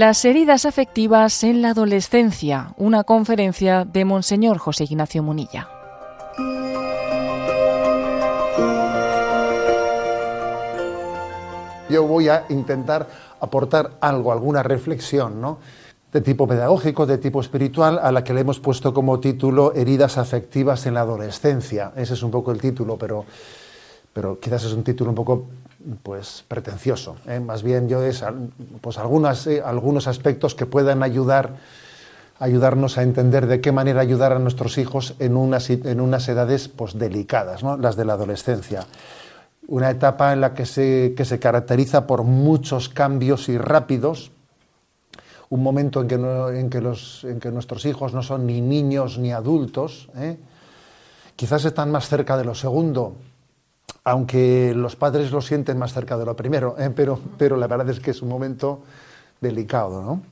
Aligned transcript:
Las 0.00 0.24
heridas 0.24 0.64
afectivas 0.64 1.44
en 1.44 1.60
la 1.60 1.72
adolescencia, 1.72 2.72
una 2.78 3.04
conferencia 3.04 3.84
de 3.84 4.06
Monseñor 4.06 4.56
José 4.56 4.84
Ignacio 4.84 5.22
Munilla. 5.22 5.68
Yo 11.90 12.06
voy 12.06 12.30
a 12.30 12.46
intentar 12.48 13.08
aportar 13.40 13.90
algo, 14.00 14.32
alguna 14.32 14.62
reflexión, 14.62 15.38
¿no? 15.38 15.58
de 16.10 16.22
tipo 16.22 16.48
pedagógico, 16.48 17.04
de 17.04 17.18
tipo 17.18 17.42
espiritual, 17.42 17.98
a 18.02 18.10
la 18.10 18.24
que 18.24 18.32
le 18.32 18.40
hemos 18.40 18.58
puesto 18.58 18.94
como 18.94 19.20
título 19.20 19.74
Heridas 19.74 20.16
afectivas 20.16 20.86
en 20.86 20.94
la 20.94 21.02
adolescencia. 21.02 21.92
Ese 21.94 22.14
es 22.14 22.22
un 22.22 22.30
poco 22.30 22.52
el 22.52 22.58
título, 22.58 22.96
pero, 22.96 23.26
pero 24.14 24.40
quizás 24.40 24.64
es 24.64 24.72
un 24.72 24.82
título 24.82 25.10
un 25.10 25.16
poco 25.16 25.44
pues 26.02 26.44
pretencioso. 26.46 27.16
¿eh? 27.26 27.40
Más 27.40 27.62
bien 27.62 27.88
yo 27.88 28.02
es 28.02 28.24
pues 28.80 28.98
eh, 29.46 29.62
algunos 29.64 30.06
aspectos 30.06 30.54
que 30.54 30.66
puedan 30.66 31.02
ayudar 31.02 31.56
ayudarnos 32.40 32.96
a 32.96 33.02
entender 33.02 33.46
de 33.46 33.60
qué 33.60 33.70
manera 33.70 34.00
ayudar 34.00 34.32
a 34.32 34.38
nuestros 34.38 34.78
hijos 34.78 35.14
en 35.18 35.36
unas, 35.36 35.68
en 35.68 36.00
unas 36.00 36.26
edades 36.28 36.68
pues, 36.68 36.98
delicadas, 36.98 37.62
¿no? 37.62 37.76
las 37.76 37.96
de 37.96 38.06
la 38.06 38.14
adolescencia. 38.14 38.86
Una 39.68 39.90
etapa 39.90 40.32
en 40.32 40.40
la 40.40 40.54
que 40.54 40.64
se, 40.64 41.12
que 41.14 41.26
se 41.26 41.38
caracteriza 41.38 42.06
por 42.06 42.24
muchos 42.24 42.88
cambios 42.88 43.50
y 43.50 43.58
rápidos, 43.58 44.32
un 45.50 45.62
momento 45.62 46.00
en 46.00 46.08
que, 46.08 46.14
en 46.14 46.70
que, 46.70 46.80
los, 46.80 47.24
en 47.24 47.40
que 47.40 47.50
nuestros 47.50 47.84
hijos 47.84 48.14
no 48.14 48.22
son 48.22 48.46
ni 48.46 48.62
niños 48.62 49.18
ni 49.18 49.32
adultos, 49.32 50.08
¿eh? 50.16 50.38
quizás 51.36 51.66
están 51.66 51.90
más 51.90 52.08
cerca 52.08 52.38
de 52.38 52.44
lo 52.44 52.54
segundo, 52.54 53.16
aunque 54.04 54.72
los 54.74 54.96
padres 54.96 55.30
lo 55.30 55.40
sienten 55.40 55.78
más 55.78 55.92
cerca 55.92 56.16
de 56.16 56.24
lo 56.24 56.36
primero, 56.36 56.76
¿eh? 56.78 56.90
pero, 56.90 57.18
pero 57.38 57.56
la 57.56 57.66
verdad 57.66 57.88
es 57.90 58.00
que 58.00 58.10
es 58.12 58.22
un 58.22 58.28
momento 58.28 58.82
delicado, 59.40 60.02
¿no? 60.02 60.22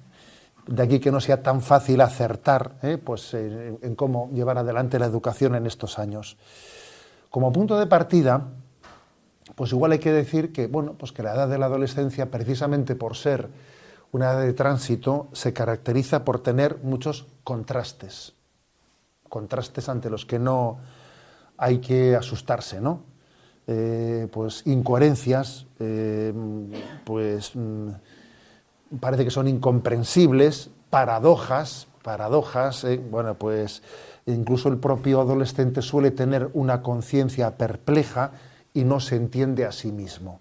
De 0.67 0.83
aquí 0.83 1.01
que 1.01 1.11
no 1.11 1.21
sea 1.21 1.43
tan 1.43 1.63
fácil 1.63 2.01
acertar 2.03 2.75
¿eh? 2.83 2.99
pues, 2.99 3.33
en, 3.33 3.79
en 3.81 3.95
cómo 3.95 4.31
llevar 4.35 4.59
adelante 4.59 4.99
la 4.99 5.07
educación 5.07 5.55
en 5.55 5.67
estos 5.67 5.99
años. 5.99 6.37
Como 7.31 7.53
punto 7.53 7.79
de 7.79 7.87
partida, 7.87 8.49
pues 9.55 9.73
igual 9.73 9.93
hay 9.93 9.99
que 9.99 10.13
decir 10.13 10.53
que, 10.53 10.67
bueno, 10.67 10.95
pues 10.99 11.13
que 11.13 11.23
la 11.23 11.35
edad 11.35 11.49
de 11.49 11.59
la 11.59 11.67
adolescencia, 11.67 12.31
precisamente 12.31 12.95
por 12.97 13.17
ser 13.17 13.49
una 14.13 14.33
edad 14.33 14.43
de 14.43 14.53
tránsito, 14.53 15.29
se 15.33 15.53
caracteriza 15.53 16.25
por 16.25 16.43
tener 16.43 16.79
muchos 16.83 17.27
contrastes. 17.45 18.35
Contrastes 19.29 19.89
ante 19.89 20.11
los 20.11 20.27
que 20.27 20.39
no 20.39 20.79
hay 21.57 21.79
que 21.79 22.15
asustarse, 22.15 22.81
¿no? 22.81 23.03
Eh, 23.71 24.29
pues 24.33 24.63
incoherencias, 24.67 25.67
eh, 25.79 26.33
pues 27.05 27.55
mm, 27.55 27.89
parece 28.99 29.25
que 29.25 29.31
son 29.31 29.47
incomprensibles, 29.47 30.71
paradojas, 30.89 31.87
paradojas, 32.03 32.85
eh, 32.85 32.97
bueno, 32.97 33.35
pues 33.35 33.83
incluso 34.25 34.71
el 34.71 34.79
propio 34.79 35.21
adolescente 35.21 35.83
suele 35.83 36.13
tener 36.13 36.49
una 36.55 36.81
conciencia 36.81 37.59
perpleja 37.59 38.33
y 38.73 38.85
no 38.85 39.01
se 39.01 39.17
entiende 39.17 39.67
a 39.67 39.73
sí 39.73 39.93
mismo. 39.93 40.41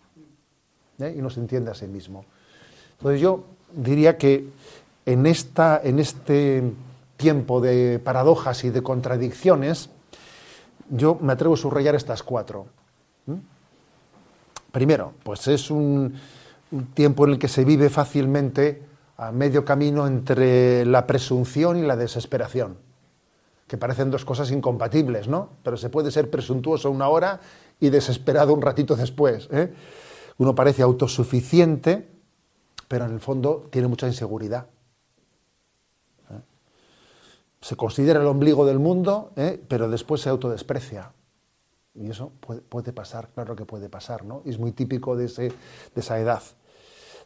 Y 0.97 1.21
no 1.21 1.29
se 1.29 1.41
entiende 1.41 1.69
a 1.69 1.75
sí 1.75 1.85
mismo. 1.85 2.23
Entonces 2.93 3.19
yo 3.19 3.43
diría 3.73 4.17
que 4.17 4.47
en, 5.05 5.25
esta, 5.25 5.81
en 5.83 5.99
este 5.99 6.63
tiempo 7.17 7.59
de 7.59 7.99
paradojas 7.99 8.63
y 8.63 8.69
de 8.69 8.81
contradicciones, 8.81 9.89
yo 10.89 11.17
me 11.21 11.33
atrevo 11.33 11.55
a 11.55 11.57
subrayar 11.57 11.93
estas 11.93 12.23
cuatro. 12.23 12.67
¿Mm? 13.27 13.35
Primero, 14.71 15.13
pues 15.23 15.47
es 15.47 15.71
un, 15.71 16.13
tiempo 16.93 17.25
en 17.25 17.33
el 17.33 17.39
que 17.39 17.47
se 17.47 17.63
vive 17.65 17.89
fácilmente 17.89 18.83
a 19.17 19.31
medio 19.31 19.65
camino 19.65 20.05
entre 20.05 20.85
la 20.85 21.07
presunción 21.07 21.77
y 21.77 21.81
la 21.81 21.95
desesperación, 21.95 22.77
que 23.67 23.77
parecen 23.77 24.11
dos 24.11 24.25
cosas 24.25 24.51
incompatibles, 24.51 25.27
¿no? 25.27 25.49
Pero 25.63 25.77
se 25.77 25.89
puede 25.89 26.11
ser 26.11 26.29
presuntuoso 26.29 26.91
una 26.91 27.07
hora 27.07 27.39
y 27.79 27.89
desesperado 27.89 28.53
un 28.53 28.61
ratito 28.61 28.95
después. 28.95 29.47
¿eh? 29.51 29.73
Uno 30.37 30.53
parece 30.53 30.83
autosuficiente, 30.83 32.07
pero 32.87 33.05
en 33.05 33.13
el 33.13 33.19
fondo 33.19 33.67
tiene 33.71 33.87
mucha 33.87 34.07
inseguridad. 34.07 34.67
¿eh? 36.29 36.41
Se 37.61 37.75
considera 37.75 38.19
el 38.19 38.27
ombligo 38.27 38.65
del 38.65 38.79
mundo, 38.79 39.31
¿eh? 39.35 39.59
pero 39.67 39.89
después 39.89 40.21
se 40.21 40.29
autodesprecia. 40.29 41.11
Y 41.99 42.09
eso 42.09 42.31
puede, 42.69 42.93
pasar, 42.93 43.29
claro 43.33 43.55
que 43.55 43.65
puede 43.65 43.89
pasar, 43.89 44.23
¿no? 44.23 44.41
es 44.45 44.59
muy 44.59 44.71
típico 44.71 45.15
de, 45.15 45.25
ese, 45.25 45.49
de 45.49 46.01
esa 46.01 46.19
edad. 46.19 46.41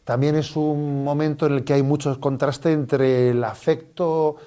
También 0.03 0.35
es 0.35 0.55
un 0.55 1.03
momento 1.03 1.45
en 1.45 1.53
el 1.53 1.63
que 1.63 1.73
hay 1.73 1.83
mucho 1.83 2.19
contraste 2.19 2.71
entre 2.71 3.29
el 3.29 3.43
afecto, 3.43 4.37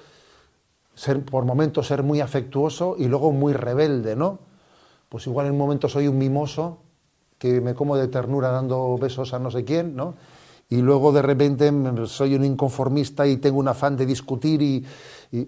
ser, 0.95 1.23
por 1.23 1.45
momentos 1.45 1.87
ser 1.87 2.03
muy 2.03 2.21
afectuoso 2.21 2.95
y 2.97 3.07
luego 3.07 3.31
muy 3.31 3.53
rebelde, 3.53 4.15
¿no? 4.15 4.39
Pues 5.09 5.27
igual 5.27 5.47
en 5.47 5.53
un 5.53 5.59
momento 5.59 5.87
soy 5.87 6.07
un 6.07 6.17
mimoso, 6.17 6.79
que 7.37 7.61
me 7.61 7.73
como 7.73 7.95
de 7.97 8.07
ternura 8.07 8.49
dando 8.49 8.97
besos 8.97 9.33
a 9.33 9.39
no 9.39 9.51
sé 9.51 9.63
quién, 9.63 9.95
¿no? 9.95 10.15
Y 10.69 10.77
luego 10.77 11.11
de 11.11 11.21
repente 11.21 11.71
soy 12.07 12.35
un 12.35 12.43
inconformista 12.43 13.27
y 13.27 13.37
tengo 13.37 13.59
un 13.59 13.67
afán 13.67 13.95
de 13.95 14.05
discutir 14.05 14.61
y, 14.61 14.85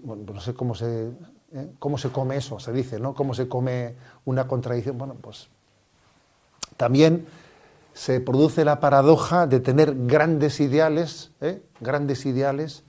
bueno, 0.03 0.23
pues 0.25 0.35
no 0.35 0.41
sé 0.41 0.53
cómo 0.53 0.75
se, 0.75 1.09
¿eh? 1.53 1.71
¿Cómo 1.79 1.97
se 1.97 2.09
come 2.09 2.37
eso? 2.37 2.59
Se 2.59 2.71
dice, 2.71 2.99
¿no? 2.99 3.13
¿Cómo 3.13 3.33
se 3.33 3.47
come 3.47 3.95
una 4.25 4.47
contradicción? 4.47 4.97
Bueno, 4.97 5.15
pues 5.15 5.47
también 6.77 7.25
se 7.93 8.19
produce 8.19 8.63
la 8.63 8.79
paradoja 8.79 9.47
de 9.47 9.59
tener 9.59 9.93
grandes 10.05 10.59
ideales, 10.59 11.31
¿eh? 11.41 11.61
grandes 11.79 12.25
ideales. 12.25 12.83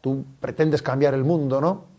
Tú 0.00 0.24
pretendes 0.40 0.82
cambiar 0.82 1.14
el 1.14 1.24
mundo, 1.24 1.60
¿no? 1.60 1.92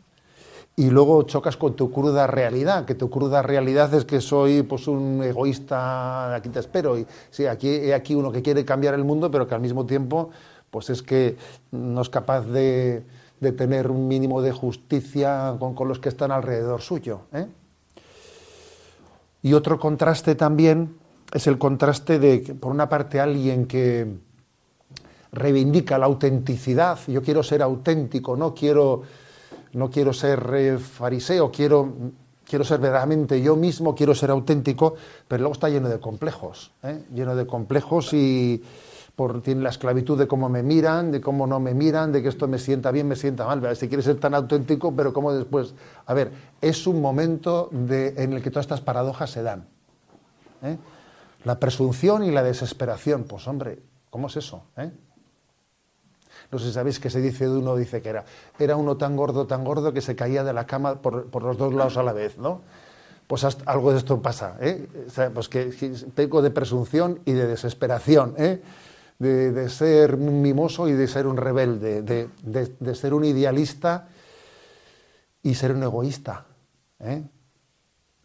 Y 0.75 0.89
luego 0.89 1.21
chocas 1.23 1.55
con 1.55 1.75
tu 1.75 1.91
cruda 1.91 2.25
realidad, 2.25 2.85
que 2.85 2.95
tu 2.95 3.09
cruda 3.09 3.43
realidad 3.43 3.93
es 3.93 4.05
que 4.05 4.21
soy 4.21 4.63
pues 4.63 4.87
un 4.87 5.21
egoísta, 5.23 6.33
aquí 6.33 6.49
te 6.49 6.59
espero. 6.59 6.97
Y 6.97 7.05
sí, 7.29 7.45
aquí 7.45 7.91
aquí 7.91 8.15
uno 8.15 8.31
que 8.31 8.41
quiere 8.41 8.65
cambiar 8.65 8.95
el 8.95 9.03
mundo, 9.03 9.29
pero 9.29 9.47
que 9.47 9.53
al 9.53 9.61
mismo 9.61 9.85
tiempo, 9.85 10.31
pues 10.71 10.89
es 10.89 11.03
que 11.03 11.37
no 11.71 12.01
es 12.01 12.09
capaz 12.09 12.41
de, 12.47 13.03
de 13.43 13.51
tener 13.51 13.91
un 13.91 14.07
mínimo 14.07 14.41
de 14.41 14.51
justicia 14.51 15.55
con, 15.59 15.75
con 15.75 15.87
los 15.87 15.99
que 15.99 16.09
están 16.09 16.31
alrededor 16.31 16.81
suyo. 16.81 17.21
¿eh? 17.31 17.45
Y 19.43 19.53
otro 19.53 19.79
contraste 19.79 20.33
también 20.33 20.95
es 21.31 21.45
el 21.45 21.57
contraste 21.57 22.17
de, 22.17 22.55
por 22.59 22.71
una 22.71 22.89
parte, 22.89 23.19
alguien 23.19 23.67
que 23.67 24.07
reivindica 25.31 25.97
la 25.97 26.05
autenticidad, 26.05 26.99
yo 27.07 27.21
quiero 27.21 27.43
ser 27.43 27.61
auténtico, 27.61 28.37
no 28.37 28.53
quiero, 28.53 29.01
no 29.73 29.89
quiero 29.89 30.13
ser 30.13 30.47
eh, 30.53 30.77
fariseo, 30.77 31.51
quiero, 31.51 31.91
quiero 32.45 32.63
ser 32.63 32.79
verdaderamente 32.79 33.41
yo 33.41 33.55
mismo, 33.55 33.95
quiero 33.95 34.13
ser 34.13 34.29
auténtico, 34.29 34.95
pero 35.27 35.41
luego 35.41 35.53
está 35.53 35.69
lleno 35.69 35.89
de 35.89 35.99
complejos, 35.99 36.71
¿eh? 36.83 37.03
lleno 37.13 37.35
de 37.35 37.47
complejos 37.47 38.13
y, 38.13 38.63
tiene 39.43 39.61
la 39.61 39.69
esclavitud 39.69 40.17
de 40.17 40.27
cómo 40.27 40.49
me 40.49 40.63
miran, 40.63 41.11
de 41.11 41.21
cómo 41.21 41.45
no 41.45 41.59
me 41.59 41.73
miran, 41.73 42.11
de 42.11 42.23
que 42.23 42.29
esto 42.29 42.47
me 42.47 42.57
sienta 42.57 42.91
bien, 42.91 43.07
me 43.07 43.15
sienta 43.15 43.45
mal. 43.45 43.75
Si 43.75 43.87
quiere 43.87 44.01
ser 44.01 44.19
tan 44.19 44.33
auténtico, 44.33 44.95
pero 44.95 45.13
cómo 45.13 45.31
después. 45.31 45.75
A 46.07 46.13
ver, 46.13 46.31
es 46.61 46.87
un 46.87 46.99
momento 46.99 47.69
en 47.71 48.33
el 48.33 48.41
que 48.41 48.49
todas 48.49 48.65
estas 48.65 48.81
paradojas 48.81 49.29
se 49.29 49.43
dan. 49.43 49.67
¿eh? 50.63 50.77
La 51.43 51.59
presunción 51.59 52.23
y 52.23 52.31
la 52.31 52.41
desesperación. 52.41 53.25
Pues 53.25 53.47
hombre, 53.47 53.83
¿cómo 54.09 54.27
es 54.27 54.37
eso? 54.37 54.63
Eh? 54.77 54.91
No 56.51 56.57
sé 56.57 56.67
si 56.67 56.73
sabéis 56.73 56.99
que 56.99 57.11
se 57.11 57.21
dice 57.21 57.45
de 57.45 57.51
uno, 57.51 57.75
dice 57.75 58.01
que 58.01 58.09
era, 58.09 58.25
era 58.57 58.75
uno 58.75 58.97
tan 58.97 59.15
gordo, 59.15 59.45
tan 59.45 59.63
gordo 59.63 59.93
que 59.93 60.01
se 60.01 60.15
caía 60.15 60.43
de 60.43 60.53
la 60.53 60.65
cama 60.65 61.01
por, 61.01 61.43
los 61.43 61.57
dos 61.57 61.73
lados 61.73 61.97
a 61.97 62.03
la 62.03 62.13
vez, 62.13 62.39
¿no? 62.39 62.61
Pues 63.27 63.43
algo 63.65 63.91
de 63.91 63.99
esto 63.99 64.21
pasa, 64.21 64.57
¿eh? 64.59 64.87
O 65.07 65.09
sea, 65.09 65.29
pues 65.29 65.49
que, 65.49 65.69
que 65.69 65.89
tengo 66.13 66.41
de 66.41 66.51
presunción 66.51 67.19
y 67.25 67.31
de 67.31 67.47
desesperación, 67.47 68.33
¿eh? 68.37 68.61
De, 69.19 69.69
ser 69.69 70.15
un 70.15 70.41
mimoso 70.41 70.87
y 70.87 70.93
de 70.93 71.07
ser 71.07 71.27
un 71.27 71.37
rebelde, 71.37 72.01
de, 72.01 72.95
ser 72.95 73.13
un 73.13 73.25
idealista 73.25 74.07
y 75.41 75.55
ser 75.55 75.73
un 75.73 75.83
egoísta, 75.83 76.45
¿eh? 76.99 77.23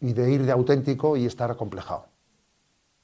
y 0.01 0.13
de 0.13 0.31
ir 0.31 0.45
de 0.45 0.51
auténtico 0.51 1.17
y 1.17 1.25
estar 1.25 1.51
acomplejado. 1.51 2.05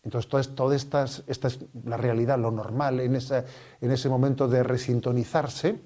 Entonces, 0.03 0.53
toda 0.55 0.75
esta 0.75 1.03
es 1.05 1.59
la 1.83 1.97
realidad, 1.97 2.37
lo 2.37 2.51
normal 2.51 2.99
en, 2.99 3.15
en 3.15 3.91
ese 3.91 4.07
momento 4.07 4.47
de 4.47 4.61
resintonizarse. 4.61 5.81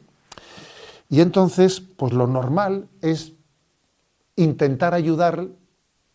Y 1.09 1.21
entonces, 1.21 1.79
pues 1.79 2.13
lo 2.13 2.27
normal 2.27 2.89
es 3.01 3.33
intentar 4.35 4.93
ayudar, 4.93 5.47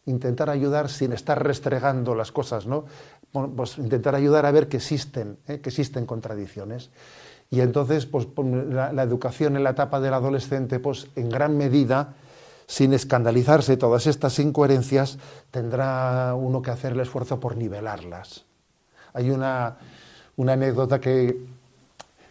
intentar 0.07 0.51
ayudar 0.51 0.89
sin 0.89 1.13
estar 1.13 1.43
restregando 1.43 2.15
las 2.15 2.31
cosas, 2.31 2.67
¿no? 2.67 2.85
Pues 3.35 3.79
intentar 3.79 4.15
ayudar 4.15 4.47
a 4.47 4.53
ver 4.53 4.69
que 4.69 4.77
existen, 4.77 5.39
¿eh? 5.49 5.61
que 5.61 5.71
existen 5.71 6.07
contradicciones. 6.07 6.91
Y 7.51 7.61
entonces, 7.61 8.07
pues, 8.07 8.27
la, 8.71 9.03
educación 9.03 9.57
en 9.57 9.65
la 9.65 9.71
etapa 9.71 10.01
del 10.01 10.15
adolescente, 10.15 10.79
pues 10.79 11.09
en 11.17 11.29
gran 11.29 11.57
medida, 11.57 12.15
sin 12.67 12.93
escandalizarse 12.93 13.77
todas 13.77 14.07
estas 14.07 14.39
incoherencias, 14.39 15.19
tendrá 15.51 16.35
uno 16.35 16.63
que 16.63 16.71
hacer 16.71 16.93
el 16.93 17.01
esfuerzo 17.01 17.41
por 17.41 17.57
nivelarlas. 17.57 18.45
Hay 19.13 19.31
una, 19.31 19.77
anécdota 20.37 21.01
que, 21.01 21.45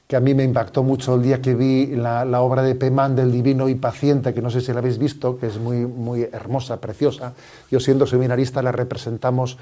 que 0.07 0.15
a 0.15 0.19
mí 0.19 0.33
me 0.33 0.43
impactó 0.43 0.83
mucho 0.83 1.15
el 1.15 1.23
día 1.23 1.41
que 1.41 1.53
vi 1.53 1.87
la, 1.87 2.41
obra 2.41 2.61
de 2.63 2.75
Pemán 2.75 3.15
del 3.15 3.31
Divino 3.31 3.69
y 3.69 3.75
Paciente, 3.75 4.33
que 4.33 4.41
no 4.41 4.49
sé 4.49 4.61
si 4.61 4.71
la 4.71 4.79
habéis 4.79 4.97
visto, 4.97 5.37
que 5.37 5.47
es 5.47 5.57
muy, 5.57 5.85
muy 5.85 6.23
hermosa, 6.23 6.79
preciosa. 6.79 7.33
Yo 7.69 7.79
siendo 7.79 8.07
seminarista 8.07 8.61
la 8.61 8.71
representamos 8.71 9.57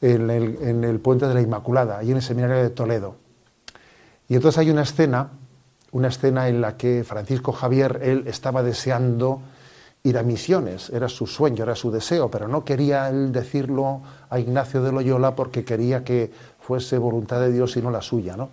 en 0.00 0.30
el, 0.30 0.58
en 0.62 0.84
el 0.84 1.00
Puente 1.00 1.26
de 1.26 1.34
la 1.34 1.40
Inmaculada, 1.40 1.98
ahí 1.98 2.10
en 2.10 2.16
el 2.16 2.22
Seminario 2.22 2.56
de 2.56 2.70
Toledo. 2.70 3.16
Y 4.28 4.34
entonces 4.34 4.58
hay 4.58 4.70
una 4.70 4.82
escena, 4.82 5.30
una 5.92 6.08
escena 6.08 6.48
en 6.48 6.60
la 6.60 6.76
que 6.76 7.04
Francisco 7.04 7.52
Javier, 7.52 8.00
él 8.02 8.24
estaba 8.26 8.62
deseando 8.62 9.42
ir 10.02 10.16
a 10.16 10.22
misiones, 10.22 10.90
era 10.90 11.08
su 11.08 11.26
sueño, 11.26 11.64
era 11.64 11.74
su 11.74 11.90
deseo, 11.90 12.30
pero 12.30 12.48
no 12.48 12.64
quería 12.64 13.08
él 13.10 13.32
decirlo 13.32 14.00
a 14.30 14.38
Ignacio 14.38 14.82
de 14.82 14.92
Loyola 14.92 15.34
porque 15.34 15.64
quería 15.64 16.04
que 16.04 16.30
fuese 16.60 16.96
voluntad 16.96 17.40
de 17.40 17.52
Dios 17.52 17.76
y 17.76 17.82
no 17.82 17.90
la 17.90 18.00
suya, 18.00 18.36
¿no? 18.36 18.50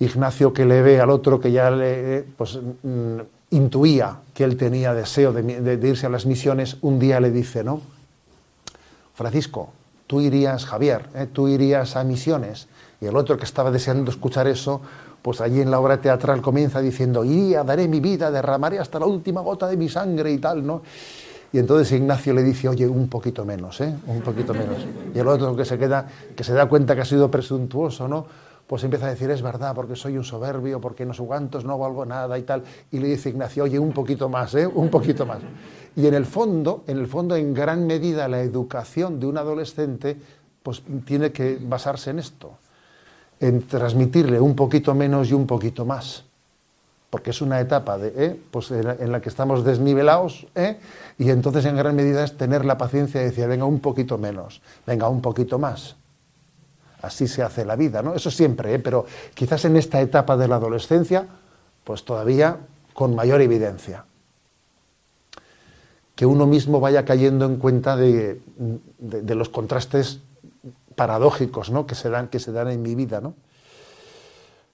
Ignacio 0.00 0.52
que 0.52 0.64
le 0.64 0.82
ve 0.82 1.00
al 1.00 1.10
otro 1.10 1.40
que 1.40 1.50
ya 1.50 1.70
le, 1.70 2.22
pues, 2.36 2.58
mm, 2.82 3.18
intuía 3.50 4.18
que 4.34 4.44
él 4.44 4.56
tenía 4.56 4.94
deseo 4.94 5.32
de, 5.32 5.88
irse 5.88 6.06
a 6.06 6.10
las 6.10 6.26
misiones, 6.26 6.76
un 6.82 6.98
día 6.98 7.18
le 7.18 7.30
dice, 7.30 7.64
¿no? 7.64 7.80
Francisco, 9.14 9.72
tú 10.08 10.20
irías, 10.20 10.64
Javier, 10.64 11.06
¿eh? 11.14 11.28
tú 11.32 11.46
irías 11.46 11.94
a 11.94 12.02
misiones. 12.02 12.66
Y 13.00 13.06
el 13.06 13.16
otro 13.16 13.36
que 13.36 13.44
estaba 13.44 13.70
deseando 13.70 14.10
escuchar 14.10 14.48
eso, 14.48 14.80
pues 15.22 15.40
allí 15.40 15.60
en 15.60 15.70
la 15.70 15.78
obra 15.78 16.00
teatral 16.00 16.42
comienza 16.42 16.80
diciendo, 16.80 17.24
iría, 17.24 17.62
daré 17.62 17.86
mi 17.86 18.00
vida, 18.00 18.32
derramaré 18.32 18.80
hasta 18.80 18.98
la 18.98 19.06
última 19.06 19.42
gota 19.42 19.68
de 19.68 19.76
mi 19.76 19.88
sangre 19.88 20.32
y 20.32 20.38
tal, 20.38 20.66
¿no? 20.66 20.82
Y 21.52 21.58
entonces 21.58 21.92
Ignacio 21.92 22.34
le 22.34 22.42
dice, 22.42 22.68
oye, 22.68 22.86
un 22.88 23.08
poquito 23.08 23.44
menos, 23.44 23.80
¿eh? 23.80 23.94
Un 24.06 24.20
poquito 24.22 24.52
menos. 24.52 24.78
Y 25.14 25.18
el 25.18 25.28
otro 25.28 25.54
que 25.54 25.64
se 25.64 25.78
queda, 25.78 26.06
que 26.34 26.42
se 26.44 26.52
da 26.52 26.66
cuenta 26.66 26.94
que 26.94 27.02
ha 27.02 27.06
sido 27.06 27.30
presuntuoso, 27.30 28.08
¿no? 28.08 28.26
Pues 28.68 28.84
empieza 28.84 29.06
a 29.06 29.10
decir, 29.10 29.30
es 29.30 29.40
verdad, 29.40 29.74
porque 29.74 29.96
soy 29.96 30.18
un 30.18 30.24
soberbio, 30.24 30.78
porque 30.78 31.06
no 31.06 31.14
soy 31.14 31.26
cuantos, 31.26 31.64
no 31.64 31.78
valgo 31.78 32.04
nada 32.04 32.38
y 32.38 32.42
tal. 32.42 32.62
Y 32.92 32.98
le 32.98 33.08
dice 33.08 33.30
Ignacio, 33.30 33.64
oye, 33.64 33.78
un 33.78 33.92
poquito 33.92 34.28
más, 34.28 34.54
¿eh? 34.54 34.66
Un 34.66 34.90
poquito 34.90 35.24
más. 35.24 35.38
Y 35.96 36.06
en 36.06 36.12
el 36.12 36.26
fondo, 36.26 36.84
en 36.86 36.98
el 36.98 37.06
fondo, 37.06 37.34
en 37.34 37.54
gran 37.54 37.86
medida, 37.86 38.28
la 38.28 38.42
educación 38.42 39.18
de 39.18 39.26
un 39.26 39.38
adolescente, 39.38 40.18
pues 40.62 40.82
tiene 41.06 41.32
que 41.32 41.58
basarse 41.58 42.10
en 42.10 42.18
esto, 42.18 42.58
en 43.40 43.66
transmitirle 43.66 44.38
un 44.38 44.54
poquito 44.54 44.94
menos 44.94 45.30
y 45.30 45.32
un 45.32 45.46
poquito 45.46 45.86
más. 45.86 46.24
Porque 47.08 47.30
es 47.30 47.40
una 47.40 47.58
etapa 47.60 47.96
de, 47.96 48.12
¿eh? 48.22 48.40
pues 48.50 48.70
en 48.70 49.10
la 49.10 49.22
que 49.22 49.30
estamos 49.30 49.64
desnivelados, 49.64 50.46
¿eh? 50.54 50.78
y 51.16 51.30
entonces 51.30 51.64
en 51.64 51.74
gran 51.74 51.96
medida 51.96 52.22
es 52.22 52.36
tener 52.36 52.66
la 52.66 52.76
paciencia 52.76 53.20
de 53.20 53.30
decir, 53.30 53.48
venga, 53.48 53.64
un 53.64 53.80
poquito 53.80 54.18
menos, 54.18 54.60
venga, 54.86 55.08
un 55.08 55.22
poquito 55.22 55.58
más 55.58 55.96
así 57.02 57.28
se 57.28 57.42
hace 57.42 57.64
la 57.64 57.76
vida, 57.76 58.02
¿no? 58.02 58.14
Eso 58.14 58.30
siempre, 58.30 58.74
¿eh? 58.74 58.78
pero 58.78 59.06
quizás 59.34 59.64
en 59.64 59.76
esta 59.76 60.00
etapa 60.00 60.36
de 60.36 60.48
la 60.48 60.56
adolescencia, 60.56 61.26
pues 61.84 62.04
todavía 62.04 62.58
con 62.92 63.14
mayor 63.14 63.40
evidencia. 63.40 64.04
Que 66.14 66.26
uno 66.26 66.46
mismo 66.46 66.80
vaya 66.80 67.04
cayendo 67.04 67.44
en 67.44 67.56
cuenta 67.56 67.96
de, 67.96 68.40
los 68.98 69.48
contrastes 69.48 70.20
paradójicos 70.96 71.70
¿no? 71.70 71.86
que, 71.86 71.94
se 71.94 72.10
dan, 72.10 72.26
que 72.26 72.40
se 72.40 72.50
dan 72.50 72.68
en 72.68 72.82
mi 72.82 72.96
vida. 72.96 73.20
¿no? 73.20 73.34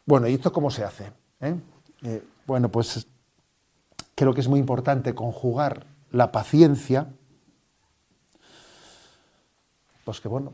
Bueno, 0.07 0.27
¿y 0.27 0.35
esto 0.35 0.53
cómo 0.53 0.71
se 0.71 0.85
hace? 0.85 1.13
Eh? 1.41 1.55
Eh, 2.03 2.23
bueno, 2.47 2.71
pues 2.71 3.07
creo 4.15 4.33
que 4.33 4.41
es 4.41 4.49
muy 4.49 4.59
importante 4.59 5.15
conjugar 5.15 5.87
la 6.11 6.33
paciencia, 6.33 7.09
pues 10.05 10.21
que 10.21 10.29
bueno, 10.29 10.53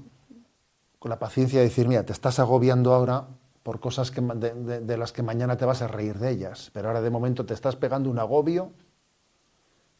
con 1.01 1.09
la 1.09 1.19
paciencia 1.19 1.59
de 1.59 1.65
decir, 1.65 1.89
mira, 1.89 2.05
te 2.05 2.13
estás 2.13 2.39
agobiando 2.39 2.95
ahora 2.95 3.25
por 3.63 3.81
cosas 3.81 4.13
de, 4.15 4.97
las 4.97 5.13
que 5.13 5.23
mañana 5.23 5.57
te 5.57 5.65
vas 5.65 5.83
a 5.83 5.89
reír 5.89 6.19
de 6.19 6.31
ellas, 6.31 6.71
pero 6.73 6.89
ahora 6.89 7.01
de 7.01 7.11
momento 7.11 7.45
te 7.45 7.55
estás 7.55 7.75
pegando 7.75 8.11
un 8.11 8.19
agobio 8.19 8.71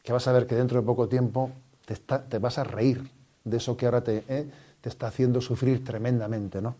que 0.03 0.13
vas 0.13 0.27
a 0.27 0.31
ver 0.31 0.45
que 0.45 0.55
dentro 0.55 0.79
de 0.79 0.85
poco 0.85 1.07
tiempo 1.09 1.49
te, 1.85 2.37
vas 2.37 2.59
a 2.59 2.63
reír 2.63 3.09
de 3.43 3.57
eso 3.57 3.75
que 3.75 3.85
ahora 3.85 4.03
te, 4.03 4.23
eh, 4.27 4.47
te 4.79 4.89
está 4.89 5.07
haciendo 5.07 5.41
sufrir 5.41 5.83
tremendamente. 5.83 6.61
¿no? 6.61 6.75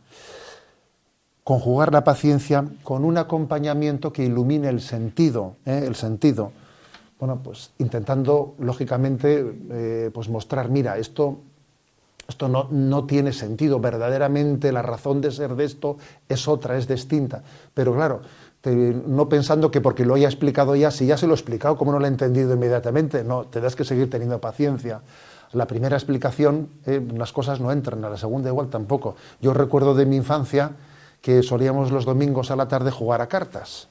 Conjugar 1.44 1.92
la 1.92 2.04
paciencia 2.04 2.64
con 2.84 3.04
un 3.06 3.18
acompañamiento 3.18 4.14
que 4.14 4.24
ilumine 4.24 4.70
el 4.70 4.82
sentido, 4.82 5.56
¿eh? 5.66 5.84
el 5.88 5.96
sentido. 5.96 6.52
Bueno, 7.20 7.42
pues 7.44 7.72
intentando, 7.80 8.54
lógicamente, 8.60 9.56
eh, 9.72 10.12
pues 10.14 10.30
mostrar, 10.30 10.70
mira, 10.70 11.00
esto 11.00 11.40
esto 12.28 12.48
no, 12.48 13.06
tiene 13.06 13.34
sentido, 13.34 13.80
verdaderamente 13.80 14.72
la 14.72 14.82
razón 14.82 15.22
de 15.22 15.32
ser 15.32 15.56
de 15.56 15.66
esto 15.66 15.98
es 16.30 16.48
otra, 16.48 16.78
es 16.78 16.88
distinta. 16.88 17.44
Pero 17.74 17.94
claro, 17.94 18.22
no 18.64 19.28
pensando 19.28 19.72
que 19.72 19.82
porque 19.82 20.06
lo 20.06 20.16
haya 20.16 20.28
explicado 20.28 20.76
ya, 20.76 20.92
si 20.92 21.06
ya 21.06 21.18
se 21.18 21.28
lo 21.28 21.34
he 21.34 21.36
explicado, 21.36 21.78
¿cómo 21.78 21.92
no 21.92 22.00
lo 22.00 22.06
he 22.06 22.10
entendido 22.10 22.54
inmediatamente? 22.54 23.24
No, 23.24 23.46
te 23.46 23.60
das 23.60 23.76
que 23.76 23.84
seguir 23.84 24.10
teniendo 24.10 24.40
paciencia. 24.40 25.02
La 25.52 25.68
primera 25.68 25.98
explicación, 25.98 26.70
eh, 26.86 27.06
las 27.16 27.34
cosas 27.34 27.60
no 27.60 27.72
entran, 27.72 28.04
a 28.06 28.10
la 28.10 28.18
segunda 28.18 28.50
igual 28.50 28.70
tampoco. 28.70 29.16
Yo 29.42 29.54
recuerdo 29.54 29.94
de 29.94 30.06
mi 30.06 30.16
infancia 30.16 30.72
que 31.22 31.44
solíamos 31.44 31.92
los 31.92 32.06
domingos 32.06 32.50
a 32.52 32.56
la 32.56 32.68
tarde 32.68 32.92
jugar 32.92 33.22
a 33.22 33.28
cartas. 33.28 33.90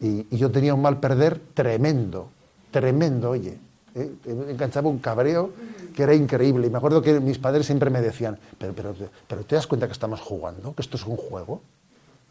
Y 0.00 0.36
yo 0.36 0.50
tenía 0.50 0.74
un 0.74 0.82
mal 0.82 0.98
perder 0.98 1.40
tremendo, 1.54 2.28
tremendo, 2.72 3.30
oye. 3.30 3.58
¿Eh? 3.94 4.12
enganchaba 4.26 4.88
un 4.88 4.98
cabreo 4.98 5.50
que 5.94 6.02
era 6.02 6.14
increíble. 6.14 6.66
Y 6.66 6.70
me 6.70 6.78
acuerdo 6.78 7.02
que 7.02 7.20
mis 7.20 7.38
padres 7.38 7.66
siempre 7.66 7.90
me 7.90 8.00
decían, 8.00 8.38
pero, 8.58 8.72
pero, 8.74 8.94
pero 9.26 9.44
¿te 9.44 9.54
das 9.54 9.66
cuenta 9.66 9.86
que 9.86 9.92
estamos 9.92 10.20
jugando? 10.20 10.74
¿Que 10.74 10.82
esto 10.82 10.96
es 10.96 11.06
un 11.06 11.16
juego? 11.16 11.60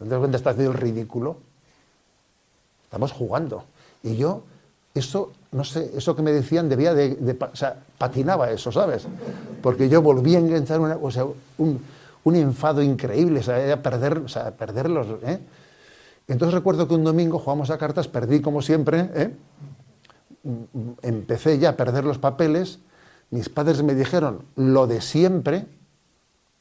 ¿No 0.00 0.06
te 0.06 0.10
das 0.10 0.18
cuenta 0.18 0.36
que 0.36 0.40
estás 0.40 0.52
haciendo 0.54 0.72
el 0.72 0.78
ridículo? 0.78 1.38
Estamos 2.84 3.12
jugando. 3.12 3.64
Y 4.02 4.16
yo, 4.16 4.42
eso, 4.94 5.32
no 5.52 5.64
sé, 5.64 5.90
eso 5.96 6.14
que 6.14 6.22
me 6.22 6.32
decían 6.32 6.68
debía 6.68 6.94
de, 6.94 7.36
patinaba 7.98 8.50
eso, 8.50 8.70
¿sabes? 8.70 9.06
Porque 9.62 9.88
yo 9.88 10.02
volví 10.02 10.36
a 10.36 10.38
enganchar 10.38 10.80
una, 10.80 10.96
un, 11.58 12.36
enfado 12.36 12.82
increíble, 12.82 13.40
o 13.40 13.82
perder, 13.82 14.22
perderlos, 14.56 15.06
¿eh? 15.26 15.40
Entonces 16.26 16.54
recuerdo 16.54 16.88
que 16.88 16.94
un 16.94 17.04
domingo 17.04 17.38
jugamos 17.38 17.70
a 17.70 17.76
cartas, 17.76 18.08
perdí 18.08 18.40
como 18.40 18.62
siempre, 18.62 19.10
¿eh? 19.14 19.34
Empecé 21.02 21.58
ya 21.58 21.70
a 21.70 21.76
perder 21.76 22.04
los 22.04 22.18
papeles, 22.18 22.78
mis 23.30 23.48
padres 23.48 23.82
me 23.82 23.94
dijeron 23.94 24.42
lo 24.56 24.86
de 24.86 25.00
siempre, 25.00 25.66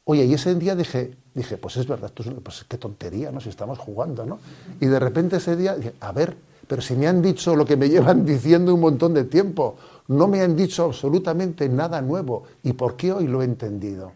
oye, 0.06 0.26
y 0.26 0.34
ese 0.34 0.56
día 0.56 0.76
dije, 0.76 1.16
dije, 1.34 1.58
pues 1.58 1.78
es 1.78 1.88
verdad, 1.88 2.12
pues 2.44 2.66
qué 2.68 2.78
tontería, 2.78 3.32
¿no? 3.32 3.40
Si 3.40 3.50
estamos 3.50 3.80
jugando, 3.80 4.26
¿no? 4.26 4.40
Y 4.80 4.86
de 4.86 5.00
repente 5.00 5.38
ese 5.38 5.56
día 5.56 5.76
dije, 5.76 5.94
a 6.00 6.12
ver, 6.12 6.36
pero 6.68 6.82
si 6.82 6.96
me 6.96 7.08
han 7.08 7.22
dicho 7.22 7.56
lo 7.56 7.66
que 7.66 7.78
me 7.78 7.90
llevan 7.90 8.26
diciendo 8.26 8.74
un 8.74 8.82
montón 8.82 9.14
de 9.14 9.26
tiempo, 9.26 9.76
no 10.08 10.28
me 10.28 10.42
han 10.42 10.56
dicho 10.56 10.86
absolutamente 10.86 11.70
nada 11.70 12.02
nuevo, 12.02 12.44
¿y 12.64 12.74
por 12.74 12.96
qué 12.96 13.12
hoy 13.12 13.28
lo 13.28 13.42
he 13.42 13.46
entendido? 13.46 14.12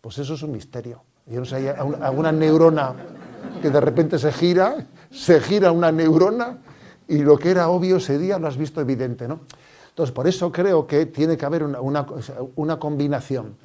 Pues 0.00 0.18
eso 0.18 0.34
es 0.34 0.42
un 0.42 0.52
misterio. 0.52 1.02
Yo 1.26 1.40
no 1.40 1.46
sé, 1.46 1.56
hay 1.56 1.66
alguna 2.00 2.30
neurona 2.30 2.94
que 3.60 3.70
de 3.70 3.80
repente 3.80 4.18
se 4.18 4.32
gira, 4.32 4.86
se 5.10 5.40
gira 5.40 5.72
una 5.72 5.90
neurona 5.90 6.58
y 7.08 7.18
lo 7.18 7.38
que 7.38 7.50
era 7.50 7.68
obvio 7.68 7.96
ese 7.96 8.18
día 8.18 8.38
lo 8.38 8.48
has 8.48 8.56
visto 8.56 8.80
evidente, 8.80 9.28
¿no? 9.28 9.40
Entonces, 9.90 10.12
por 10.12 10.28
eso 10.28 10.52
creo 10.52 10.86
que 10.86 11.06
tiene 11.06 11.38
que 11.38 11.46
haber 11.46 11.62
una, 11.64 12.78
combinación 12.78 13.56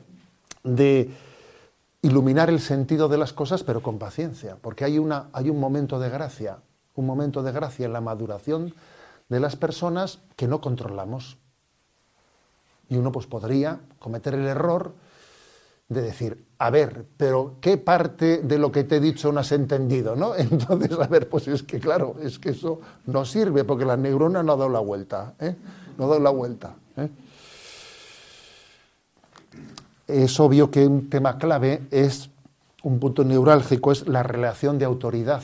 de 0.64 1.10
iluminar 2.02 2.50
el 2.50 2.62
sentido 2.62 3.10
de 3.10 3.18
las 3.18 3.34
cosas, 3.34 3.64
pero 3.64 3.84
con 3.84 4.00
paciencia, 4.00 4.56
porque 4.62 4.86
hay, 4.86 4.98
hay 5.34 5.50
un 5.50 5.60
momento 5.60 6.00
de 6.00 6.10
gracia, 6.10 6.60
un 6.96 7.06
momento 7.06 7.44
de 7.44 7.52
gracia 7.52 7.86
en 7.86 7.94
la 7.94 8.00
maduración 8.00 8.74
de 9.28 9.40
las 9.42 9.58
personas 9.58 10.20
que 10.38 10.48
no 10.48 10.62
controlamos. 10.62 11.38
Y 12.88 12.96
uno 12.96 13.12
pues 13.12 13.28
podría 13.28 13.82
cometer 14.00 14.34
el 14.34 14.46
error 14.46 14.94
de 15.92 16.02
decir, 16.02 16.46
a 16.58 16.70
ver, 16.70 17.06
pero 17.18 17.58
¿qué 17.60 17.78
parte 17.78 18.38
de 18.44 18.58
lo 18.58 18.72
que 18.72 18.86
te 18.86 18.96
he 18.96 19.00
dicho 19.02 19.30
no 19.32 19.42
has 19.42 19.52
entendido? 19.52 20.16
¿no? 20.16 20.36
Entonces, 20.38 20.98
a 20.98 21.08
ver, 21.08 21.28
pues 21.28 21.48
es 21.50 21.64
que 21.64 21.80
claro, 21.80 22.16
es 22.22 22.40
que 22.40 22.52
eso 22.52 22.80
no 23.08 23.26
sirve 23.26 23.66
porque 23.66 23.84
la 23.84 23.98
neurona 23.98 24.42
no 24.42 24.54
ha 24.54 24.56
dado 24.56 24.70
la 24.70 24.80
vuelta, 24.80 25.34
¿eh? 25.40 25.56
no 25.98 26.06
ha 26.06 26.08
dado 26.08 26.22
la 26.22 26.30
vuelta. 26.30 26.76
¿eh? 26.96 27.10
Es 30.08 30.40
obvio 30.40 30.72
que 30.72 30.88
un 30.88 31.10
tema 31.10 31.38
clave 31.38 31.84
es, 31.92 32.30
un 32.84 33.00
punto 33.00 33.26
neurálgico, 33.26 33.92
es 33.92 34.08
la 34.08 34.24
relación 34.24 34.80
de 34.80 34.86
autoridad. 34.86 35.44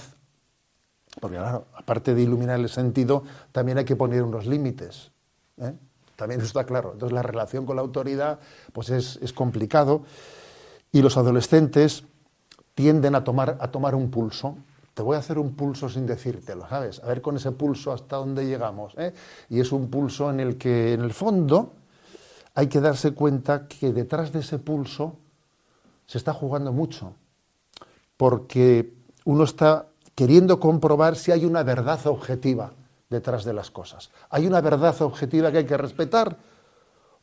Porque 1.20 1.38
claro, 1.38 1.66
aparte 1.75 2.16
de 2.16 2.22
iluminar 2.22 2.60
el 2.60 2.70
sentido, 2.70 3.24
también 3.51 3.80
hay 3.80 3.86
que 3.86 3.98
poner 3.98 4.24
unos 4.24 4.46
límites. 4.46 5.12
¿eh? 5.58 5.74
También 6.16 6.39
está 6.42 6.63
claro. 6.63 6.94
Entonces 6.94 7.13
la 7.13 7.22
relación 7.22 7.66
con 7.66 7.75
la 7.75 7.82
autoridad 7.82 8.39
pues 8.72 8.89
es, 8.89 9.20
es 9.22 9.34
complicado 9.34 10.04
y 10.91 11.01
los 11.01 11.17
adolescentes 11.17 12.03
tienden 12.75 13.15
a 13.15 13.24
tomar, 13.24 13.58
a 13.60 13.70
tomar 13.70 13.96
un 13.96 14.10
pulso. 14.10 14.58
Te 14.94 15.01
voy 15.01 15.15
a 15.15 15.20
hacer 15.20 15.38
un 15.38 15.56
pulso 15.56 15.89
sin 15.89 16.06
decírtelo, 16.06 16.67
¿sabes? 16.67 17.01
A 17.03 17.08
ver 17.08 17.22
con 17.22 17.36
ese 17.36 17.51
pulso 17.51 17.91
hasta 17.91 18.17
dónde 18.17 18.46
llegamos. 18.46 18.94
¿eh? 18.98 19.13
Y 19.50 19.60
es 19.60 19.72
un 19.72 19.89
pulso 19.89 20.29
en 20.29 20.39
el 20.39 20.58
que, 20.58 20.94
en 20.94 21.01
el 21.01 21.13
fondo, 21.13 21.74
hay 22.56 22.67
que 22.67 22.82
darse 22.82 23.13
cuenta 23.13 23.67
que 23.67 23.94
detrás 23.94 24.32
de 24.32 24.39
ese 24.39 24.58
pulso 24.58 25.15
se 26.08 26.17
está 26.17 26.34
jugando 26.34 26.72
mucho. 26.72 27.13
porque 28.17 28.94
uno 29.25 29.44
está 29.44 29.86
queriendo 30.15 30.60
comprobar 30.60 31.15
si 31.15 31.32
hay 31.32 31.46
una 31.46 31.63
verdad 31.63 32.06
objetiva 32.08 32.72
detrás 33.10 33.46
de 33.46 33.53
las 33.53 33.70
cosas. 33.72 34.10
¿Hay 34.29 34.48
una 34.48 34.62
verdad 34.62 35.00
objetiva 35.01 35.51
que 35.51 35.60
hay 35.60 35.65
que 35.65 35.77
respetar? 35.77 36.38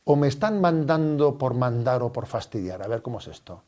¿O 0.05 0.15
me 0.15 0.27
están 0.27 0.61
mandando 0.61 1.37
por 1.37 1.53
mandar 1.53 2.01
o 2.03 2.13
por 2.13 2.27
fastidiar? 2.27 2.81
A 2.81 2.87
ver 2.87 3.01
cómo 3.01 3.19
es 3.19 3.27
esto. 3.27 3.63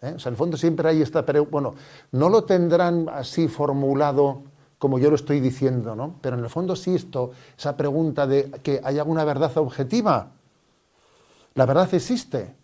¿Eh? 0.00 0.14
O 0.16 0.18
sea, 0.18 0.30
en 0.30 0.34
el 0.34 0.38
fondo 0.38 0.56
siempre 0.56 0.88
hay 0.88 1.02
esta... 1.02 1.24
Pero, 1.24 1.46
bueno, 1.46 1.74
no 2.12 2.28
lo 2.28 2.44
tendrán 2.44 3.08
así 3.08 3.46
formulado 3.46 4.42
como 4.82 4.98
yo 4.98 5.10
lo 5.10 5.14
estoy 5.14 5.38
diciendo, 5.38 5.94
¿no? 5.94 6.16
Pero 6.20 6.36
en 6.36 6.42
el 6.42 6.50
fondo 6.50 6.74
sí 6.74 6.96
esto, 6.96 7.30
esa 7.56 7.76
pregunta 7.76 8.26
de 8.26 8.50
que 8.50 8.80
hay 8.82 8.98
alguna 8.98 9.22
verdad 9.22 9.56
objetiva. 9.58 10.32
¿La 11.54 11.66
verdad 11.66 11.94
existe? 11.94 12.56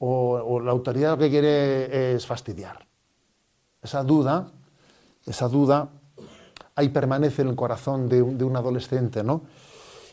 ¿O, 0.00 0.60
la 0.60 0.72
autoridad 0.72 1.12
lo 1.12 1.18
que 1.18 1.30
quiere 1.30 2.14
es 2.14 2.26
fastidiar? 2.26 2.86
Esa 3.82 4.02
duda, 4.02 4.50
esa 5.24 5.48
duda 5.48 5.88
ahí 6.74 6.90
permanece 6.90 7.40
en 7.40 7.48
el 7.48 7.56
corazón 7.56 8.06
de 8.06 8.20
un, 8.20 8.36
de 8.36 8.44
un 8.44 8.56
adolescente, 8.56 9.24
¿no? 9.24 9.44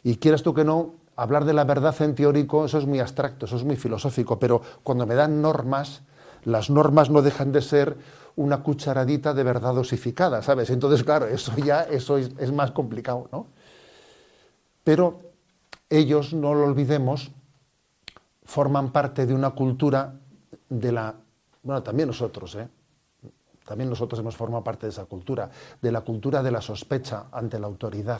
Y 0.03 0.15
quieras 0.15 0.43
tú 0.43 0.53
que 0.53 0.63
no, 0.63 0.93
hablar 1.15 1.45
de 1.45 1.53
la 1.53 1.63
verdad 1.63 1.95
en 2.01 2.15
teórico, 2.15 2.65
eso 2.65 2.77
es 2.77 2.85
muy 2.85 2.99
abstracto, 2.99 3.45
eso 3.45 3.55
es 3.55 3.63
muy 3.63 3.75
filosófico, 3.75 4.39
pero 4.39 4.61
cuando 4.83 5.05
me 5.05 5.15
dan 5.15 5.41
normas, 5.41 6.01
las 6.43 6.69
normas 6.69 7.09
no 7.09 7.21
dejan 7.21 7.51
de 7.51 7.61
ser 7.61 7.97
una 8.35 8.63
cucharadita 8.63 9.33
de 9.33 9.43
verdad 9.43 9.73
dosificada, 9.73 10.41
¿sabes? 10.41 10.69
Entonces, 10.69 11.03
claro, 11.03 11.27
eso 11.27 11.55
ya 11.57 11.83
eso 11.83 12.17
es, 12.17 12.51
más 12.51 12.71
complicado, 12.71 13.27
¿no? 13.31 13.47
Pero 14.83 15.19
ellos, 15.89 16.33
no 16.33 16.53
lo 16.53 16.65
olvidemos, 16.65 17.31
forman 18.43 18.91
parte 18.91 19.25
de 19.25 19.33
una 19.33 19.51
cultura 19.51 20.15
de 20.69 20.91
la... 20.91 21.13
Bueno, 21.61 21.83
también 21.83 22.07
nosotros, 22.07 22.55
¿eh? 22.55 22.67
También 23.65 23.89
nosotros 23.89 24.19
hemos 24.19 24.35
formado 24.35 24.63
parte 24.63 24.87
de 24.87 24.91
esa 24.91 25.05
cultura, 25.05 25.49
de 25.81 25.91
la 25.91 26.01
cultura 26.01 26.41
de 26.41 26.51
la 26.51 26.61
sospecha 26.61 27.25
ante 27.31 27.59
la 27.59 27.67
autoridad, 27.67 28.19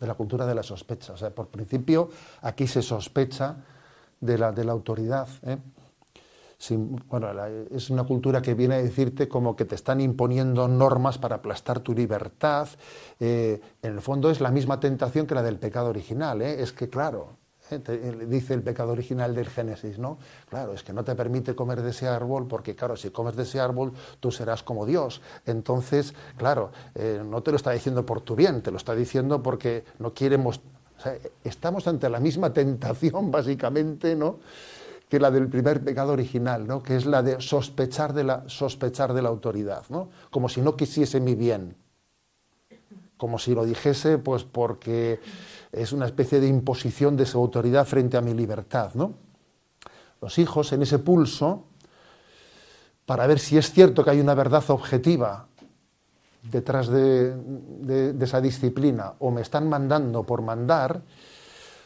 de 0.00 0.06
la 0.06 0.14
cultura 0.14 0.46
de 0.46 0.54
la 0.54 0.62
sospecha. 0.62 1.12
O 1.12 1.16
sea, 1.16 1.30
por 1.30 1.48
principio, 1.48 2.10
aquí 2.42 2.66
se 2.66 2.82
sospecha 2.82 3.56
de 4.20 4.38
la, 4.38 4.52
de 4.52 4.64
la 4.64 4.72
autoridad. 4.72 5.28
¿eh? 5.44 5.58
bueno, 7.08 7.28
es 7.70 7.88
una 7.88 8.04
cultura 8.04 8.42
que 8.42 8.54
viene 8.54 8.74
a 8.74 8.82
decirte 8.82 9.28
como 9.28 9.56
que 9.56 9.64
te 9.64 9.74
están 9.74 10.00
imponiendo 10.00 10.68
normas 10.68 11.16
para 11.16 11.36
aplastar 11.36 11.80
tu 11.80 11.94
libertad. 11.94 12.68
Eh, 13.18 13.60
en 13.82 13.94
el 13.94 14.00
fondo 14.00 14.30
es 14.30 14.40
la 14.40 14.50
misma 14.50 14.78
tentación 14.78 15.26
que 15.26 15.34
la 15.34 15.42
del 15.42 15.58
pecado 15.58 15.88
original. 15.88 16.42
¿eh? 16.42 16.62
Es 16.62 16.72
que, 16.72 16.88
claro. 16.90 17.39
Dice 17.78 18.54
el 18.54 18.62
pecado 18.62 18.92
original 18.92 19.34
del 19.34 19.48
Génesis, 19.48 19.98
¿no? 19.98 20.18
Claro, 20.48 20.72
es 20.72 20.82
que 20.82 20.92
no 20.92 21.04
te 21.04 21.14
permite 21.14 21.54
comer 21.54 21.82
de 21.82 21.90
ese 21.90 22.08
árbol 22.08 22.46
porque, 22.46 22.74
claro, 22.74 22.96
si 22.96 23.10
comes 23.10 23.36
de 23.36 23.44
ese 23.44 23.60
árbol 23.60 23.92
tú 24.20 24.30
serás 24.30 24.62
como 24.62 24.86
Dios. 24.86 25.20
Entonces, 25.46 26.14
claro, 26.36 26.70
no 27.24 27.42
te 27.42 27.50
lo 27.50 27.56
está 27.56 27.70
diciendo 27.70 28.04
por 28.04 28.20
tu 28.20 28.34
bien, 28.34 28.62
te 28.62 28.70
lo 28.70 28.76
está 28.76 28.94
diciendo 28.94 29.42
porque 29.42 29.84
no 29.98 30.12
queremos... 30.12 30.60
estamos 31.44 31.86
ante 31.86 32.08
la 32.08 32.20
misma 32.20 32.52
tentación, 32.52 33.30
básicamente, 33.30 34.16
¿no? 34.16 34.38
que 35.10 35.18
la 35.18 35.30
del 35.32 35.48
primer 35.48 35.82
pecado 35.82 36.12
original, 36.12 36.66
¿no? 36.66 36.82
que 36.82 36.94
es 36.94 37.04
la 37.04 37.22
de 37.22 37.40
sospechar 37.40 38.14
de 38.14 38.22
la, 38.22 38.44
sospechar 38.46 39.12
de 39.12 39.20
la 39.20 39.28
autoridad, 39.28 39.82
¿no? 39.88 40.08
como 40.30 40.48
si 40.48 40.60
no 40.60 40.76
quisiese 40.76 41.20
mi 41.20 41.34
bien, 41.34 41.74
como 43.16 43.38
si 43.38 43.52
lo 43.52 43.64
dijese 43.64 44.18
pues 44.18 44.44
porque 44.44 45.20
es 45.72 45.92
una 45.92 46.06
especie 46.06 46.40
de 46.40 46.48
imposición 46.48 47.16
de 47.16 47.26
su 47.26 47.38
autoridad 47.38 47.86
frente 47.86 48.16
a 48.16 48.20
mi 48.20 48.34
libertad. 48.34 48.92
¿no? 48.94 49.14
Los 50.20 50.38
hijos 50.38 50.72
en 50.72 50.82
ese 50.82 50.98
pulso, 50.98 51.64
para 53.06 53.26
ver 53.26 53.38
si 53.38 53.56
es 53.56 53.72
cierto 53.72 54.04
que 54.04 54.10
hay 54.10 54.20
una 54.20 54.34
verdad 54.34 54.64
objetiva 54.68 55.46
detrás 56.42 56.88
de, 56.88 57.36
de 57.36 58.24
esa 58.24 58.40
disciplina 58.40 59.14
o 59.18 59.30
me 59.30 59.42
están 59.42 59.68
mandando 59.68 60.24
por 60.24 60.42
mandar, 60.42 61.02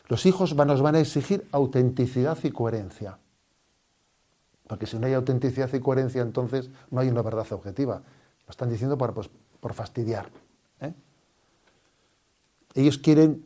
los 0.08 0.26
hijos 0.26 0.54
nos 0.54 0.82
van 0.82 0.94
a 0.94 1.00
exigir 1.00 1.46
autenticidad 1.50 2.38
y 2.42 2.50
coherencia. 2.50 3.18
Porque 4.66 4.86
si 4.86 4.98
no 4.98 5.06
hay 5.06 5.14
autenticidad 5.14 5.72
y 5.72 5.80
coherencia, 5.80 6.22
entonces 6.22 6.70
no 6.90 7.00
hay 7.00 7.08
una 7.08 7.22
verdad 7.22 7.50
objetiva. 7.52 8.02
Lo 8.46 8.50
están 8.50 8.70
diciendo 8.70 8.96
por, 8.96 9.14
pues, 9.14 9.30
por 9.60 9.74
fastidiar. 9.74 10.30
¿eh? 10.80 10.92
Ellos 12.74 12.98
quieren 12.98 13.44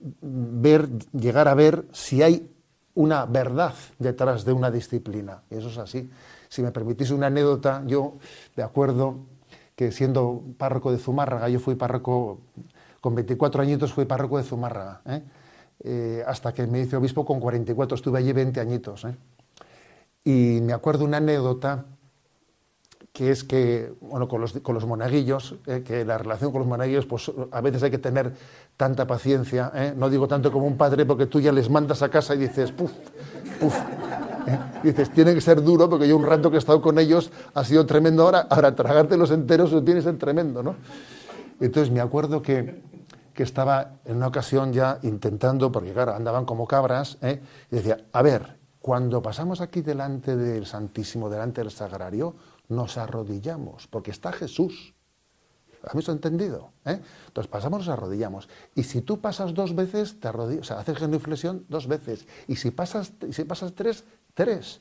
ver, 0.00 0.88
llegar 1.12 1.48
a 1.48 1.54
ver 1.54 1.84
si 1.92 2.22
hay 2.22 2.50
una 2.94 3.26
verdad 3.26 3.74
detrás 3.98 4.44
de 4.44 4.52
una 4.52 4.70
disciplina. 4.70 5.42
Y 5.50 5.56
eso 5.56 5.68
es 5.68 5.78
así. 5.78 6.10
Si 6.48 6.62
me 6.62 6.72
permitís 6.72 7.10
una 7.10 7.28
anécdota, 7.28 7.82
yo 7.86 8.14
de 8.56 8.62
acuerdo 8.62 9.18
que 9.76 9.92
siendo 9.92 10.42
párroco 10.58 10.92
de 10.92 10.98
Zumárraga, 10.98 11.48
yo 11.48 11.60
fui 11.60 11.74
párroco, 11.74 12.40
con 13.00 13.14
24 13.14 13.62
añitos 13.62 13.92
fui 13.92 14.04
párroco 14.04 14.36
de 14.36 14.44
Zumárraga. 14.44 15.00
¿eh? 15.06 15.22
Eh, 15.82 16.24
hasta 16.26 16.52
que 16.52 16.66
me 16.66 16.80
hice 16.80 16.96
obispo 16.96 17.24
con 17.24 17.40
44, 17.40 17.94
estuve 17.94 18.18
allí 18.18 18.32
20 18.32 18.60
añitos. 18.60 19.04
¿eh? 19.04 19.16
Y 20.24 20.60
me 20.60 20.72
acuerdo 20.72 21.04
una 21.04 21.16
anécdota 21.16 21.86
que 23.12 23.30
es 23.30 23.44
que, 23.44 23.92
bueno, 24.00 24.28
con 24.28 24.40
los, 24.40 24.52
con 24.60 24.74
los 24.74 24.86
monaguillos, 24.86 25.56
eh, 25.66 25.82
que 25.84 26.04
la 26.04 26.18
relación 26.18 26.52
con 26.52 26.60
los 26.60 26.68
monaguillos, 26.68 27.06
pues 27.06 27.30
a 27.50 27.60
veces 27.60 27.82
hay 27.82 27.90
que 27.90 27.98
tener 27.98 28.32
tanta 28.76 29.06
paciencia, 29.06 29.94
no 29.96 30.08
digo 30.08 30.26
tanto 30.26 30.50
como 30.50 30.66
un 30.66 30.76
padre, 30.76 31.04
porque 31.04 31.26
tú 31.26 31.38
ya 31.40 31.52
les 31.52 31.68
mandas 31.68 32.02
a 32.02 32.08
casa 32.08 32.34
y 32.34 32.38
dices, 32.38 32.72
puf, 32.72 32.90
puf, 33.60 33.76
dices, 34.82 35.10
tiene 35.10 35.34
que 35.34 35.40
ser 35.42 35.62
duro, 35.62 35.90
porque 35.90 36.08
yo 36.08 36.16
un 36.16 36.24
rato 36.24 36.50
que 36.50 36.56
he 36.56 36.58
estado 36.58 36.80
con 36.80 36.98
ellos 36.98 37.30
ha 37.52 37.62
sido 37.64 37.84
tremendo, 37.84 38.22
ahora, 38.22 38.46
ahora 38.48 38.74
tragarte 38.74 39.18
los 39.18 39.30
enteros 39.32 39.70
tiene 39.84 39.96
que 39.96 40.02
ser 40.02 40.16
tremendo, 40.16 40.62
¿no? 40.62 40.76
Entonces 41.60 41.92
me 41.92 42.00
acuerdo 42.00 42.40
que 42.40 42.80
que 43.40 43.44
estaba 43.44 43.92
en 44.04 44.16
una 44.16 44.26
ocasión 44.26 44.72
ya 44.72 44.98
intentando, 45.00 45.72
porque 45.72 45.94
claro, 45.94 46.14
andaban 46.14 46.44
como 46.44 46.66
cabras, 46.66 47.16
¿eh? 47.22 47.40
y 47.70 47.76
decía, 47.76 47.96
a 48.12 48.20
ver, 48.20 48.58
cuando 48.80 49.22
pasamos 49.22 49.62
aquí 49.62 49.80
delante 49.80 50.36
del 50.36 50.66
Santísimo, 50.66 51.30
delante 51.30 51.62
del 51.62 51.70
Sagrario, 51.70 52.34
nos 52.70 52.96
arrodillamos, 52.96 53.86
porque 53.88 54.10
está 54.10 54.32
Jesús. 54.32 54.94
¿Habéis 55.82 56.08
entendido? 56.08 56.72
¿Eh? 56.84 57.00
Entonces 57.26 57.50
pasamos, 57.50 57.80
nos 57.80 57.88
arrodillamos. 57.88 58.48
Y 58.74 58.84
si 58.84 59.00
tú 59.00 59.20
pasas 59.20 59.54
dos 59.54 59.74
veces, 59.74 60.20
te 60.20 60.28
arrodillas, 60.28 60.62
o 60.62 60.64
sea, 60.64 60.78
haces 60.78 60.98
genuflexión 60.98 61.64
dos 61.68 61.86
veces. 61.86 62.26
Y 62.48 62.56
si 62.56 62.70
pasas, 62.70 63.12
si 63.30 63.44
pasas 63.44 63.74
tres, 63.74 64.04
tres. 64.34 64.80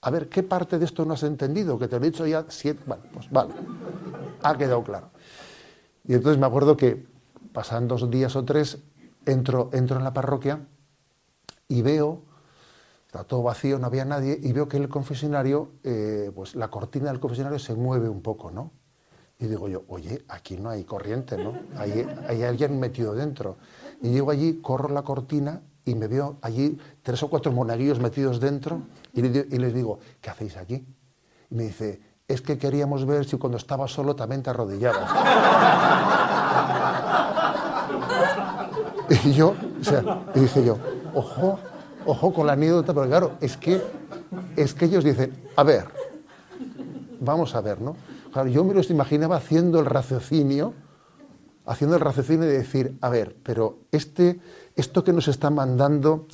A 0.00 0.10
ver, 0.10 0.28
¿qué 0.28 0.42
parte 0.42 0.78
de 0.78 0.84
esto 0.84 1.04
no 1.04 1.14
has 1.14 1.22
entendido? 1.22 1.78
Que 1.78 1.86
te 1.86 1.98
lo 1.98 2.04
he 2.04 2.10
dicho 2.10 2.26
ya 2.26 2.44
siete. 2.48 2.82
Bueno, 2.86 3.04
pues 3.12 3.30
vale. 3.30 3.54
Ha 4.42 4.58
quedado 4.58 4.82
claro. 4.82 5.10
Y 6.04 6.14
entonces 6.14 6.38
me 6.38 6.46
acuerdo 6.46 6.76
que 6.76 7.06
pasan 7.52 7.86
dos 7.86 8.10
días 8.10 8.34
o 8.34 8.44
tres, 8.44 8.78
entro, 9.26 9.70
entro 9.72 9.98
en 9.98 10.04
la 10.04 10.12
parroquia 10.12 10.66
y 11.68 11.82
veo, 11.82 12.22
está 13.12 13.24
todo 13.24 13.42
vacío, 13.42 13.78
no 13.78 13.88
había 13.88 14.06
nadie, 14.06 14.38
y 14.42 14.54
veo 14.54 14.68
que 14.68 14.78
el 14.78 14.88
confesionario, 14.88 15.72
eh, 15.84 16.32
pues 16.34 16.54
la 16.54 16.68
cortina 16.68 17.10
del 17.10 17.20
confesionario 17.20 17.58
se 17.58 17.74
mueve 17.74 18.08
un 18.08 18.22
poco, 18.22 18.50
¿no? 18.50 18.70
Y 19.38 19.48
digo 19.48 19.68
yo, 19.68 19.82
oye, 19.88 20.24
aquí 20.28 20.56
no 20.56 20.70
hay 20.70 20.84
corriente, 20.84 21.36
¿no? 21.36 21.52
Hay, 21.76 22.42
alguien 22.42 22.80
metido 22.80 23.12
dentro. 23.14 23.58
Y 24.00 24.12
llego 24.12 24.30
allí, 24.30 24.62
corro 24.62 24.88
la 24.88 25.02
cortina 25.02 25.60
y 25.84 25.94
me 25.94 26.06
veo 26.06 26.38
allí 26.40 26.78
tres 27.02 27.22
o 27.22 27.28
cuatro 27.28 27.52
monaguillos 27.52 28.00
metidos 28.00 28.40
dentro 28.40 28.80
y, 29.12 29.20
y 29.20 29.58
les 29.58 29.74
digo, 29.74 29.98
¿qué 30.22 30.30
hacéis 30.30 30.56
aquí? 30.56 30.86
Y 31.50 31.54
me 31.54 31.64
dice, 31.64 32.00
es 32.26 32.40
que 32.40 32.56
queríamos 32.56 33.04
ver 33.04 33.26
si 33.26 33.36
cuando 33.36 33.58
estaba 33.58 33.88
solo 33.88 34.16
también 34.16 34.42
te 34.42 34.48
arrodillabas. 34.48 35.10
Y 39.24 39.32
yo, 39.32 39.54
o 39.80 39.84
sea, 39.84 40.22
y 40.34 40.40
dije 40.40 40.64
yo, 40.64 40.78
ojo, 41.14 41.58
ojo 42.06 42.32
con 42.32 42.46
la 42.46 42.54
anécdota, 42.54 42.94
pero 42.94 43.06
claro, 43.06 43.32
es 43.40 43.56
que, 43.56 43.80
es 44.56 44.74
que 44.74 44.86
ellos 44.86 45.04
dicen, 45.04 45.32
a 45.56 45.62
ver, 45.62 45.86
vamos 47.20 47.54
a 47.54 47.60
ver, 47.60 47.80
¿no? 47.80 47.96
Yo 48.50 48.64
me 48.64 48.74
los 48.74 48.90
imaginaba 48.90 49.36
haciendo 49.36 49.78
el 49.78 49.86
raciocinio, 49.86 50.72
haciendo 51.66 51.96
el 51.96 52.02
raciocinio 52.02 52.46
de 52.46 52.58
decir, 52.58 52.96
a 53.00 53.08
ver, 53.08 53.36
pero 53.42 53.80
este, 53.92 54.40
esto 54.74 55.04
que 55.04 55.12
nos 55.12 55.28
está 55.28 55.50
mandando, 55.50 56.26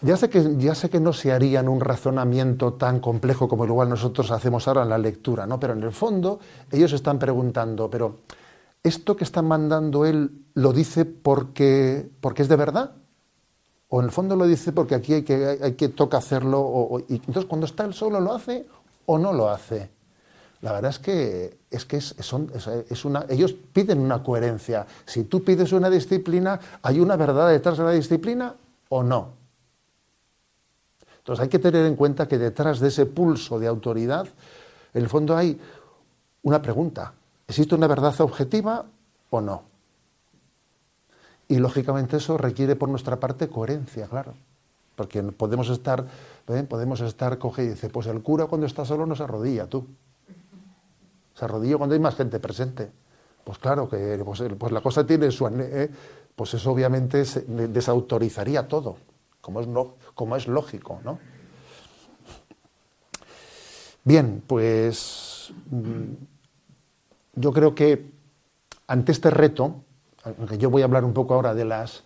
ya 0.00 0.16
sé, 0.16 0.30
que, 0.30 0.56
ya 0.58 0.74
sé 0.74 0.88
que 0.88 1.00
no 1.00 1.12
se 1.12 1.32
haría 1.32 1.60
en 1.60 1.68
un 1.68 1.80
razonamiento 1.80 2.74
tan 2.74 3.00
complejo 3.00 3.48
como 3.48 3.64
igual 3.64 3.88
nosotros 3.88 4.30
hacemos 4.30 4.68
ahora 4.68 4.82
en 4.82 4.90
la 4.90 4.98
lectura, 4.98 5.46
¿no? 5.46 5.58
Pero 5.58 5.72
en 5.72 5.82
el 5.82 5.92
fondo 5.92 6.38
ellos 6.70 6.92
están 6.92 7.18
preguntando, 7.18 7.90
pero 7.90 8.20
¿esto 8.82 9.16
que 9.16 9.24
está 9.24 9.42
mandando 9.42 10.06
él 10.06 10.46
lo 10.54 10.72
dice 10.72 11.04
porque, 11.04 12.08
porque 12.20 12.42
es 12.42 12.48
de 12.48 12.56
verdad? 12.56 12.92
¿O 13.88 14.00
en 14.00 14.06
el 14.06 14.10
fondo 14.10 14.34
lo 14.34 14.46
dice 14.46 14.72
porque 14.72 14.94
aquí 14.94 15.14
hay 15.14 15.22
que, 15.22 15.58
hay 15.62 15.72
que 15.74 15.88
toca 15.88 16.18
hacerlo? 16.18 17.04
y 17.08 17.14
entonces 17.14 17.44
cuando 17.44 17.66
está 17.66 17.84
él 17.84 17.94
solo 17.94 18.20
lo 18.20 18.34
hace 18.34 18.66
o 19.06 19.18
no 19.18 19.32
lo 19.32 19.48
hace. 19.48 19.90
La 20.62 20.72
verdad 20.72 20.90
es 20.90 20.98
que, 20.98 21.58
es 21.70 21.84
que 21.84 22.00
son, 22.00 22.50
es, 22.88 23.04
una, 23.04 23.26
ellos 23.28 23.52
piden 23.52 24.00
una 24.00 24.22
coherencia. 24.22 24.86
Si 25.04 25.24
tú 25.24 25.44
pides 25.44 25.72
una 25.72 25.90
disciplina, 25.90 26.58
¿hay 26.82 26.98
una 26.98 27.16
verdad 27.16 27.48
detrás 27.50 27.78
de 27.78 27.84
la 27.84 27.92
disciplina 27.92 28.54
o 28.88 29.02
no? 29.02 29.28
Entonces 31.18 31.42
hay 31.42 31.48
que 31.48 31.58
tener 31.58 31.84
en 31.86 31.94
cuenta 31.94 32.26
que 32.26 32.38
detrás 32.38 32.80
de 32.80 32.88
ese 32.88 33.06
pulso 33.06 33.58
de 33.58 33.66
autoridad 33.66 34.28
En 34.94 35.02
el 35.02 35.08
fondo 35.08 35.36
hay 35.36 35.60
una 36.42 36.62
pregunta. 36.62 37.12
¿Existe 37.46 37.74
una 37.74 37.86
verdad 37.86 38.18
objetiva 38.20 38.86
o 39.30 39.40
no? 39.40 39.75
Y 41.48 41.58
lógicamente 41.58 42.16
eso 42.16 42.36
requiere 42.36 42.76
por 42.76 42.88
nuestra 42.88 43.20
parte 43.20 43.48
coherencia, 43.48 44.06
claro. 44.08 44.34
Porque 44.96 45.22
podemos 45.22 45.68
estar, 45.68 46.04
¿eh? 46.48 46.62
podemos 46.68 47.00
estar 47.00 47.38
coge 47.38 47.64
y 47.64 47.68
dice, 47.68 47.88
pues 47.90 48.06
el 48.06 48.22
cura 48.22 48.46
cuando 48.46 48.66
está 48.66 48.84
solo 48.84 49.06
no 49.06 49.14
se 49.14 49.22
arrodilla, 49.22 49.66
tú. 49.66 49.86
Se 51.34 51.44
arrodilla 51.44 51.76
cuando 51.76 51.94
hay 51.94 52.00
más 52.00 52.16
gente 52.16 52.40
presente. 52.40 52.90
Pues 53.44 53.58
claro 53.58 53.88
que 53.88 54.20
pues, 54.24 54.42
pues 54.58 54.72
la 54.72 54.80
cosa 54.80 55.06
tiene 55.06 55.30
su... 55.30 55.46
¿eh? 55.46 55.90
Pues 56.34 56.52
eso 56.54 56.72
obviamente 56.72 57.22
desautorizaría 57.22 58.68
todo, 58.68 58.96
como 59.40 59.60
es, 59.60 59.66
no, 59.66 59.94
como 60.14 60.36
es 60.36 60.46
lógico, 60.48 61.00
¿no? 61.02 61.18
Bien, 64.04 64.42
pues 64.46 65.52
mm, 65.70 66.12
yo 67.36 67.52
creo 67.52 67.74
que 67.74 68.10
ante 68.86 69.12
este 69.12 69.30
reto, 69.30 69.82
aunque 70.38 70.58
yo 70.58 70.70
voy 70.70 70.82
a 70.82 70.86
hablar 70.86 71.04
un 71.04 71.12
poco 71.12 71.34
ahora 71.34 71.54
de 71.54 71.64
las 71.64 72.04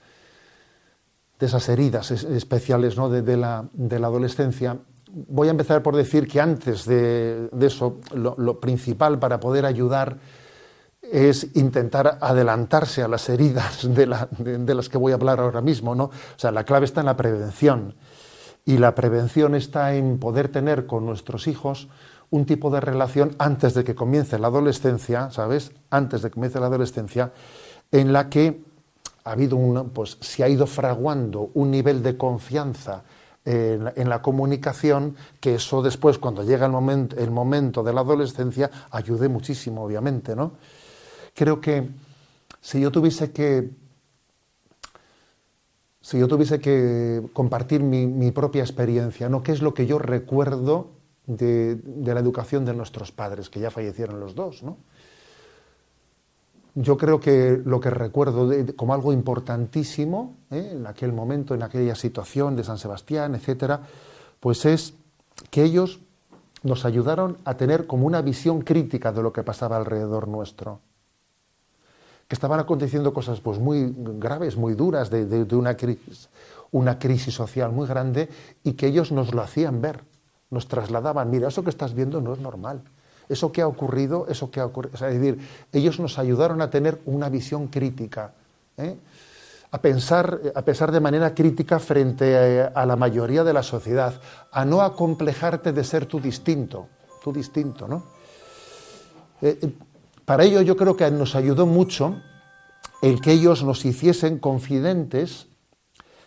de 1.40 1.46
esas 1.46 1.68
heridas 1.70 2.10
especiales 2.10 2.96
¿no? 2.98 3.08
de, 3.08 3.36
la, 3.36 3.64
adolescencia, 3.90 4.76
voy 5.10 5.48
a 5.48 5.52
empezar 5.52 5.82
por 5.82 5.96
decir 5.96 6.28
que 6.28 6.38
antes 6.38 6.84
de, 6.84 7.48
eso, 7.60 7.98
lo, 8.12 8.60
principal 8.60 9.18
para 9.18 9.40
poder 9.40 9.64
ayudar 9.64 10.18
es 11.00 11.56
intentar 11.56 12.18
adelantarse 12.20 13.02
a 13.02 13.08
las 13.08 13.26
heridas 13.30 13.88
de, 13.94 14.06
de, 14.38 14.74
las 14.74 14.90
que 14.90 14.98
voy 14.98 15.12
a 15.12 15.14
hablar 15.14 15.40
ahora 15.40 15.62
mismo. 15.62 15.94
¿no? 15.94 16.04
O 16.04 16.12
sea, 16.36 16.52
la 16.52 16.64
clave 16.64 16.84
está 16.84 17.00
en 17.00 17.06
la 17.06 17.16
prevención. 17.16 17.94
Y 18.66 18.76
la 18.76 18.94
prevención 18.94 19.54
está 19.54 19.94
en 19.94 20.18
poder 20.18 20.48
tener 20.48 20.86
con 20.86 21.06
nuestros 21.06 21.46
hijos 21.46 21.88
un 22.28 22.44
tipo 22.44 22.70
de 22.70 22.80
relación 22.80 23.34
antes 23.38 23.72
de 23.72 23.82
que 23.82 23.94
comience 23.94 24.38
la 24.38 24.48
adolescencia, 24.48 25.30
¿sabes? 25.30 25.72
Antes 25.88 26.22
de 26.22 26.28
que 26.28 26.34
comience 26.34 26.60
la 26.60 26.66
adolescencia, 26.66 27.32
en 27.92 28.12
la 28.12 28.28
que 28.28 28.62
ha 29.25 29.32
habido 29.32 29.56
un, 29.56 29.90
pues 29.90 30.18
se 30.20 30.42
ha 30.44 30.49
ido 30.49 30.66
fraguando 30.66 31.50
un 31.54 31.70
nivel 31.70 32.02
de 32.02 32.16
confianza 32.16 33.04
en, 33.44 34.09
la 34.09 34.23
comunicación, 34.23 35.16
que 35.40 35.56
eso 35.56 35.82
después, 35.82 36.18
cuando 36.18 36.44
llega 36.44 36.66
el 36.66 36.73
momento, 36.73 37.16
el 37.16 37.30
momento 37.30 37.82
de 37.82 37.92
la 37.92 38.02
adolescencia, 38.02 38.70
ayude 38.90 39.28
muchísimo, 39.28 39.85
obviamente, 39.85 40.37
¿no? 40.37 40.52
Creo 41.35 41.61
que 41.61 41.88
si 42.61 42.80
yo 42.80 42.90
tuviese 42.90 43.32
que 43.32 43.70
si 46.02 46.18
yo 46.18 46.28
tuviese 46.28 46.61
que 46.61 47.23
compartir 47.32 47.82
mi, 47.82 48.30
propia 48.32 48.62
experiencia, 48.62 49.28
¿no? 49.28 49.42
¿Qué 49.42 49.52
es 49.52 49.62
lo 49.62 49.75
que 49.75 49.87
yo 49.87 49.99
recuerdo 49.99 50.88
de, 51.26 51.78
la 52.04 52.18
educación 52.18 52.64
de 52.64 52.75
nuestros 52.75 53.12
padres, 53.12 53.50
que 53.50 53.61
ya 53.61 53.70
fallecieron 53.70 54.18
los 54.18 54.35
dos, 54.35 54.62
¿no? 54.62 54.78
Yo 56.80 56.96
creo 56.96 57.20
que 57.20 57.60
lo 57.64 57.78
que 57.78 57.90
recuerdo 57.90 58.50
como 58.75 58.94
algo 58.94 59.12
importantísimo 59.12 60.37
¿eh? 60.50 60.70
en 60.72 60.87
aquel 60.87 61.12
momento, 61.12 61.54
en 61.54 61.62
aquella 61.62 61.94
situación 61.94 62.56
de 62.56 62.64
San 62.64 62.78
Sebastián, 62.78 63.34
etcétera, 63.34 63.82
pues 64.40 64.64
es 64.64 64.94
que 65.50 65.62
ellos 65.62 66.00
nos 66.62 66.84
ayudaron 66.84 67.37
a 67.44 67.56
tener 67.56 67.87
como 67.87 68.06
una 68.06 68.22
visión 68.22 68.62
crítica 68.62 69.12
de 69.12 69.22
lo 69.22 69.32
que 69.32 69.42
pasaba 69.42 69.76
alrededor 69.76 70.26
nuestro 70.26 70.80
que 72.30 72.37
estaban 72.37 72.60
aconteciendo 72.60 73.12
cosas 73.12 73.40
pues 73.40 73.58
muy 73.58 73.92
graves, 73.92 74.56
muy 74.56 74.75
duras, 74.75 75.10
de, 75.10 75.44
una, 75.50 75.76
crisis, 75.76 76.28
una 76.70 76.96
crisis 76.96 77.34
social 77.34 77.72
muy 77.72 77.88
grande, 77.88 78.28
y 78.62 78.75
que 78.75 78.87
ellos 78.87 79.10
nos 79.10 79.34
lo 79.34 79.42
hacían 79.42 79.80
ver, 79.80 80.04
nos 80.49 80.68
trasladaban, 80.68 81.28
mira, 81.28 81.49
eso 81.49 81.64
que 81.64 81.70
estás 81.70 81.92
viendo 81.92 82.20
no 82.20 82.32
es 82.32 82.38
normal, 82.38 82.82
eso 83.30 83.52
que 83.52 83.62
ha 83.62 83.66
ocurrido, 83.66 84.26
eso 84.28 84.50
que 84.50 84.60
ha 84.60 84.66
ocurrido, 84.66 84.95
es 84.95 85.00
decir, 85.00 85.38
ellos 85.73 86.00
nos 86.00 86.19
ayudaron 86.19 86.60
a 86.60 86.69
tener 86.69 87.00
una 87.06 87.28
visión 87.28 87.69
crítica, 87.69 88.32
¿eh? 88.76 88.97
a 89.71 89.80
pensar, 89.80 90.40
a 90.54 90.62
pensar 90.62 90.90
de 90.90 91.00
manera 91.00 91.32
crítica 91.34 91.78
frente 91.78 92.62
a, 92.75 92.86
la 92.86 92.97
mayoría 92.97 93.45
de 93.45 93.52
la 93.52 93.62
sociedad, 93.62 94.21
a 94.50 94.64
no 94.64 94.82
acomplejarte 94.82 95.73
de 95.73 95.84
ser 95.84 96.06
tú 96.06 96.21
distinto, 96.21 96.88
tú 97.23 97.32
distinto, 97.32 97.86
¿no? 97.86 98.02
Eh, 99.40 99.58
eh, 99.62 99.73
para 100.25 100.45
ello 100.45 100.60
yo 100.60 100.76
creo 100.76 100.97
que 100.97 101.10
nos 101.10 101.34
ayudó 101.34 101.66
mucho 101.66 102.21
el 103.00 103.21
que 103.21 103.32
ellos 103.32 103.62
nos 103.62 103.84
hiciesen 103.84 104.38
confidentes 104.38 105.47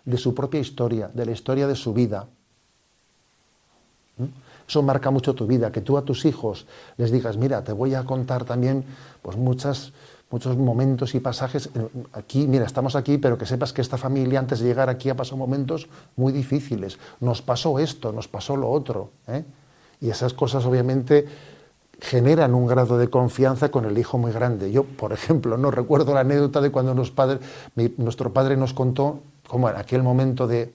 de 0.06 0.18
su 0.18 0.34
propia 0.34 0.60
historia, 0.60 1.10
de 1.14 1.26
la 1.26 1.32
historia 1.32 1.68
de 1.68 1.76
su 1.76 1.94
vida. 1.94 2.28
Eso 4.74 4.82
marca 4.82 5.12
mucho 5.12 5.36
tu 5.36 5.46
vida, 5.46 5.72
que 5.72 5.82
tú 5.82 6.00
a 6.00 6.02
tus 6.02 6.26
hijos 6.26 6.66
les 6.98 7.12
digas, 7.12 7.38
mira, 7.38 7.64
te 7.64 7.74
voy 7.74 7.94
a 7.94 8.06
contar 8.06 8.44
también 8.44 8.84
pues 9.22 9.38
muchas, 9.38 9.94
muchos 10.32 10.58
momentos 10.58 11.14
y 11.14 11.20
pasajes. 11.20 11.70
Aquí, 12.12 12.48
mira, 12.48 12.66
estamos 12.66 12.96
aquí, 12.96 13.20
pero 13.20 13.38
que 13.38 13.46
sepas 13.46 13.72
que 13.72 13.82
esta 13.82 14.00
familia 14.00 14.40
antes 14.40 14.62
de 14.62 14.66
llegar 14.66 14.90
aquí 14.90 15.12
ha 15.12 15.16
pasado 15.16 15.38
momentos 15.38 15.88
muy 16.16 16.34
difíciles. 16.34 16.98
Nos 17.20 17.44
pasó 17.44 17.78
esto, 17.78 18.12
nos 18.12 18.28
pasó 18.28 18.58
lo 18.58 18.72
otro. 18.72 19.12
¿eh? 19.28 19.46
Y 20.02 20.10
esas 20.10 20.34
cosas 20.34 20.66
obviamente 20.66 21.28
generan 22.02 22.56
un 22.56 22.66
grado 22.66 22.98
de 22.98 23.12
confianza 23.12 23.70
con 23.70 23.86
el 23.86 23.96
hijo 23.96 24.18
muy 24.18 24.32
grande. 24.32 24.72
Yo, 24.72 24.86
por 24.86 25.14
ejemplo, 25.14 25.56
no 25.56 25.70
recuerdo 25.70 26.16
la 26.16 26.22
anécdota 26.22 26.62
de 26.62 26.72
cuando 26.72 26.96
nuestro 26.96 28.34
padre 28.34 28.58
nos 28.58 28.74
contó 28.74 29.20
cómo 29.48 29.70
en 29.70 29.76
aquel 29.76 30.02
momento 30.02 30.48
de, 30.48 30.74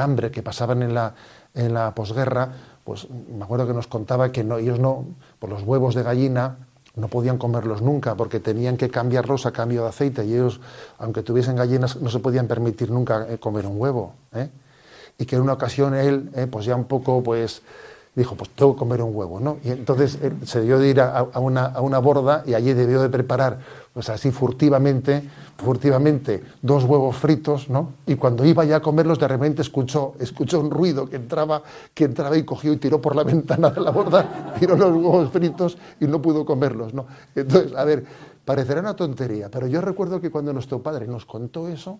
hambre 0.00 0.30
que 0.30 0.42
pasaban 0.42 0.82
en 0.82 0.94
la, 0.94 1.14
en 1.52 1.74
la 1.74 1.94
posguerra, 1.94 2.73
pues 2.84 3.08
me 3.10 3.42
acuerdo 3.42 3.66
que 3.66 3.72
nos 3.72 3.86
contaba 3.86 4.30
que 4.30 4.44
no, 4.44 4.58
ellos 4.58 4.78
no, 4.78 5.06
por 5.38 5.50
los 5.50 5.62
huevos 5.62 5.94
de 5.94 6.02
gallina, 6.02 6.58
no 6.96 7.08
podían 7.08 7.38
comerlos 7.38 7.82
nunca 7.82 8.14
porque 8.14 8.38
tenían 8.40 8.76
que 8.76 8.88
cambiarlos 8.88 9.46
a 9.46 9.52
cambio 9.52 9.82
de 9.82 9.88
aceite 9.88 10.24
y 10.24 10.34
ellos, 10.34 10.60
aunque 10.98 11.22
tuviesen 11.22 11.56
gallinas, 11.56 11.96
no 11.96 12.08
se 12.10 12.20
podían 12.20 12.46
permitir 12.46 12.90
nunca 12.90 13.26
eh, 13.28 13.38
comer 13.38 13.66
un 13.66 13.80
huevo. 13.80 14.14
¿eh? 14.32 14.48
Y 15.18 15.26
que 15.26 15.36
en 15.36 15.42
una 15.42 15.54
ocasión 15.54 15.94
él, 15.94 16.30
eh, 16.34 16.46
pues 16.46 16.66
ya 16.66 16.76
un 16.76 16.84
poco, 16.84 17.22
pues 17.22 17.62
dijo, 18.14 18.36
pues 18.36 18.50
tengo 18.50 18.74
que 18.74 18.78
comer 18.78 19.02
un 19.02 19.14
huevo, 19.14 19.40
¿no? 19.40 19.58
Y 19.64 19.70
entonces 19.70 20.18
se 20.44 20.62
dio 20.62 20.78
de 20.78 20.88
ir 20.88 21.00
a, 21.00 21.22
una, 21.40 21.66
a, 21.66 21.80
una, 21.80 21.98
borda 21.98 22.44
y 22.46 22.54
allí 22.54 22.72
debió 22.72 23.02
de 23.02 23.08
preparar, 23.08 23.58
pues 23.92 24.08
así 24.08 24.30
furtivamente, 24.30 25.28
furtivamente, 25.56 26.42
dos 26.62 26.84
huevos 26.84 27.16
fritos, 27.16 27.68
¿no? 27.68 27.94
Y 28.06 28.14
cuando 28.14 28.44
iba 28.44 28.64
ya 28.64 28.76
a 28.76 28.80
comerlos, 28.80 29.18
de 29.18 29.26
repente 29.26 29.62
escuchó, 29.62 30.14
escuchó 30.20 30.60
un 30.60 30.70
ruido 30.70 31.08
que 31.08 31.16
entraba, 31.16 31.62
que 31.92 32.04
entraba 32.04 32.36
y 32.36 32.44
cogió 32.44 32.72
y 32.72 32.76
tiró 32.76 33.00
por 33.00 33.16
la 33.16 33.24
ventana 33.24 33.70
de 33.70 33.80
la 33.80 33.90
borda, 33.90 34.54
tiró 34.58 34.76
los 34.76 34.92
huevos 34.92 35.30
fritos 35.30 35.76
y 36.00 36.06
no 36.06 36.22
pudo 36.22 36.44
comerlos, 36.44 36.94
¿no? 36.94 37.06
Entonces, 37.34 37.74
a 37.74 37.84
ver, 37.84 38.04
parecerá 38.44 38.80
una 38.80 38.94
tontería, 38.94 39.50
pero 39.50 39.66
yo 39.66 39.80
recuerdo 39.80 40.20
que 40.20 40.30
cuando 40.30 40.52
nuestro 40.52 40.82
padre 40.82 41.08
nos 41.08 41.26
contó 41.26 41.68
eso, 41.68 41.98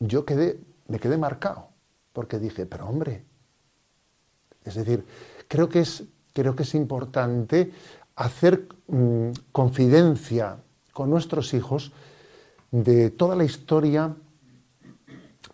yo 0.00 0.26
quedé, 0.26 0.60
me 0.88 0.98
quedé 0.98 1.16
marcado, 1.16 1.68
porque 2.12 2.38
dije, 2.38 2.66
pero 2.66 2.86
hombre, 2.86 3.29
es 4.64 4.74
decir, 4.74 5.04
creo 5.48 5.68
que 5.68 5.80
es, 5.80 6.04
creo 6.32 6.54
que 6.54 6.62
es 6.62 6.74
importante 6.74 7.72
hacer 8.16 8.68
mm, 8.88 9.30
confidencia 9.52 10.58
con 10.92 11.10
nuestros 11.10 11.54
hijos 11.54 11.92
de 12.70 13.10
toda 13.10 13.36
la 13.36 13.44
historia 13.44 14.14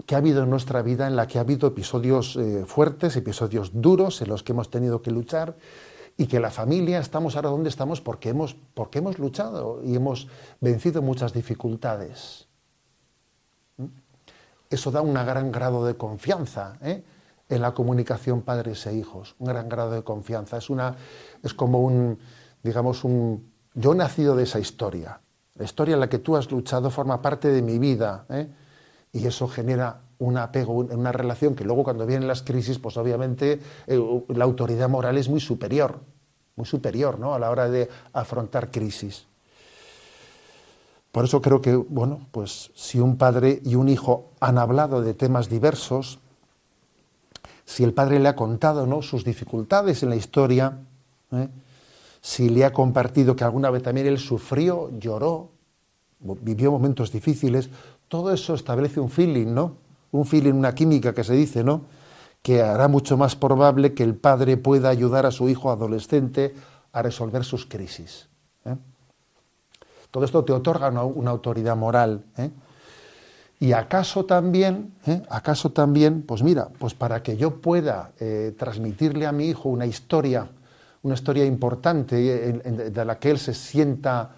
que 0.04 0.14
ha 0.14 0.18
habido 0.18 0.42
en 0.42 0.50
nuestra 0.50 0.82
vida, 0.82 1.06
en 1.06 1.16
la 1.16 1.26
que 1.26 1.38
ha 1.38 1.42
habido 1.42 1.68
episodios 1.68 2.36
eh, 2.36 2.64
fuertes, 2.66 3.16
episodios 3.16 3.70
duros 3.80 4.20
en 4.22 4.28
los 4.28 4.42
que 4.42 4.52
hemos 4.52 4.70
tenido 4.70 5.02
que 5.02 5.10
luchar 5.10 5.56
y 6.16 6.26
que 6.26 6.40
la 6.40 6.50
familia 6.50 6.98
estamos 6.98 7.36
ahora 7.36 7.50
donde 7.50 7.68
estamos 7.68 8.00
porque 8.00 8.30
hemos, 8.30 8.56
porque 8.74 8.98
hemos 8.98 9.18
luchado 9.18 9.80
y 9.84 9.96
hemos 9.96 10.28
vencido 10.60 11.02
muchas 11.02 11.32
dificultades. 11.32 12.46
¿Mm? 13.76 13.86
Eso 14.70 14.90
da 14.90 15.00
un 15.00 15.14
gran 15.14 15.52
grado 15.52 15.84
de 15.86 15.96
confianza. 15.96 16.78
¿eh? 16.82 17.04
En 17.48 17.62
la 17.62 17.74
comunicación 17.74 18.42
padres 18.42 18.86
e 18.86 18.94
hijos, 18.94 19.36
un 19.38 19.46
gran 19.46 19.68
grado 19.68 19.92
de 19.92 20.02
confianza. 20.02 20.56
Es, 20.56 20.70
una, 20.70 20.96
es 21.42 21.54
como 21.54 21.80
un, 21.80 22.18
digamos, 22.62 23.04
un... 23.04 23.50
Yo 23.74 23.92
he 23.92 23.96
nacido 23.96 24.34
de 24.34 24.44
esa 24.44 24.58
historia. 24.58 25.20
La 25.54 25.64
historia 25.64 25.94
en 25.94 26.00
la 26.00 26.08
que 26.08 26.18
tú 26.18 26.36
has 26.36 26.50
luchado 26.50 26.90
forma 26.90 27.22
parte 27.22 27.48
de 27.48 27.62
mi 27.62 27.78
vida 27.78 28.26
¿eh? 28.30 28.48
y 29.12 29.26
eso 29.26 29.48
genera 29.48 30.00
un 30.18 30.38
apego, 30.38 30.72
una 30.72 31.12
relación 31.12 31.54
que 31.54 31.64
luego 31.64 31.84
cuando 31.84 32.06
vienen 32.06 32.26
las 32.26 32.42
crisis, 32.42 32.78
pues 32.78 32.96
obviamente 32.96 33.60
eh, 33.86 34.22
la 34.28 34.44
autoridad 34.44 34.88
moral 34.88 35.18
es 35.18 35.28
muy 35.28 35.40
superior, 35.40 36.00
muy 36.56 36.66
superior 36.66 37.18
¿no? 37.18 37.34
a 37.34 37.38
la 37.38 37.50
hora 37.50 37.68
de 37.68 37.88
afrontar 38.12 38.70
crisis. 38.70 39.26
Por 41.12 41.24
eso 41.24 41.40
creo 41.40 41.62
que, 41.62 41.74
bueno, 41.74 42.26
pues 42.30 42.70
si 42.74 43.00
un 43.00 43.16
padre 43.16 43.60
y 43.64 43.74
un 43.74 43.88
hijo 43.88 44.32
han 44.40 44.58
hablado 44.58 45.00
de 45.00 45.14
temas 45.14 45.48
diversos, 45.48 46.18
si 47.66 47.84
el 47.84 47.92
padre 47.92 48.18
le 48.18 48.28
ha 48.28 48.34
contado 48.34 48.86
¿no? 48.86 49.02
sus 49.02 49.24
dificultades 49.24 50.02
en 50.02 50.08
la 50.08 50.16
historia, 50.16 50.78
¿eh? 51.32 51.48
si 52.22 52.48
le 52.48 52.64
ha 52.64 52.72
compartido 52.72 53.36
que 53.36 53.44
alguna 53.44 53.68
vez 53.68 53.82
también 53.82 54.06
él 54.06 54.18
sufrió, 54.18 54.90
lloró, 54.98 55.50
vivió 56.20 56.70
momentos 56.70 57.12
difíciles, 57.12 57.68
todo 58.08 58.32
eso 58.32 58.54
establece 58.54 59.00
un 59.00 59.10
feeling, 59.10 59.52
¿no? 59.52 59.76
Un 60.12 60.24
feeling, 60.24 60.54
una 60.54 60.74
química 60.74 61.12
que 61.12 61.24
se 61.24 61.34
dice, 61.34 61.62
¿no? 61.62 61.82
que 62.46 62.62
hará 62.62 62.86
mucho 62.86 63.16
más 63.16 63.34
probable 63.34 63.92
que 63.92 64.04
el 64.04 64.14
padre 64.14 64.56
pueda 64.56 64.88
ayudar 64.88 65.26
a 65.26 65.32
su 65.32 65.48
hijo 65.48 65.68
adolescente 65.68 66.54
a 66.92 67.02
resolver 67.02 67.42
sus 67.42 67.66
crisis. 67.66 68.28
¿eh? 68.64 68.76
Todo 70.12 70.24
esto 70.24 70.44
te 70.44 70.52
otorga 70.52 70.88
una, 70.90 71.32
autoridad 71.32 71.76
moral. 71.76 72.24
¿eh? 72.36 72.52
Y 73.58 73.72
acaso 73.72 74.26
también, 74.26 74.92
¿eh? 75.06 75.22
acaso 75.30 75.70
también, 75.70 76.22
pues 76.22 76.42
mira, 76.42 76.68
pues 76.78 76.94
para 76.94 77.22
que 77.22 77.36
yo 77.36 77.60
pueda 77.60 78.12
transmitirle 78.58 79.26
a 79.26 79.32
mi 79.32 79.48
hijo 79.48 79.70
una 79.70 79.86
historia, 79.86 80.46
una 81.02 81.14
historia 81.14 81.46
importante 81.46 82.16
de 82.16 83.04
la 83.04 83.18
que 83.18 83.30
él 83.30 83.38
se 83.38 83.54
sienta 83.54 84.30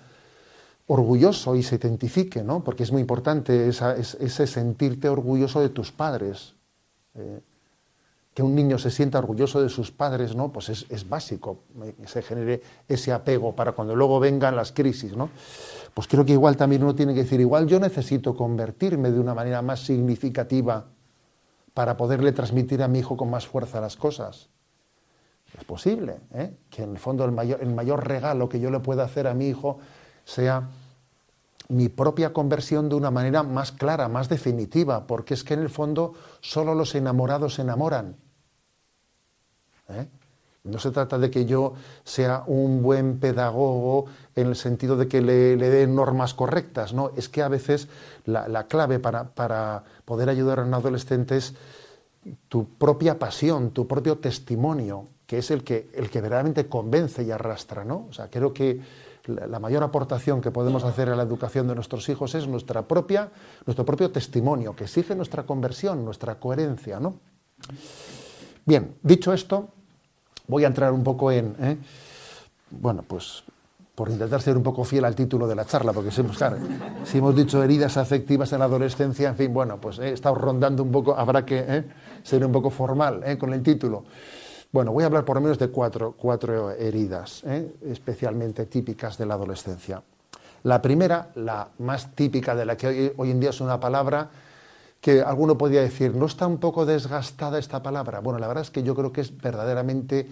orgulloso 0.89 1.55
y 1.55 1.63
se 1.63 1.77
identifique, 1.77 2.43
¿no? 2.43 2.65
Porque 2.65 2.83
es 2.83 2.91
muy 2.91 3.01
importante 3.01 3.69
ese 3.69 4.47
sentirte 4.47 5.09
orgulloso 5.09 5.61
de 5.61 5.69
tus 5.69 5.93
padres. 5.93 6.55
Eh, 7.15 7.41
que 8.39 8.45
un 8.45 8.55
niño 8.55 8.79
se 8.79 8.93
sienta 8.93 9.19
orgulloso 9.19 9.61
de 9.61 9.69
sus 9.69 9.91
padres, 9.91 10.37
¿no? 10.37 10.53
Pues 10.53 10.69
es, 10.69 11.09
básico, 11.09 11.65
que 12.01 12.07
se 12.07 12.23
genere 12.23 12.63
ese 12.87 13.11
apego 13.11 13.53
para 13.57 13.73
cuando 13.73 13.97
luego 13.97 14.21
vengan 14.21 14.55
las 14.55 14.71
crisis, 14.71 15.17
¿no? 15.17 15.31
Pues 15.93 16.07
creo 16.07 16.25
que 16.25 16.35
igual 16.35 16.57
también 16.57 16.85
uno 16.85 16.95
tiene 16.95 17.15
que 17.15 17.25
decir, 17.25 17.41
igual 17.41 17.67
yo 17.67 17.81
necesito 17.81 18.37
convertirme 18.37 19.11
de 19.11 19.19
una 19.19 19.35
manera 19.35 19.61
más 19.61 19.81
significativa 19.81 20.85
para 21.75 21.97
poderle 21.97 22.31
transmitir 22.31 22.81
a 22.81 22.87
mi 22.87 23.01
hijo 23.01 23.17
con 23.17 23.29
más 23.29 23.45
fuerza 23.45 23.81
las 23.81 23.97
cosas. 23.97 24.49
Es 25.59 25.65
posible, 25.65 26.21
¿eh? 26.33 26.53
que 26.71 26.85
en 26.85 26.93
el 26.93 26.99
fondo 26.99 27.25
el 27.25 27.33
mayor, 27.33 27.61
el 27.61 27.75
mayor 27.75 28.07
regalo 28.07 28.49
que 28.49 28.61
yo 28.61 28.71
le 28.71 28.79
pueda 28.79 29.03
hacer 29.03 29.27
a 29.27 29.35
mi 29.35 29.49
hijo 29.49 29.81
sea 30.25 30.69
mi 31.71 31.89
propia 31.89 32.33
conversión 32.33 32.89
de 32.89 32.95
una 32.95 33.11
manera 33.11 33.43
más 33.43 33.73
clara, 33.73 34.07
más 34.07 34.29
definitiva, 34.29 35.09
porque 35.09 35.35
es 35.35 35.43
que 35.43 35.55
en 35.55 35.61
el 35.61 35.71
fondo 35.71 36.15
solo 36.41 36.77
los 36.77 36.95
enamorados 36.95 37.55
se 37.55 37.63
enamoran. 37.63 38.28
¿Eh? 39.89 40.07
No 40.65 40.79
se 40.79 40.91
trata 40.91 41.19
de 41.19 41.31
que 41.31 41.47
yo 41.47 41.75
sea 42.05 42.45
un 42.47 42.83
buen 42.83 43.19
pedagogo 43.19 44.07
en 44.35 44.49
el 44.49 44.57
sentido 44.57 44.97
de 44.97 45.09
que 45.09 45.23
le, 45.23 45.57
dé 45.57 45.87
normas 45.87 46.35
correctas, 46.35 46.93
no, 46.93 47.13
es 47.17 47.29
que 47.29 47.43
a 47.43 47.49
veces 47.49 47.89
la, 48.27 48.67
clave 48.67 48.99
para, 48.99 49.25
para, 49.25 49.85
poder 50.05 50.29
ayudar 50.29 50.61
a 50.61 50.65
un 50.65 50.75
adolescente 50.75 51.37
es 51.37 51.55
tu 52.49 52.69
propia 52.69 53.19
pasión, 53.19 53.71
tu 53.71 53.87
propio 53.87 54.19
testimonio, 54.19 55.07
que 55.27 55.39
es 55.39 55.51
el 55.51 55.65
que, 55.65 55.89
el 55.95 56.11
que 56.11 56.21
verdaderamente 56.21 56.67
convence 56.67 57.23
y 57.23 57.31
arrastra, 57.31 57.85
¿no? 57.85 58.07
O 58.11 58.13
sea, 58.13 58.29
creo 58.29 58.53
que 58.53 58.81
la 59.27 59.59
mayor 59.59 59.83
aportación 59.83 60.41
que 60.41 60.51
podemos 60.51 60.85
hacer 60.85 61.09
a 61.11 61.17
la 61.17 61.23
educación 61.23 61.69
de 61.69 61.75
nuestros 61.75 62.09
hijos 62.09 62.35
es 62.35 62.47
nuestra 62.49 62.89
propia, 62.89 63.31
nuestro 63.67 63.85
propio 63.85 64.11
testimonio, 64.11 64.75
que 64.75 64.85
exige 64.85 65.15
nuestra 65.15 65.45
conversión, 65.45 66.05
nuestra 66.05 66.37
coherencia. 66.37 66.99
¿no? 66.99 67.21
Bien, 68.65 68.97
dicho 69.03 69.33
esto, 69.33 69.69
voy 70.49 70.65
a 70.65 70.67
entrar 70.67 70.93
un 70.93 71.05
poco 71.05 71.31
en, 71.31 71.55
¿eh? 71.61 71.77
bueno, 72.71 73.05
pues 73.07 73.45
por 73.95 74.11
intentar 74.11 74.41
ser 74.41 74.57
un 74.57 74.63
poco 74.63 74.85
fiel 74.85 75.05
al 75.05 75.17
título 75.17 75.49
de 75.49 75.57
la 75.57 75.65
charla, 75.65 75.93
porque 75.93 76.13
si, 76.13 76.21
hemos 77.19 77.35
dicho 77.35 77.65
heridas 77.65 77.97
afectivas 77.97 78.53
en 78.53 78.61
la 78.61 78.67
adolescencia, 78.67 79.29
en 79.29 79.35
fin, 79.35 79.53
bueno, 79.53 79.81
pues 79.81 79.99
he 79.99 80.13
estado 80.13 80.37
rondando 80.37 80.85
un 80.85 80.93
poco, 80.93 81.17
habrá 81.17 81.45
que 81.45 81.65
¿eh? 81.67 81.85
ser 82.23 82.47
un 82.47 82.53
poco 82.53 82.71
formal 82.71 83.23
¿eh? 83.25 83.37
con 83.37 83.53
el 83.53 83.61
título. 83.61 84.05
Bueno, 84.71 84.93
voy 84.93 85.03
a 85.03 85.07
hablar 85.07 85.25
por 85.25 85.35
lo 85.35 85.41
menos 85.41 85.59
de 85.59 85.71
cuatro, 85.71 86.15
cuatro 86.17 86.71
heridas, 86.71 87.43
¿eh? 87.45 87.75
especialmente 87.87 88.67
típicas 88.67 89.19
de 89.19 89.27
la 89.27 89.35
adolescencia. 89.35 90.01
La 90.63 90.81
primera, 90.81 91.31
la 91.35 91.67
más 91.79 92.15
típica 92.15 92.55
de 92.55 92.67
la 92.67 92.77
que 92.77 93.15
hoy, 93.17 93.31
en 93.33 93.41
día 93.41 93.51
es 93.51 93.61
una 93.61 93.81
palabra 93.81 94.31
que 95.01 95.23
alguno 95.23 95.57
podría 95.57 95.83
decir, 95.83 96.15
¿no 96.15 96.27
está 96.27 96.47
un 96.47 96.59
poco 96.59 96.85
desgastada 96.85 97.59
esta 97.59 97.83
palabra? 97.83 98.21
Bueno, 98.21 98.39
la 98.39 98.49
verdad 98.49 98.63
es 98.63 98.71
que 98.71 98.83
yo 98.83 98.95
creo 98.95 99.13
que 99.13 99.21
es 99.21 99.37
verdaderamente 99.37 100.27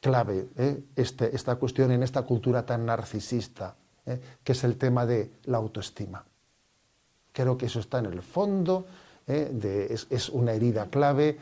clave 0.00 0.48
¿eh? 0.56 0.82
este, 0.96 1.34
esta 1.34 1.56
cuestión 1.56 1.90
en 1.92 2.02
esta 2.02 2.22
cultura 2.22 2.64
tan 2.64 2.86
narcisista, 2.86 3.74
¿eh? 4.06 4.20
que 4.42 4.52
es 4.52 4.64
el 4.64 4.76
tema 4.76 5.06
de 5.06 5.30
la 5.44 5.58
autoestima. 5.58 6.24
Creo 7.32 7.56
que 7.56 7.66
eso 7.66 7.80
está 7.80 7.98
en 8.00 8.06
el 8.06 8.22
fondo, 8.22 8.86
es, 9.26 10.08
es, 10.10 10.28
una 10.28 10.52
herida 10.52 10.86
clave 10.86 11.38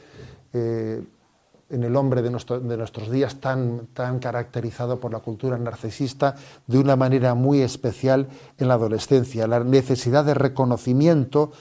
en 0.52 1.82
el 1.82 1.96
hombre 1.96 2.20
de, 2.20 2.30
nuestros 2.30 3.10
días 3.10 3.36
tan, 3.36 3.86
tan 3.94 4.18
caracterizado 4.18 5.00
por 5.00 5.12
la 5.12 5.20
cultura 5.20 5.56
narcisista 5.56 6.34
de 6.66 6.78
una 6.78 6.96
manera 6.96 7.34
muy 7.34 7.62
especial 7.62 8.28
en 8.58 8.68
la 8.68 8.74
adolescencia, 8.74 9.46
la 9.46 9.60
necesidad 9.60 10.24
de 10.26 10.34
reconocimiento 10.34 11.52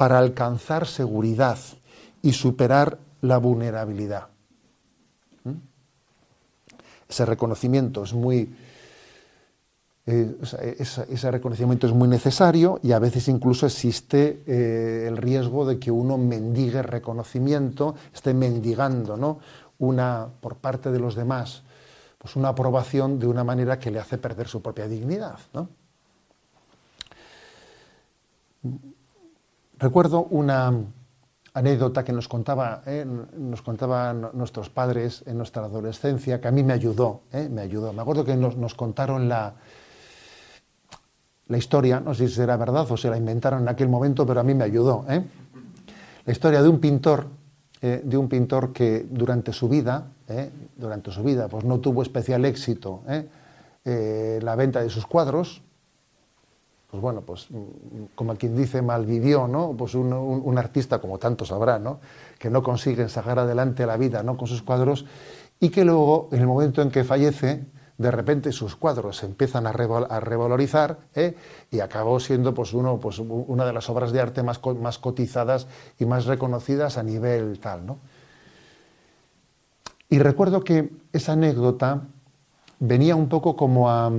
para 0.00 0.18
alcanzar 0.18 0.86
seguridad 0.86 1.58
y 2.22 2.32
superar 2.32 2.96
la 3.20 3.36
vulnerabilidad. 3.36 4.28
¿Mm? 5.44 5.50
Ese 7.06 7.26
reconocimiento 7.26 8.04
es 8.04 8.14
muy, 8.14 8.50
eh, 10.06 10.38
ese, 10.78 11.30
reconocimiento 11.30 11.86
es 11.86 11.92
muy 11.92 12.08
necesario 12.08 12.80
y 12.82 12.92
a 12.92 12.98
veces 12.98 13.28
incluso 13.28 13.66
existe 13.66 14.42
eh, 14.46 15.04
el 15.06 15.18
riesgo 15.18 15.66
de 15.66 15.78
que 15.78 15.90
uno 15.90 16.16
mendigue 16.16 16.80
reconocimiento, 16.80 17.94
esté 18.14 18.32
mendigando 18.32 19.18
¿no? 19.18 19.40
una, 19.80 20.28
por 20.40 20.56
parte 20.56 20.90
de 20.90 20.98
los 20.98 21.14
demás 21.14 21.62
pues 22.16 22.36
una 22.36 22.48
aprobación 22.48 23.18
de 23.18 23.26
una 23.26 23.44
manera 23.44 23.78
que 23.78 23.90
le 23.90 23.98
hace 23.98 24.16
perder 24.16 24.48
su 24.48 24.62
propia 24.62 24.88
dignidad. 24.88 25.38
Recuerdo 29.80 30.24
una 30.30 30.72
anécdota 31.54 32.04
que 32.04 32.12
nos 32.12 32.28
contaba, 32.28 32.82
eh, 32.86 33.04
nos 33.04 33.62
contaban 33.62 34.30
nuestros 34.34 34.70
padres 34.70 35.24
en 35.26 35.36
nuestra 35.36 35.64
adolescencia, 35.64 36.40
que 36.40 36.46
a 36.46 36.52
mí 36.52 36.62
me 36.62 36.74
ayudó, 36.74 37.22
me 37.50 37.62
ayudó. 37.62 37.92
Me 37.92 38.02
acuerdo 38.02 38.24
que 38.24 38.36
nos 38.36 38.74
contaron 38.74 39.28
la, 39.28 39.54
la 41.50 41.58
historia, 41.58 41.98
no 41.98 42.14
sé 42.14 42.28
si 42.28 42.34
será 42.34 42.56
verdad 42.56 42.86
o 42.88 42.96
se 42.96 43.10
la 43.10 43.16
inventaron 43.16 43.62
en 43.62 43.68
aquel 43.68 43.88
momento, 43.88 44.24
pero 44.24 44.38
a 44.38 44.44
mí 44.44 44.54
me 44.54 44.62
ayudó. 44.62 45.04
¿eh? 45.08 45.20
La 46.24 46.32
historia 46.32 46.62
de 46.62 46.68
un 46.68 46.78
pintor, 46.78 47.26
eh, 47.82 48.02
de 48.04 48.16
un 48.16 48.28
pintor 48.28 48.72
que 48.72 49.04
durante 49.10 49.52
su 49.52 49.68
vida, 49.68 50.12
¿eh? 50.28 50.48
durante 50.76 51.10
su 51.10 51.24
vida, 51.24 51.48
pues 51.48 51.64
no 51.64 51.80
tuvo 51.80 52.02
especial 52.02 52.44
éxito 52.44 53.02
la 53.84 54.54
venta 54.54 54.80
de 54.80 54.90
sus 54.90 55.06
cuadros. 55.06 55.62
Pues 56.90 57.00
bueno, 57.00 57.20
pues 57.20 57.46
como 58.16 58.34
quien 58.34 58.56
dice, 58.56 58.82
malvivió, 58.82 59.46
¿no? 59.46 59.74
Pues 59.78 59.94
un, 59.94 60.58
artista, 60.58 60.98
como 60.98 61.18
tantos 61.18 61.52
habrá, 61.52 61.78
¿no? 61.78 62.00
Que 62.38 62.50
no 62.50 62.62
consigue 62.62 63.08
sacar 63.08 63.38
adelante 63.38 63.86
la 63.86 63.96
vida, 63.96 64.24
¿no? 64.24 64.36
Con 64.36 64.48
sus 64.48 64.62
cuadros 64.62 65.06
y 65.60 65.68
que 65.68 65.84
luego, 65.84 66.28
en 66.32 66.40
el 66.40 66.46
momento 66.46 66.82
en 66.82 66.90
que 66.90 67.04
fallece, 67.04 67.64
de 67.98 68.10
repente 68.10 68.50
sus 68.50 68.76
cuadros 68.76 69.18
se 69.18 69.26
empiezan 69.26 69.66
a, 69.66 69.72
revalorizar 69.72 71.00
¿eh? 71.14 71.36
y 71.70 71.80
acabó 71.80 72.18
siendo 72.18 72.54
pues, 72.54 72.72
uno, 72.72 72.98
pues, 72.98 73.18
una 73.18 73.66
de 73.66 73.74
las 73.74 73.90
obras 73.90 74.10
de 74.10 74.20
arte 74.22 74.42
más, 74.42 74.58
más 74.80 74.98
cotizadas 74.98 75.66
y 75.98 76.06
más 76.06 76.24
reconocidas 76.24 76.96
a 76.96 77.02
nivel 77.02 77.60
tal. 77.60 77.84
¿no? 77.84 77.98
Y 80.08 80.18
recuerdo 80.18 80.64
que 80.64 80.90
esa 81.12 81.32
anécdota 81.32 82.04
venía 82.78 83.14
un 83.14 83.28
poco 83.28 83.54
como 83.54 83.90
a, 83.90 84.10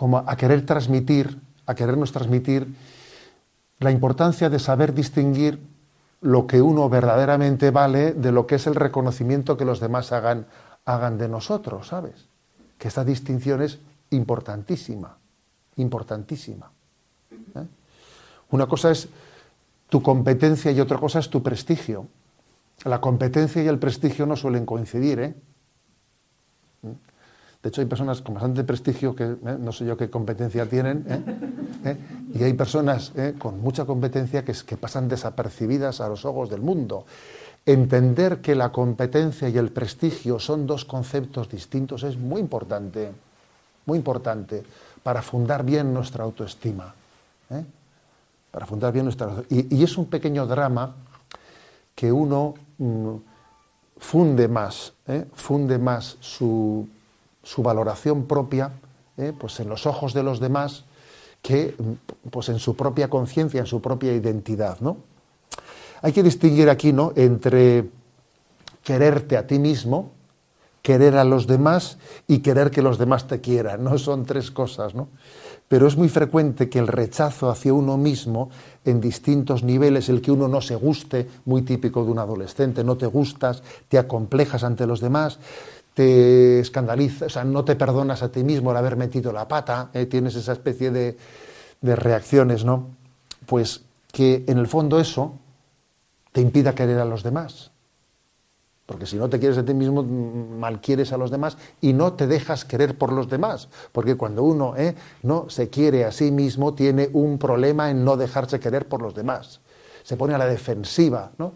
como 0.00 0.16
a 0.16 0.34
querer 0.34 0.64
transmitir, 0.64 1.38
a 1.66 1.74
querernos 1.74 2.10
transmitir 2.10 2.66
la 3.80 3.90
importancia 3.90 4.48
de 4.48 4.58
saber 4.58 4.94
distinguir 4.94 5.60
lo 6.22 6.46
que 6.46 6.62
uno 6.62 6.88
verdaderamente 6.88 7.70
vale 7.70 8.14
de 8.14 8.32
lo 8.32 8.46
que 8.46 8.54
es 8.54 8.66
el 8.66 8.76
reconocimiento 8.76 9.58
que 9.58 9.66
los 9.66 9.78
demás 9.78 10.10
hagan, 10.12 10.46
de 11.18 11.28
nosotros, 11.28 11.88
¿sabes? 11.88 12.28
que 12.78 12.88
esta 12.88 13.04
distinción 13.04 13.60
es 13.60 13.78
importantísima, 14.08 15.18
importantísima. 15.76 16.72
¿eh? 17.56 17.66
Una 18.52 18.66
cosa 18.66 18.92
es 18.92 19.06
tu 19.90 20.00
competencia 20.00 20.70
y 20.70 20.80
otra 20.80 20.96
cosa 20.96 21.18
es 21.18 21.28
tu 21.28 21.42
prestigio. 21.42 22.06
La 22.84 23.02
competencia 23.02 23.62
y 23.62 23.68
el 23.68 23.78
prestigio 23.78 24.24
no 24.24 24.34
suelen 24.34 24.64
coincidir. 24.64 25.20
¿eh? 25.20 25.34
De 27.62 27.68
hecho, 27.68 27.82
hay 27.82 27.86
personas 27.86 28.22
con 28.22 28.34
bastante 28.34 28.64
prestigio 28.64 29.14
que 29.14 29.24
¿eh? 29.24 29.56
no 29.58 29.70
sé 29.72 29.84
yo 29.84 29.96
qué 29.96 30.08
competencia 30.08 30.66
tienen, 30.66 31.04
y 32.34 32.42
hay 32.42 32.54
personas 32.54 33.12
con 33.38 33.60
mucha 33.60 33.84
competencia 33.84 34.44
que, 34.44 34.76
pasan 34.76 35.08
desapercibidas 35.08 36.00
a 36.00 36.08
los 36.08 36.24
ojos 36.24 36.48
del 36.48 36.62
mundo. 36.62 37.04
Entender 37.66 38.40
que 38.40 38.54
la 38.54 38.72
competencia 38.72 39.48
y 39.48 39.58
el 39.58 39.70
prestigio 39.70 40.38
son 40.38 40.66
dos 40.66 40.86
conceptos 40.86 41.50
distintos 41.50 42.02
es 42.02 42.16
muy 42.16 42.40
importante, 42.40 43.12
muy 43.84 43.98
importante 43.98 44.62
para 45.02 45.20
fundar 45.20 45.64
bien 45.64 45.92
nuestra 45.92 46.24
autoestima. 46.24 46.94
¿eh? 47.50 47.64
Para 48.50 48.66
fundar 48.66 48.92
bien 48.92 49.04
nuestra 49.04 49.30
y, 49.48 49.76
y, 49.76 49.84
es 49.84 49.96
un 49.98 50.06
pequeño 50.06 50.46
drama 50.46 50.94
que 51.94 52.10
uno 52.10 52.54
mm, 52.78 53.16
funde 53.98 54.48
más, 54.48 54.94
¿eh? 55.06 55.26
funde 55.34 55.78
más 55.78 56.16
su, 56.20 56.88
su 57.42 57.62
valoración 57.62 58.26
propia 58.26 58.72
¿eh? 59.16 59.32
pues 59.38 59.60
en 59.60 59.68
los 59.68 59.86
ojos 59.86 60.14
de 60.14 60.22
los 60.22 60.40
demás 60.40 60.84
que 61.42 61.74
pues 62.30 62.48
en 62.48 62.58
su 62.58 62.76
propia 62.76 63.08
conciencia, 63.08 63.60
en 63.60 63.66
su 63.66 63.80
propia 63.80 64.12
identidad, 64.12 64.78
¿no? 64.80 64.98
Hay 66.02 66.12
que 66.12 66.22
distinguir 66.22 66.68
aquí 66.70 66.92
¿no? 66.92 67.12
entre 67.16 67.90
quererte 68.82 69.36
a 69.36 69.46
ti 69.46 69.58
mismo, 69.58 70.12
querer 70.82 71.16
a 71.16 71.24
los 71.24 71.46
demás 71.46 71.98
y 72.26 72.38
querer 72.38 72.70
que 72.70 72.82
los 72.82 72.98
demás 72.98 73.26
te 73.26 73.40
quieran. 73.40 73.84
No 73.84 73.98
son 73.98 74.24
tres 74.24 74.50
cosas, 74.50 74.94
¿no? 74.94 75.08
Pero 75.68 75.86
es 75.86 75.96
muy 75.96 76.08
frecuente 76.08 76.68
que 76.68 76.80
el 76.80 76.88
rechazo 76.88 77.48
hacia 77.48 77.72
uno 77.72 77.96
mismo 77.96 78.50
en 78.84 79.00
distintos 79.00 79.62
niveles, 79.62 80.08
el 80.08 80.20
que 80.20 80.32
uno 80.32 80.48
no 80.48 80.60
se 80.60 80.74
guste, 80.74 81.28
muy 81.44 81.62
típico 81.62 82.04
de 82.04 82.10
un 82.10 82.18
adolescente, 82.18 82.82
no 82.82 82.96
te 82.96 83.06
gustas, 83.06 83.62
te 83.88 83.96
acomplejas 83.96 84.64
ante 84.64 84.86
los 84.86 85.00
demás, 85.00 85.38
te 86.00 86.60
escandaliza, 86.60 87.26
o 87.26 87.28
sea, 87.28 87.44
no 87.44 87.62
te 87.62 87.76
perdonas 87.76 88.22
a 88.22 88.32
ti 88.32 88.42
mismo 88.42 88.70
el 88.70 88.78
haber 88.78 88.96
metido 88.96 89.34
la 89.34 89.46
pata, 89.46 89.90
¿eh? 89.92 90.06
tienes 90.06 90.34
esa 90.34 90.52
especie 90.52 90.90
de, 90.90 91.14
reacciones, 91.82 92.64
¿no? 92.64 92.86
Pues 93.44 93.82
que 94.10 94.42
en 94.48 94.56
el 94.56 94.66
fondo 94.66 94.98
eso 94.98 95.34
te 96.32 96.40
impida 96.40 96.74
querer 96.74 97.00
a 97.00 97.04
los 97.04 97.22
demás. 97.22 97.70
Porque 98.86 99.04
si 99.04 99.16
no 99.16 99.28
te 99.28 99.38
quieres 99.38 99.58
a 99.58 99.64
ti 99.66 99.74
mismo, 99.74 100.02
mal 100.02 100.80
quieres 100.80 101.12
a 101.12 101.18
los 101.18 101.30
demás 101.30 101.58
y 101.82 101.92
no 101.92 102.14
te 102.14 102.26
dejas 102.26 102.64
querer 102.64 102.96
por 102.96 103.12
los 103.12 103.28
demás. 103.28 103.68
Porque 103.92 104.16
cuando 104.16 104.42
uno 104.42 104.74
¿eh? 104.78 104.94
no 105.22 105.50
se 105.50 105.68
quiere 105.68 106.06
a 106.06 106.12
sí 106.12 106.30
mismo, 106.30 106.72
tiene 106.72 107.10
un 107.12 107.36
problema 107.36 107.90
en 107.90 108.06
no 108.06 108.16
dejarse 108.16 108.58
querer 108.58 108.88
por 108.88 109.02
los 109.02 109.14
demás. 109.14 109.60
Se 110.02 110.16
pone 110.16 110.32
a 110.32 110.38
la 110.38 110.46
defensiva, 110.46 111.32
¿no? 111.36 111.52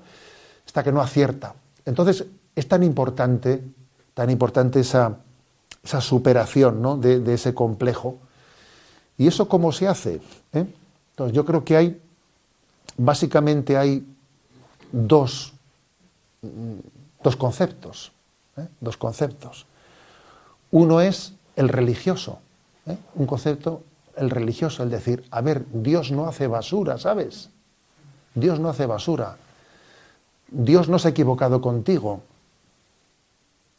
Hasta 0.66 0.82
que 0.82 0.92
no 0.92 1.00
acierta. 1.00 1.54
Entonces, 1.86 2.26
es 2.54 2.68
tan 2.68 2.82
importante, 2.82 3.64
tan 4.14 4.30
importante 4.30 4.80
esa, 4.80 5.18
esa 5.82 6.00
superación 6.00 6.80
¿no? 6.80 6.96
de, 6.96 7.34
ese 7.34 7.54
complejo. 7.54 8.18
¿Y 9.18 9.26
eso 9.26 9.48
cómo 9.48 9.72
se 9.72 9.88
hace? 9.88 10.20
¿Eh? 10.52 10.66
Entonces, 11.10 11.34
yo 11.34 11.44
creo 11.44 11.64
que 11.64 11.76
hay, 11.76 12.00
básicamente 12.96 13.76
hay 13.76 14.04
dos 14.90 15.52
dos 17.24 17.36
conceptos, 17.36 18.12
¿eh? 18.56 18.68
dos 18.80 18.96
conceptos. 18.96 19.66
Uno 20.70 21.00
es 21.00 21.32
el 21.56 21.68
religioso, 21.68 22.38
¿eh? 22.86 22.96
un 23.14 23.26
concepto, 23.26 23.82
el 24.16 24.30
religioso, 24.30 24.84
el 24.84 24.90
decir, 24.90 25.24
a 25.30 25.40
ver, 25.40 25.64
Dios 25.72 26.12
no 26.12 26.28
hace 26.28 26.46
basura, 26.46 26.98
¿sabes? 26.98 27.50
Dios 28.34 28.60
no 28.60 28.68
hace 28.68 28.86
basura. 28.86 29.38
Dios 30.48 30.88
no 30.88 30.98
se 30.98 31.08
ha 31.08 31.10
equivocado 31.10 31.60
contigo. 31.60 32.20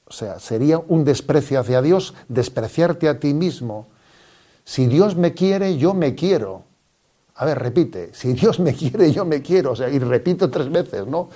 O 0.08 0.14
sea, 0.14 0.40
sería 0.40 0.80
un 0.80 1.04
desprecio 1.04 1.60
hacia 1.60 1.82
Dios 1.82 2.14
despreciarte 2.28 3.10
a 3.10 3.20
ti 3.20 3.34
mismo. 3.34 3.88
Si 4.64 4.88
Dios 4.88 5.16
me 5.16 5.34
quiere, 5.34 5.78
yo 5.78 5.94
me 5.94 6.16
quiero. 6.16 6.64
A 7.36 7.46
ver, 7.46 7.60
repite, 7.60 8.12
si 8.14 8.34
Dios 8.34 8.60
me 8.60 8.74
quiere, 8.74 9.12
yo 9.12 9.26
me 9.26 9.42
quiero. 9.42 9.72
O 9.72 9.76
sea, 9.76 9.90
y 9.90 10.00
repito 10.00 10.50
tres 10.50 10.72
veces, 10.72 11.08
¿no? 11.08 11.30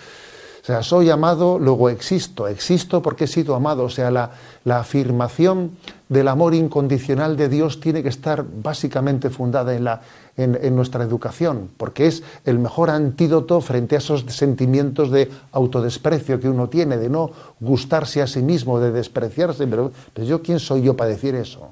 O 0.62 0.66
sea, 0.66 0.84
soy 0.84 1.10
amado, 1.10 1.58
luego 1.58 1.90
existo. 1.90 2.48
Existo 2.48 3.02
porque 3.02 3.24
he 3.24 3.28
sido 3.28 3.56
amado. 3.56 3.84
O 3.84 3.90
sea, 3.90 4.12
la, 4.12 4.32
afirmación 4.70 5.78
del 6.10 6.28
amor 6.28 6.54
incondicional 6.54 7.38
de 7.38 7.50
Dios 7.50 7.80
tiene 7.80 8.04
que 8.04 8.10
estar 8.10 8.46
básicamente 8.46 9.30
fundada 9.30 9.76
en, 9.76 9.84
la, 9.84 10.02
en, 10.38 10.76
nuestra 10.76 11.04
educación, 11.04 11.72
porque 11.76 12.08
es 12.08 12.24
el 12.46 12.60
mejor 12.60 12.90
antídoto 12.90 13.62
frente 13.62 13.96
a 13.96 13.98
esos 13.98 14.26
sentimientos 14.28 15.12
de 15.12 15.32
autodesprecio 15.54 16.40
que 16.40 16.50
uno 16.50 16.70
tiene, 16.70 16.98
de 16.98 17.10
no 17.10 17.32
gustarse 17.60 18.22
a 18.22 18.28
sí 18.28 18.42
mismo, 18.42 18.80
de 18.80 18.92
despreciarse. 18.92 19.66
Pero, 19.66 19.92
pues 20.14 20.28
yo, 20.28 20.42
¿quién 20.42 20.60
soy 20.60 20.84
yo 20.84 20.96
para 20.96 21.10
decir 21.10 21.36
eso? 21.36 21.72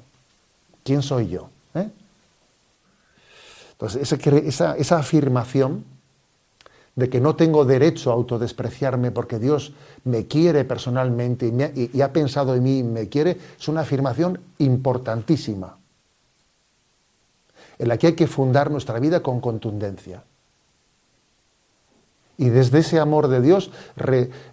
¿Quién 0.82 1.02
soy 1.02 1.28
yo? 1.28 1.50
¿Eh? 1.74 1.88
Entonces, 3.72 4.12
esa, 4.12 4.76
esa 4.76 4.98
afirmación 4.98 5.84
de 6.98 7.08
que 7.08 7.20
no 7.20 7.36
tengo 7.36 7.64
derecho 7.64 8.10
a 8.10 8.14
autodespreciarme 8.14 9.12
porque 9.12 9.38
Dios 9.38 9.72
me 10.02 10.26
quiere 10.26 10.64
personalmente 10.64 11.46
y, 11.46 12.00
ha 12.02 12.12
pensado 12.12 12.56
en 12.56 12.62
mí 12.64 12.78
y 12.78 12.82
me 12.82 13.08
quiere, 13.08 13.38
es 13.56 13.68
una 13.68 13.82
afirmación 13.82 14.40
importantísima, 14.58 15.78
en 17.78 17.86
la 17.86 17.96
que 17.98 18.08
hay 18.08 18.12
que 18.14 18.26
fundar 18.26 18.72
nuestra 18.72 18.98
vida 18.98 19.20
con 19.20 19.40
contundencia. 19.40 20.24
Y 22.36 22.48
desde 22.48 22.80
ese 22.80 22.98
amor 22.98 23.28
de 23.28 23.42
Dios 23.42 23.70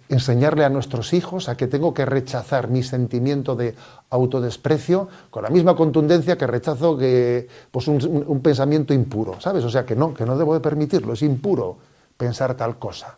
enseñarle 0.08 0.64
a 0.64 0.68
nuestros 0.68 1.14
hijos 1.14 1.48
a 1.48 1.56
que 1.56 1.66
tengo 1.66 1.94
que 1.94 2.06
rechazar 2.06 2.68
mi 2.68 2.84
sentimiento 2.84 3.56
de 3.56 3.74
autodesprecio 4.10 5.08
con 5.30 5.42
la 5.42 5.50
misma 5.50 5.74
contundencia 5.74 6.38
que 6.38 6.46
rechazo 6.46 6.96
que, 6.96 7.48
pues 7.72 7.88
un, 7.88 8.24
un 8.24 8.40
pensamiento 8.40 8.94
impuro, 8.94 9.40
¿sabes? 9.40 9.64
O 9.64 9.70
sea, 9.70 9.84
que 9.84 9.96
no, 9.96 10.14
que 10.14 10.24
no 10.24 10.38
debo 10.38 10.54
de 10.54 10.60
permitirlo, 10.60 11.14
es 11.14 11.22
impuro 11.22 11.78
pensar 12.16 12.54
tal 12.54 12.78
cosa. 12.78 13.16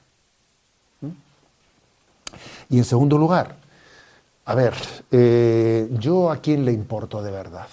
¿Mm? 1.00 1.08
Y 2.70 2.78
en 2.78 2.84
segundo 2.84 3.18
lugar, 3.18 3.56
a 4.44 4.54
ver, 4.54 4.74
eh, 5.10 5.88
yo 5.92 6.30
a 6.30 6.38
quién 6.38 6.64
le 6.64 6.72
importo 6.72 7.22
de 7.22 7.30
verdad. 7.30 7.68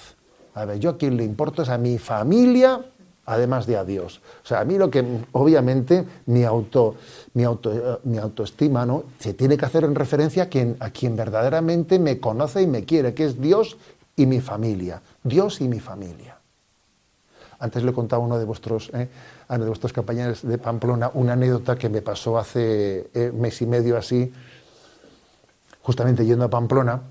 A 0.55 0.65
ver, 0.65 0.79
yo 0.79 0.91
a 0.91 0.97
quién 0.97 1.15
le 1.17 1.23
importo 1.23 1.61
es 1.61 1.69
a 1.69 1.77
mi 1.77 1.97
familia, 1.97 2.81
además 3.25 3.65
de 3.65 3.77
a 3.77 3.83
Dios. 3.83 4.21
O 4.43 4.47
sea, 4.47 4.59
a 4.59 4.65
mí 4.65 4.77
lo 4.77 4.89
que, 4.89 5.03
obviamente, 5.31 6.05
mi, 6.27 6.43
auto, 6.43 6.95
mi, 7.33 7.43
auto, 7.43 7.73
eh, 7.73 7.99
mi 8.03 8.17
autoestima 8.17 8.85
¿no? 8.85 9.03
se 9.19 9.33
tiene 9.33 9.57
que 9.57 9.65
hacer 9.65 9.83
en 9.83 9.95
referencia 9.95 10.43
a 10.43 10.45
quien, 10.47 10.77
a 10.79 10.89
quien 10.89 11.15
verdaderamente 11.15 11.97
me 11.97 12.19
conoce 12.19 12.61
y 12.61 12.67
me 12.67 12.83
quiere, 12.83 13.13
que 13.13 13.25
es 13.25 13.39
Dios 13.39 13.77
y 14.15 14.25
mi 14.25 14.41
familia. 14.41 15.01
Dios 15.23 15.61
y 15.61 15.67
mi 15.67 15.79
familia. 15.79 16.37
Antes 17.59 17.83
le 17.83 17.93
contaba 17.93 18.23
uno 18.23 18.37
de 18.37 18.45
vuestros, 18.45 18.91
eh, 18.93 19.07
a 19.47 19.57
de 19.57 19.67
vuestros 19.67 19.93
compañeros 19.93 20.41
de 20.41 20.57
Pamplona 20.57 21.11
una 21.13 21.33
anécdota 21.33 21.75
que 21.75 21.89
me 21.89 22.01
pasó 22.01 22.37
hace 22.37 23.09
eh, 23.13 23.31
mes 23.33 23.61
y 23.61 23.67
medio 23.67 23.97
así, 23.97 24.31
justamente 25.81 26.25
yendo 26.25 26.45
a 26.45 26.49
Pamplona, 26.49 27.01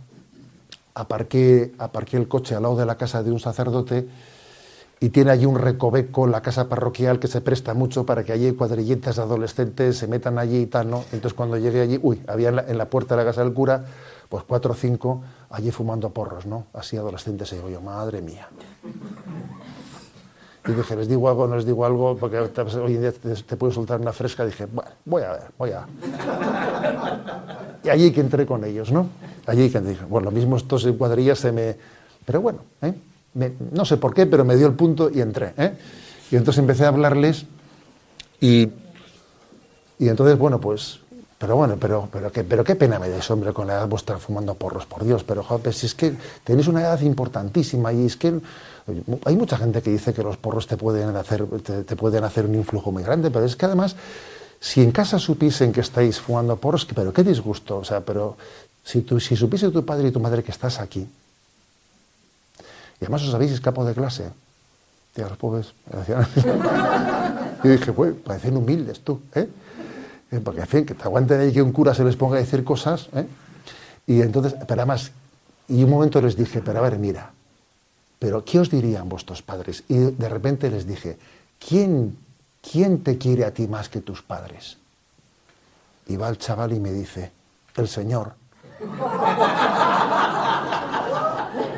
aparqué, 0.94 1.74
aparqué 1.78 2.16
el 2.16 2.28
coche 2.28 2.54
al 2.54 2.62
lado 2.62 2.76
de 2.76 2.86
la 2.86 2.96
casa 2.96 3.22
de 3.22 3.30
un 3.30 3.40
sacerdote 3.40 4.08
y 5.00 5.10
tiene 5.10 5.30
allí 5.30 5.44
un 5.44 5.58
recoveco, 5.58 6.26
la 6.26 6.40
casa 6.40 6.68
parroquial, 6.68 7.18
que 7.18 7.28
se 7.28 7.40
presta 7.40 7.74
mucho 7.74 8.06
para 8.06 8.24
que 8.24 8.32
allí 8.32 8.52
cuadrilletas 8.52 9.16
de 9.16 9.22
adolescentes 9.22 9.98
se 9.98 10.06
metan 10.06 10.38
allí 10.38 10.62
y 10.62 10.66
tal, 10.66 10.88
¿no? 10.88 11.04
Entonces 11.12 11.34
cuando 11.34 11.58
llegué 11.58 11.82
allí, 11.82 12.00
uy, 12.02 12.22
había 12.26 12.48
en 12.48 12.56
la, 12.56 12.62
en 12.66 12.78
la 12.78 12.88
puerta 12.88 13.14
de 13.14 13.22
la 13.22 13.28
casa 13.28 13.44
del 13.44 13.52
cura, 13.52 13.84
pues 14.28 14.44
cuatro 14.44 14.72
o 14.72 14.74
cinco 14.74 15.22
allí 15.50 15.70
fumando 15.70 16.10
porros, 16.10 16.46
¿no? 16.46 16.66
Así 16.72 16.96
adolescentes, 16.96 17.52
y 17.52 17.56
digo 17.56 17.68
yo, 17.68 17.80
madre 17.80 18.22
mía. 18.22 18.48
Y 20.66 20.72
dije, 20.72 20.96
¿les 20.96 21.08
digo 21.08 21.28
algo 21.28 21.46
no 21.46 21.56
les 21.56 21.66
digo 21.66 21.84
algo? 21.84 22.16
Porque 22.16 22.38
hoy 22.38 22.94
en 22.94 23.00
día 23.00 23.12
te, 23.12 23.34
te 23.34 23.56
puedo 23.56 23.72
soltar 23.72 24.00
una 24.00 24.12
fresca. 24.12 24.46
Dije, 24.46 24.66
bueno, 24.66 24.90
voy 25.04 25.22
a 25.22 25.32
ver, 25.32 25.42
voy 25.58 25.70
a... 25.72 25.86
Y 27.84 27.90
allí 27.90 28.10
que 28.12 28.20
entré 28.20 28.46
con 28.46 28.64
ellos, 28.64 28.90
¿no? 28.90 29.08
Allí 29.46 29.68
que 29.68 29.80
dije, 29.80 30.04
bueno, 30.08 30.26
lo 30.26 30.30
mismo 30.30 30.56
estos 30.56 30.86
en 30.86 30.96
cuadrillas 30.96 31.38
se 31.38 31.52
me... 31.52 31.76
Pero 32.24 32.40
bueno, 32.40 32.60
¿eh? 32.80 32.94
no 33.72 33.84
sé 33.84 33.98
por 33.98 34.14
qué, 34.14 34.24
pero 34.24 34.44
me 34.44 34.56
dio 34.56 34.66
el 34.66 34.72
punto 34.72 35.10
y 35.10 35.20
entré. 35.20 35.52
¿eh? 35.58 35.76
Y 36.30 36.36
entonces 36.36 36.60
empecé 36.60 36.86
a 36.86 36.88
hablarles 36.88 37.44
y, 38.40 38.70
y 39.98 40.08
entonces, 40.08 40.38
bueno, 40.38 40.60
pues 40.60 41.00
pero 41.44 41.56
bueno, 41.56 41.76
pero, 41.78 42.08
pero, 42.10 42.32
qué, 42.32 42.42
pero 42.42 42.64
qué 42.64 42.74
pena 42.74 42.98
me 42.98 43.08
des, 43.10 43.30
hombre, 43.30 43.52
con 43.52 43.66
la 43.66 43.74
edad 43.74 43.88
vuestra 43.88 44.16
fumando 44.16 44.54
porros, 44.54 44.86
por 44.86 45.04
Dios. 45.04 45.24
Pero, 45.24 45.42
joder, 45.42 45.74
si 45.74 45.84
es 45.84 45.94
que 45.94 46.14
tenéis 46.42 46.68
una 46.68 46.80
edad 46.80 46.98
importantísima 47.00 47.92
y 47.92 48.06
es 48.06 48.16
que 48.16 48.40
hay 49.24 49.36
mucha 49.36 49.56
gente 49.56 49.80
que 49.80 49.90
dice 49.90 50.12
que 50.12 50.22
los 50.22 50.36
porros 50.36 50.66
te 50.66 50.76
pueden 50.76 51.16
hacer, 51.16 51.46
te, 51.46 51.96
pueden 51.96 52.24
hacer 52.24 52.46
un 52.46 52.54
influjo 52.54 52.92
muy 52.92 53.02
grande, 53.02 53.30
pero 53.30 53.46
es 53.46 53.56
que 53.56 53.64
además, 53.64 53.96
si 54.60 54.82
en 54.82 54.92
casa 54.92 55.18
supiesen 55.18 55.72
que 55.72 55.80
estáis 55.80 56.20
fumando 56.20 56.56
porros, 56.56 56.86
pero 56.94 57.12
qué 57.12 57.24
disgusto, 57.24 57.78
o 57.78 57.84
sea, 57.84 58.02
pero 58.02 58.36
si, 58.84 59.00
tú, 59.00 59.20
si 59.20 59.36
supiese 59.36 59.70
tu 59.70 59.84
padre 59.84 60.08
y 60.08 60.10
tu 60.10 60.20
madre 60.20 60.42
que 60.42 60.50
estás 60.50 60.80
aquí, 60.80 61.08
y 63.00 63.04
además 63.04 63.22
os 63.22 63.34
habéis 63.34 63.52
escapado 63.52 63.86
de 63.86 63.94
clase, 63.94 64.30
y 65.16 65.20
los 65.20 65.36
pobres, 65.38 65.72
y 67.64 67.68
dije, 67.68 67.92
pues, 67.92 68.14
parecen 68.22 68.56
humildes 68.56 69.00
tú, 69.00 69.22
¿eh? 69.34 69.48
¿eh? 70.30 70.40
Porque, 70.44 70.60
en 70.60 70.66
fin, 70.66 70.84
que 70.84 70.94
te 70.94 71.04
aguanten 71.04 71.40
ahí 71.40 71.52
que 71.52 71.62
un 71.62 71.72
cura 71.72 71.94
se 71.94 72.04
les 72.04 72.16
ponga 72.16 72.36
a 72.36 72.40
decir 72.40 72.64
cosas, 72.64 73.08
¿eh? 73.14 73.26
Y 74.06 74.20
entonces, 74.20 74.54
pero 74.68 74.82
además, 74.82 75.10
y 75.68 75.82
un 75.82 75.88
momento 75.88 76.20
les 76.20 76.36
dije, 76.36 76.60
pero 76.60 76.80
a 76.80 76.82
ver, 76.82 76.98
mira, 76.98 77.30
pero 78.24 78.42
¿qué 78.42 78.58
os 78.58 78.70
dirían 78.70 79.06
vuestros 79.06 79.42
padres? 79.42 79.84
Y 79.86 79.98
de 79.98 80.28
repente 80.30 80.70
les 80.70 80.86
dije, 80.86 81.18
¿quién, 81.58 82.16
quién 82.62 83.02
te 83.02 83.18
quiere 83.18 83.44
a 83.44 83.52
ti 83.52 83.68
más 83.68 83.90
que 83.90 84.00
tus 84.00 84.22
padres? 84.22 84.78
Y 86.06 86.16
va 86.16 86.30
el 86.30 86.38
chaval 86.38 86.72
y 86.72 86.80
me 86.80 86.90
dice, 86.90 87.32
el 87.76 87.86
Señor. 87.86 88.32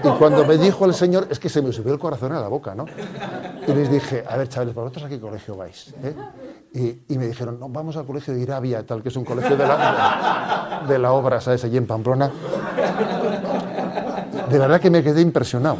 Y 0.05 0.09
cuando 0.21 0.47
me 0.47 0.57
dijo 0.57 0.85
el 0.85 0.95
Señor, 0.95 1.27
es 1.31 1.41
que 1.41 1.49
se 1.49 1.61
me 1.63 1.73
subió 1.73 1.93
el 1.93 1.99
corazón 1.99 2.31
a 2.31 2.41
la 2.41 2.47
boca, 2.47 2.77
¿no? 2.77 2.85
Y 3.67 3.73
les 3.73 3.91
dije, 3.91 4.23
a 4.29 4.37
ver, 4.37 4.49
chavales, 4.49 4.73
¿vosotros 4.73 5.03
a 5.03 5.09
qué 5.09 5.19
colegio 5.19 5.57
vais? 5.57 5.93
¿Eh? 6.01 6.15
Y, 7.09 7.19
me 7.19 7.27
dijeron, 7.27 7.59
no, 7.59 7.69
vamos 7.69 7.97
al 7.97 8.07
colegio 8.07 8.33
de 8.33 8.41
Irabia, 8.43 8.87
tal, 8.87 9.03
que 9.03 9.09
es 9.09 9.17
un 9.17 9.25
colegio 9.25 9.57
de 9.57 9.67
la, 9.67 10.85
de 10.87 10.97
la 10.97 11.11
obra, 11.11 11.41
¿sabes? 11.41 11.65
Allí 11.65 11.77
en 11.77 11.89
Pamplona. 11.89 12.31
De 14.49 14.59
verdad 14.61 14.81
que 14.81 14.91
me 14.91 15.03
quedé 15.03 15.23
impresionado. 15.23 15.79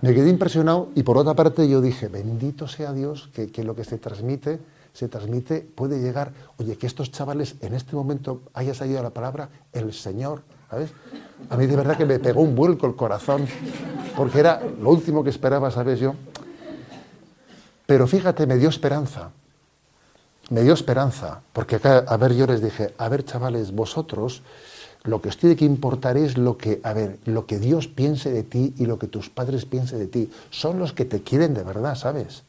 Me 0.00 0.14
quedé 0.14 0.30
impresionado 0.30 0.88
y 0.94 1.02
por 1.02 1.18
otra 1.18 1.34
parte 1.34 1.68
yo 1.68 1.80
dije, 1.80 2.08
bendito 2.08 2.68
sea 2.68 2.92
Dios 2.92 3.30
que, 3.32 3.64
lo 3.64 3.74
que 3.74 3.84
se 3.84 3.98
transmite 3.98 4.60
se 4.92 5.06
transmite, 5.06 5.60
puede 5.60 6.00
llegar, 6.00 6.32
oye, 6.56 6.76
que 6.76 6.88
estos 6.88 7.12
chavales 7.12 7.54
en 7.60 7.74
este 7.74 7.94
momento 7.94 8.42
haya 8.52 8.74
salido 8.74 9.00
la 9.00 9.10
palabra 9.10 9.48
el 9.72 9.92
Señor, 9.92 10.42
¿sabes? 10.68 10.90
A 11.50 11.56
mí 11.56 11.66
de 11.66 11.76
verdad 11.76 11.96
que 11.96 12.04
me 12.04 12.18
pegó 12.18 12.40
un 12.40 12.56
vuelco 12.56 12.86
el 12.88 12.96
corazón, 12.96 13.46
porque 14.16 14.40
era 14.40 14.60
lo 14.80 14.90
último 14.90 15.22
que 15.22 15.30
esperaba, 15.30 15.70
¿sabes 15.70 16.00
yo? 16.00 16.14
Pero 17.86 18.08
fíjate, 18.08 18.44
me 18.48 18.56
dio 18.56 18.68
esperanza, 18.68 19.30
me 20.50 20.62
dio 20.62 20.74
esperanza, 20.74 21.42
porque 21.52 21.76
acá, 21.76 21.98
a 21.98 22.16
ver, 22.16 22.34
yo 22.34 22.46
les 22.46 22.60
dije, 22.60 22.92
a 22.98 23.08
ver, 23.08 23.24
chavales, 23.24 23.72
vosotros, 23.72 24.42
lo 25.04 25.20
que 25.20 25.28
os 25.28 25.38
tiene 25.38 25.56
que 25.56 25.64
importar 25.64 26.16
es 26.16 26.36
lo 26.36 26.56
que, 26.56 26.80
a 26.82 26.92
ver, 26.92 27.18
lo 27.24 27.46
que 27.46 27.58
Dios 27.58 27.86
piense 27.88 28.30
de 28.30 28.42
ti 28.42 28.74
y 28.78 28.86
lo 28.86 28.98
que 28.98 29.06
tus 29.06 29.30
padres 29.30 29.64
piensen 29.64 29.98
de 29.98 30.06
ti. 30.06 30.30
Son 30.50 30.78
los 30.78 30.92
que 30.92 31.04
te 31.04 31.22
quieren 31.22 31.54
de 31.54 31.62
verdad, 31.62 31.94
¿sabes? 31.94 32.42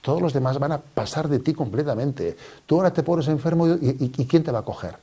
Todos 0.00 0.22
los 0.22 0.32
demás 0.32 0.58
van 0.58 0.72
a 0.72 0.78
pasar 0.78 1.28
de 1.28 1.40
ti 1.40 1.52
completamente. 1.52 2.36
Tú 2.66 2.76
ahora 2.76 2.92
te 2.92 3.02
pones 3.02 3.28
enfermo 3.28 3.66
y, 3.68 4.08
¿quién 4.08 4.42
te 4.42 4.52
va 4.52 4.60
a 4.60 4.64
coger? 4.64 4.96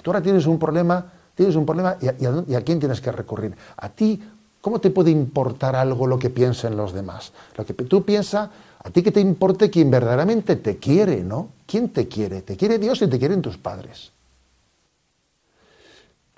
Tú 0.00 0.10
ahora 0.10 0.22
tienes 0.22 0.46
un 0.46 0.58
problema, 0.58 1.04
tienes 1.34 1.56
un 1.56 1.66
problema 1.66 1.96
y 2.00 2.06
a, 2.54 2.60
quién 2.62 2.78
tienes 2.78 3.00
que 3.00 3.12
recurrir. 3.12 3.54
A 3.76 3.88
ti, 3.88 4.22
¿cómo 4.60 4.80
te 4.80 4.90
puede 4.90 5.10
importar 5.10 5.76
algo 5.76 6.06
lo 6.06 6.18
que 6.18 6.30
piensen 6.30 6.76
los 6.76 6.92
demás? 6.92 7.32
Lo 7.56 7.66
que 7.66 7.74
tú 7.74 8.04
piensas, 8.04 8.48
a 8.82 8.90
ti 8.90 9.02
que 9.02 9.12
te 9.12 9.20
importe 9.20 9.68
quien 9.68 9.90
verdaderamente 9.90 10.56
te 10.56 10.78
quiere, 10.78 11.22
¿no? 11.22 11.48
¿Quién 11.66 11.90
te 11.90 12.08
quiere? 12.08 12.42
Te 12.42 12.56
quiere 12.56 12.78
Dios 12.78 13.02
y 13.02 13.08
te 13.08 13.18
quieren 13.18 13.42
tus 13.42 13.58
padres. 13.58 14.12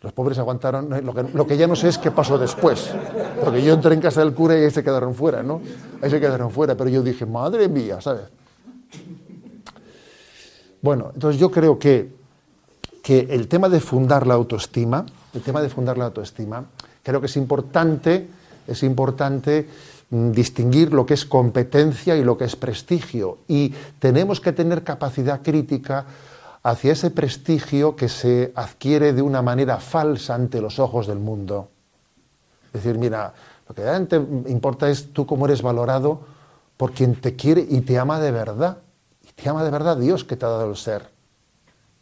Los 0.05 0.13
pobres 0.13 0.37
aguantaron, 0.37 0.91
lo 1.33 1.47
que, 1.47 1.57
ya 1.57 1.67
no 1.67 1.75
sé 1.75 1.89
es 1.89 1.97
qué 1.97 2.11
pasó 2.11 2.37
después, 2.37 2.91
porque 3.43 3.63
yo 3.63 3.73
entré 3.73 3.95
en 3.95 4.03
casa 4.03 4.21
del 4.21 4.35
cura 4.35 4.55
y 4.55 4.63
ahí 4.63 4.71
se 4.71 4.85
quedaron 4.85 5.15
fuera, 5.15 5.43
¿no? 5.43 5.63
Ahí 6.03 6.11
se 6.11 6.21
quedaron 6.21 6.51
fuera, 6.51 6.75
pero 6.75 6.91
yo 6.91 7.03
dije, 7.03 7.25
madre 7.25 7.71
mía, 7.71 8.03
¿sabes? 8.03 8.25
Bueno, 10.83 11.11
entonces 11.15 11.41
yo 11.41 11.51
creo 11.51 11.79
que, 11.79 12.13
que 13.03 13.29
el 13.31 13.49
tema 13.49 13.71
de 13.71 13.81
fundar 13.81 14.27
la 14.27 14.35
autoestima, 14.35 15.07
el 15.33 15.41
tema 15.41 15.63
de 15.63 15.71
fundar 15.71 15.97
la 15.97 16.05
autoestima, 16.05 16.67
creo 17.03 17.21
que 17.21 17.27
es 17.27 17.37
importante, 17.39 18.29
es 18.67 18.83
importante 18.83 19.67
mm, 20.11 20.33
distinguir 20.33 20.93
lo 20.93 21.07
que 21.07 21.15
es 21.15 21.25
competencia 21.25 22.15
y 22.15 22.25
lo 22.25 22.37
que 22.37 22.45
es 22.45 22.57
prestigio. 22.57 23.39
Y 23.49 23.73
tenemos 23.99 24.39
que 24.43 24.53
tener 24.53 24.85
capacidad 24.85 25.41
crítica 25.41 26.05
hacia 26.65 26.93
ese 26.93 27.11
prestigio 27.11 27.95
que 27.95 28.09
se 28.09 28.53
adquiere 28.57 29.13
de 29.13 29.23
una 29.23 29.43
manera 29.43 29.79
falsa 29.79 30.35
ante 30.35 30.63
los 30.63 30.79
ojos 30.79 31.07
del 31.07 31.19
mundo. 31.19 31.69
Es 32.73 32.83
decir, 32.83 32.99
mira, 32.99 33.35
lo 33.69 33.75
que 33.75 33.83
realmente 33.83 34.17
importa 34.51 34.89
es 34.89 35.13
tú 35.13 35.27
cómo 35.27 35.45
eres 35.45 35.61
valorado 35.61 36.21
por 36.79 36.93
quien 36.93 37.21
te 37.21 37.37
quiere 37.37 37.65
y 37.69 37.83
te 37.83 37.99
ama 37.99 38.19
de 38.19 38.31
verdad. 38.31 38.79
Y 39.23 39.31
te 39.33 39.49
ama 39.49 39.63
de 39.63 39.71
verdad 39.71 39.99
Dios 39.99 40.25
que 40.25 40.37
te 40.37 40.47
ha 40.47 40.49
dado 40.49 40.71
el 40.71 40.77
ser, 40.77 41.11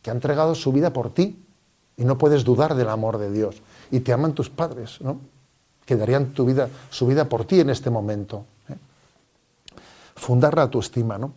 que 0.00 0.10
ha 0.10 0.14
entregado 0.14 0.54
su 0.54 0.72
vida 0.72 0.92
por 0.92 1.12
ti 1.12 1.44
y 1.96 2.04
no 2.04 2.16
puedes 2.16 2.44
dudar 2.44 2.76
del 2.76 2.88
amor 2.88 3.18
de 3.18 3.32
Dios. 3.32 3.60
Y 3.90 4.00
te 4.00 4.12
aman 4.12 4.32
tus 4.32 4.48
padres, 4.48 5.00
¿no? 5.00 5.18
Que 5.84 5.96
darían 5.96 6.32
vida, 6.38 6.68
su 6.88 7.08
vida 7.08 7.28
por 7.28 7.44
ti 7.44 7.58
en 7.58 7.70
este 7.70 7.90
momento. 7.90 8.44
¿eh? 8.68 8.76
Fundar 10.14 10.54
la 10.54 10.62
autoestima, 10.62 11.18
¿no? 11.18 11.32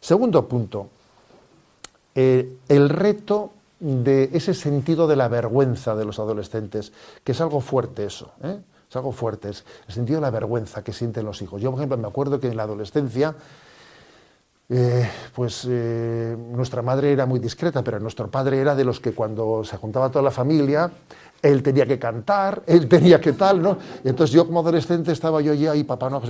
Segundo 0.00 0.48
punto, 0.48 0.88
eh, 2.14 2.56
el 2.68 2.88
reto 2.88 3.52
de 3.78 4.30
ese 4.32 4.54
sentido 4.54 5.06
de 5.06 5.16
la 5.16 5.28
vergüenza 5.28 5.94
de 5.94 6.04
los 6.04 6.18
adolescentes, 6.18 6.92
que 7.24 7.32
es 7.32 7.40
algo 7.40 7.60
fuerte 7.60 8.04
eso, 8.04 8.32
¿eh? 8.42 8.58
es 8.88 8.96
algo 8.96 9.12
fuerte, 9.12 9.50
es 9.50 9.64
el 9.88 9.94
sentido 9.94 10.18
de 10.18 10.22
la 10.22 10.30
vergüenza 10.30 10.82
que 10.82 10.92
sienten 10.92 11.24
los 11.24 11.40
hijos. 11.42 11.62
Yo, 11.62 11.70
por 11.70 11.80
ejemplo, 11.80 11.96
me 11.96 12.08
acuerdo 12.08 12.40
que 12.40 12.48
en 12.48 12.56
la 12.56 12.64
adolescencia, 12.64 13.34
eh, 14.68 15.08
pues 15.34 15.64
nuestra 15.66 16.82
madre 16.82 17.12
era 17.12 17.26
muy 17.26 17.40
discreta, 17.40 17.82
pero 17.82 17.98
nuestro 18.00 18.30
padre 18.30 18.60
era 18.60 18.74
de 18.74 18.84
los 18.84 19.00
que 19.00 19.12
cuando 19.12 19.64
se 19.64 19.76
juntaba 19.76 20.10
toda 20.10 20.22
la 20.22 20.30
familia, 20.30 20.90
él 21.42 21.62
tenía 21.62 21.86
que 21.86 21.98
cantar, 21.98 22.62
él 22.66 22.86
tenía 22.88 23.20
que 23.20 23.32
tal, 23.32 23.62
¿no? 23.62 23.78
Y 24.04 24.08
entonces 24.08 24.34
yo 24.34 24.46
como 24.46 24.60
adolescente 24.60 25.12
estaba 25.12 25.40
yo 25.40 25.52
allí, 25.52 25.66
ahí, 25.66 25.84
papá, 25.84 26.10
no, 26.10 26.20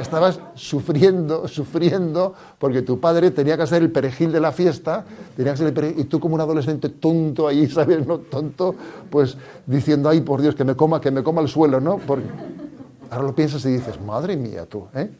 estabas 0.00 0.40
sufriendo, 0.54 1.48
sufriendo, 1.48 2.34
porque 2.58 2.82
tu 2.82 3.00
padre 3.00 3.30
tenía 3.30 3.56
que 3.56 3.66
ser 3.66 3.82
el 3.82 3.90
perejil 3.90 4.32
de 4.32 4.40
la 4.40 4.52
fiesta, 4.52 5.04
tenía 5.36 5.52
que 5.52 5.58
ser 5.58 5.66
el 5.68 5.72
perejil, 5.72 6.00
y 6.00 6.04
tú 6.04 6.20
como 6.20 6.34
un 6.34 6.40
adolescente 6.40 6.90
tonto 6.90 7.48
ahí, 7.48 7.66
¿sabes? 7.70 8.04
Tonto, 8.30 8.74
pues 9.10 9.36
diciendo, 9.66 10.08
ay, 10.08 10.20
por 10.20 10.42
Dios, 10.42 10.54
que 10.54 10.64
me 10.64 10.76
coma, 10.76 11.00
que 11.00 11.10
me 11.10 11.22
coma 11.22 11.40
el 11.40 11.48
suelo, 11.48 11.80
¿no? 11.80 11.98
Porque 11.98 12.26
ahora 13.10 13.24
lo 13.24 13.34
piensas 13.34 13.64
y 13.64 13.70
dices, 13.70 14.00
madre 14.00 14.36
mía, 14.36 14.66
tú, 14.66 14.86
¿eh? 14.94 15.10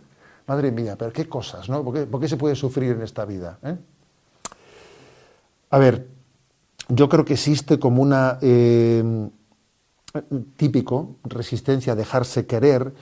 Madre 0.46 0.70
mía, 0.70 0.96
pero 0.98 1.12
qué 1.12 1.28
cosas, 1.28 1.68
¿no? 1.68 1.82
¿Por 1.84 2.20
qué, 2.20 2.28
se 2.28 2.36
puede 2.36 2.54
sufrir 2.54 2.92
en 2.92 3.02
esta 3.02 3.26
vida? 3.26 3.58
¿eh? 3.62 3.76
A 5.70 5.78
ver, 5.78 6.06
yo 6.88 7.08
creo 7.08 7.24
que 7.24 7.34
existe 7.34 7.78
como 7.78 8.02
una 8.02 8.38
eh, 8.40 9.28
típico 10.56 11.16
resistencia 11.24 11.92
a 11.92 11.96
dejarse 11.96 12.46
querer 12.46 12.92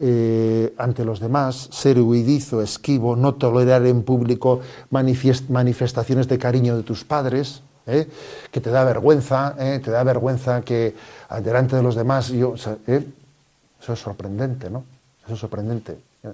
eh, 0.00 0.74
ante 0.78 1.04
los 1.04 1.20
demás, 1.20 1.68
ser 1.70 2.00
huidizo, 2.00 2.62
esquivo, 2.62 3.14
no 3.14 3.34
tolerar 3.34 3.86
en 3.86 4.02
público 4.02 4.60
manifestaciones 4.90 6.28
de 6.28 6.38
cariño 6.38 6.76
de 6.76 6.82
tus 6.82 7.04
padres, 7.04 7.62
¿eh? 7.86 8.08
que 8.50 8.60
te 8.60 8.70
da 8.70 8.84
vergüenza, 8.84 9.54
te 9.56 9.90
da 9.90 10.02
vergüenza 10.02 10.62
que 10.62 10.94
delante 11.42 11.76
de 11.76 11.82
los 11.82 11.94
demás, 11.94 12.28
yo, 12.28 12.54
eso 12.54 13.92
es 13.92 13.98
sorprendente, 13.98 14.68
¿no? 14.68 14.84
Eso 15.24 15.34
es 15.34 15.40
sorprendente. 15.40 15.96
Yo 16.22 16.30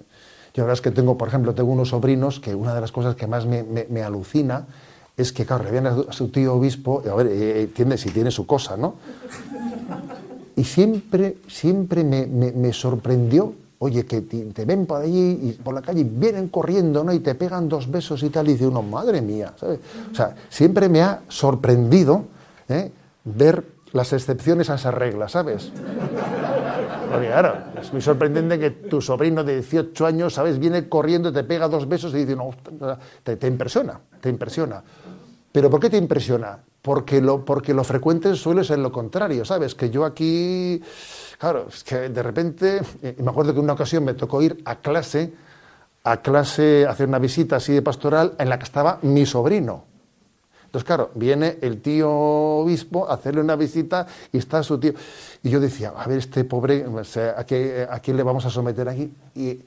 la 0.57 0.65
verdad 0.65 0.75
es 0.75 0.81
que 0.81 0.91
tengo, 0.91 1.17
por 1.17 1.29
ejemplo, 1.29 1.55
tengo 1.55 1.73
unos 1.73 1.91
sobrinos 1.91 2.41
que 2.41 2.55
una 2.55 2.75
de 2.75 2.81
las 2.81 2.93
cosas 2.93 3.15
que 3.15 3.27
más 3.27 3.47
me, 3.47 3.63
me 3.63 4.03
alucina 4.03 4.67
es 5.17 5.33
que, 5.33 5.45
claro, 5.45 5.71
viene 5.71 5.89
a 5.89 6.13
su 6.13 6.29
tío 6.29 6.55
obispo, 6.55 7.03
a 7.11 7.15
ver, 7.15 7.27
eh, 7.27 7.63
entiende 7.63 7.99
si 7.99 8.11
tiene 8.11 8.31
su 8.31 8.47
cosa, 8.47 8.77
¿no? 8.77 8.95
Y 10.57 10.65
siempre, 10.65 11.39
siempre 11.49 12.05
me, 12.05 12.73
sorprendió, 12.73 13.55
oye, 13.79 14.05
que 14.05 14.21
te, 14.23 14.65
ven 14.65 14.87
por 14.87 15.03
allí 15.03 15.39
y 15.43 15.53
por 15.63 15.75
la 15.75 15.83
calle 15.83 16.05
vienen 16.05 16.49
corriendo, 16.49 17.05
¿no? 17.05 17.13
Y 17.13 17.21
te 17.21 17.35
pegan 17.35 17.69
dos 17.69 17.91
besos 17.91 18.23
y 18.23 18.31
tal, 18.31 18.49
y 18.49 18.53
dice 18.53 18.67
uno, 18.67 18.83
madre 18.83 19.23
mía, 19.23 19.55
¿sabes? 19.57 19.81
O 20.11 20.15
sea, 20.15 20.35
siempre 20.49 20.89
me 20.89 21.03
ha 21.03 21.23
sorprendido 21.29 22.25
¿eh? 22.69 22.91
ver 23.25 23.65
las 23.93 24.13
excepciones 24.13 24.71
a 24.71 24.75
esa 24.75 24.91
regla, 24.91 25.29
¿sabes? 25.29 25.71
Porque 27.13 27.27
claro, 27.27 27.57
es 27.81 27.93
muy 27.93 28.01
sorprendente 28.01 28.59
que 28.59 28.71
tu 28.71 29.03
sobrino 29.03 29.45
de 29.45 29.57
18 29.57 30.07
años, 30.07 30.35
¿sabes? 30.35 30.59
Viene 30.59 30.89
corriendo, 30.89 31.31
te 31.31 31.45
pega 31.45 31.69
dos 31.69 31.87
besos 31.87 32.15
y 32.15 32.19
dice, 32.19 32.37
no, 32.37 32.51
te, 33.23 33.37
te 33.37 33.47
impresiona, 33.47 34.01
te 34.21 34.31
impresiona. 34.31 34.83
¿Pero 35.53 35.69
por 35.69 35.81
qué 35.81 35.91
te 35.91 35.99
impresiona? 35.99 36.59
Porque 36.81 37.21
lo, 37.21 37.45
porque 37.45 37.75
frecuente 37.85 38.35
suele 38.35 38.65
ser 38.65 38.79
lo 38.79 38.91
contrario, 38.91 39.45
¿sabes? 39.45 39.75
Que 39.75 39.91
yo 39.91 40.05
aquí, 40.05 40.83
claro, 41.39 41.67
es 41.69 41.85
que 41.85 42.09
de 42.09 42.23
repente, 42.23 42.81
eh, 43.03 43.17
me 43.19 43.31
acuerdo 43.31 43.53
que 43.53 43.61
una 43.61 43.75
ocasión 43.75 44.03
me 44.05 44.15
tocó 44.15 44.41
ir 44.41 44.63
a 44.65 44.77
clase, 44.77 45.33
a 46.05 46.23
clase, 46.23 46.87
hacer 46.89 47.07
una 47.07 47.19
visita 47.19 47.57
así 47.57 47.75
de 47.75 47.83
pastoral 47.83 48.35
en 48.39 48.49
la 48.49 48.59
que 48.59 48.65
estaba 48.65 48.99
mi 49.03 49.27
sobrino. 49.27 49.85
Entonces, 50.65 50.87
claro, 50.87 51.11
viene 51.15 51.59
el 51.61 51.83
tío 51.83 52.11
obispo 52.11 53.07
a 53.09 53.15
hacerle 53.15 53.43
una 53.43 53.57
visita 53.57 54.07
y 54.33 54.39
está 54.39 54.63
su 54.63 54.81
tío. 54.81 54.95
Y 55.43 55.51
yo 55.51 55.61
decía, 55.61 55.93
a 55.95 56.07
ver, 56.09 56.17
este 56.17 56.45
pobre, 56.45 56.87
¿a, 57.37 57.45
quién 57.45 58.17
le 58.17 58.23
vamos 58.23 58.47
a 58.47 58.51
someter 58.51 58.89
aquí? 58.89 59.13
Y, 59.35 59.61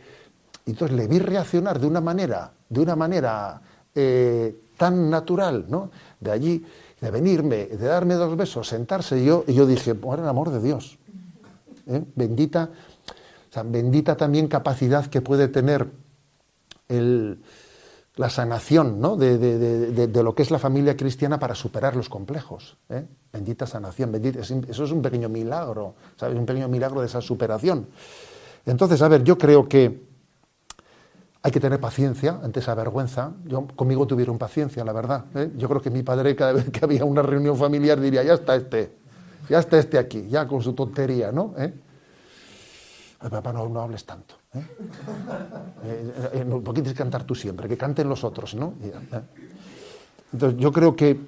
entonces 0.65 0.97
le 0.97 1.07
vi 1.07 1.19
reaccionar 1.19 1.79
de 1.79 1.85
una 1.85 2.01
manera, 2.01 2.51
de 2.67 2.79
una 2.79 2.95
manera 2.95 3.61
eh, 3.93 4.55
tan 4.77 5.09
natural, 5.09 5.65
¿no? 5.67 5.91
De 6.19 6.31
allí, 6.31 6.65
de 7.01 7.11
venirme, 7.11 7.65
de 7.65 7.85
darme 7.85 8.15
dos 8.15 8.35
besos, 8.35 8.67
sentarse, 8.67 9.23
yo, 9.23 9.43
y 9.47 9.53
yo 9.53 9.65
dije, 9.65 9.95
por 9.95 10.19
el 10.19 10.27
amor 10.27 10.49
de 10.51 10.61
Dios, 10.61 10.97
¿eh? 11.87 12.03
bendita, 12.15 12.69
bendita 13.65 14.15
también 14.15 14.47
capacidad 14.47 15.05
que 15.05 15.21
puede 15.21 15.47
tener 15.47 15.87
la 16.87 18.29
sanación 18.29 19.01
¿no? 19.01 19.17
de, 19.17 20.09
lo 20.23 20.35
que 20.35 20.43
es 20.43 20.51
la 20.51 20.59
familia 20.59 20.95
cristiana 20.95 21.39
para 21.39 21.55
superar 21.55 21.95
los 21.95 22.09
complejos. 22.09 22.77
¿eh? 22.89 23.05
Bendita 23.31 23.67
sanación, 23.67 24.11
bendita, 24.11 24.39
eso 24.39 24.83
es 24.83 24.91
un 24.91 25.01
pequeño 25.01 25.29
milagro, 25.29 25.95
¿sabes? 26.15 26.37
Un 26.37 26.45
pequeño 26.45 26.69
milagro 26.69 27.01
de 27.01 27.07
esa 27.07 27.21
superación. 27.21 27.87
Entonces, 28.65 29.01
a 29.01 29.07
ver, 29.07 29.23
yo 29.23 29.37
creo 29.37 29.67
que 29.67 30.14
hay 31.45 31.51
que 31.51 31.59
tener 31.59 31.79
paciencia 31.79 32.39
ante 32.41 32.59
esa 32.59 32.73
vergüenza. 32.73 33.33
Yo, 33.45 33.67
conmigo 33.75 34.07
tuvieron 34.07 34.39
paciencia, 34.39 34.83
la 34.83 34.91
verdad. 34.93 35.25
¿eh? 35.35 35.51
Yo 35.55 35.69
creo 35.69 35.79
que 35.79 35.91
mi 35.91 36.01
padre 36.01 36.35
cada 36.35 36.53
vez 36.53 36.71
que 36.71 36.83
había 36.83 37.05
una 37.05 37.21
reunión 37.21 37.55
familiar 37.55 37.99
diría, 37.99 38.23
ya 38.23 38.33
está 38.33 38.55
este, 38.55 38.95
ya 39.47 39.59
está 39.59 39.77
este 39.77 39.99
aquí, 39.99 40.27
ya 40.27 40.47
con 40.47 40.63
su 40.63 40.73
tontería, 40.73 41.31
¿no? 41.31 41.53
¿Eh? 41.55 41.71
papá, 43.29 43.53
no, 43.53 43.69
no, 43.69 43.79
hables 43.79 44.03
tanto. 44.07 44.33
¿eh? 44.55 44.57
eh, 45.83 46.31
eh 46.33 46.45
¿Por 46.45 46.73
tienes 46.73 46.93
que 46.93 46.97
cantar 46.97 47.25
tú 47.25 47.35
siempre? 47.35 47.67
Que 47.67 47.77
canten 47.77 48.09
los 48.09 48.23
otros, 48.23 48.55
¿no? 48.55 48.73
Entonces, 50.33 50.59
yo 50.59 50.71
creo 50.71 50.95
que 50.95 51.27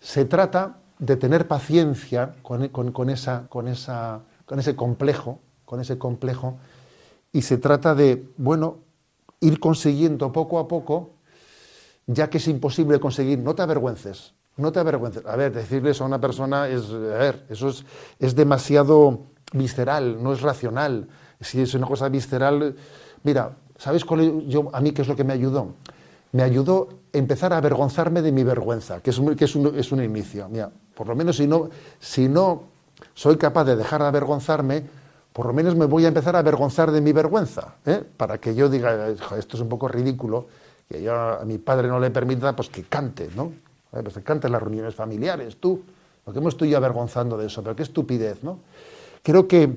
se 0.00 0.24
trata 0.24 0.78
de 0.98 1.14
tener 1.14 1.46
paciencia 1.46 2.34
con, 2.42 2.64
esa, 3.10 3.46
con, 3.48 3.68
esa, 3.68 4.22
con 4.44 4.58
ese 4.58 4.74
complejo, 4.74 5.38
con 5.64 5.78
ese 5.78 5.98
complejo, 5.98 6.58
y 7.30 7.42
se 7.42 7.58
trata 7.58 7.94
de, 7.94 8.28
bueno, 8.36 8.89
ir 9.40 9.58
consiguiendo 9.58 10.32
poco 10.32 10.58
a 10.58 10.68
poco, 10.68 11.10
ya 12.06 12.28
que 12.28 12.38
es 12.38 12.48
imposible 12.48 13.00
conseguir, 13.00 13.38
no 13.38 13.54
te 13.54 13.62
avergüences, 13.62 14.34
no 14.56 14.72
te 14.72 14.80
avergüences. 14.80 15.24
A 15.26 15.36
ver, 15.36 15.52
decirles 15.52 16.00
a 16.00 16.04
una 16.04 16.20
persona 16.20 16.68
es, 16.68 16.90
a 16.90 17.18
ver, 17.18 17.46
eso 17.48 17.68
es, 17.68 17.84
es 18.18 18.34
demasiado 18.34 19.26
visceral, 19.52 20.22
no 20.22 20.32
es 20.32 20.42
racional. 20.42 21.08
Si 21.40 21.60
es 21.60 21.74
una 21.74 21.86
cosa 21.86 22.08
visceral, 22.08 22.76
mira, 23.22 23.56
¿sabes 23.78 24.04
cuál 24.04 24.46
yo, 24.46 24.68
a 24.72 24.80
mí 24.80 24.92
qué 24.92 25.02
es 25.02 25.08
lo 25.08 25.16
que 25.16 25.24
me 25.24 25.32
ayudó? 25.32 25.74
Me 26.32 26.42
ayudó 26.42 26.88
empezar 27.12 27.52
a 27.52 27.56
avergonzarme 27.56 28.22
de 28.22 28.30
mi 28.30 28.44
vergüenza, 28.44 29.00
que 29.00 29.10
es 29.10 29.18
un, 29.18 29.34
que 29.34 29.46
es 29.46 29.56
un, 29.56 29.74
es 29.76 29.90
un 29.90 30.02
inicio. 30.02 30.48
Mira, 30.48 30.70
por 30.94 31.08
lo 31.08 31.16
menos 31.16 31.36
si 31.36 31.46
no, 31.46 31.70
si 31.98 32.28
no 32.28 32.64
soy 33.14 33.36
capaz 33.36 33.64
de 33.64 33.76
dejar 33.76 34.02
de 34.02 34.08
avergonzarme, 34.08 34.84
por 35.32 35.46
lo 35.46 35.52
menos 35.52 35.76
me 35.76 35.86
voy 35.86 36.04
a 36.04 36.08
empezar 36.08 36.34
a 36.36 36.40
avergonzar 36.40 36.90
de 36.90 37.00
mi 37.00 37.12
vergüenza, 37.12 37.76
¿eh? 37.86 38.02
para 38.16 38.38
que 38.38 38.54
yo 38.54 38.68
diga, 38.68 39.08
esto 39.08 39.56
es 39.56 39.60
un 39.60 39.68
poco 39.68 39.88
ridículo, 39.88 40.46
que 40.88 41.02
yo 41.02 41.14
a 41.14 41.44
mi 41.44 41.58
padre 41.58 41.88
no 41.88 42.00
le 42.00 42.10
permita 42.10 42.54
pues 42.56 42.68
que 42.68 42.84
cante, 42.84 43.30
¿no? 43.36 43.52
Pues 43.90 44.14
que 44.14 44.22
cante 44.22 44.48
en 44.48 44.52
las 44.52 44.62
reuniones 44.62 44.94
familiares, 44.94 45.58
tú, 45.58 45.82
lo 46.26 46.32
que 46.32 46.40
me 46.40 46.48
estoy 46.48 46.74
avergonzando 46.74 47.36
de 47.36 47.46
eso, 47.46 47.62
pero 47.62 47.76
qué 47.76 47.84
estupidez, 47.84 48.42
¿no? 48.42 48.60
Creo 49.22 49.46
que 49.46 49.76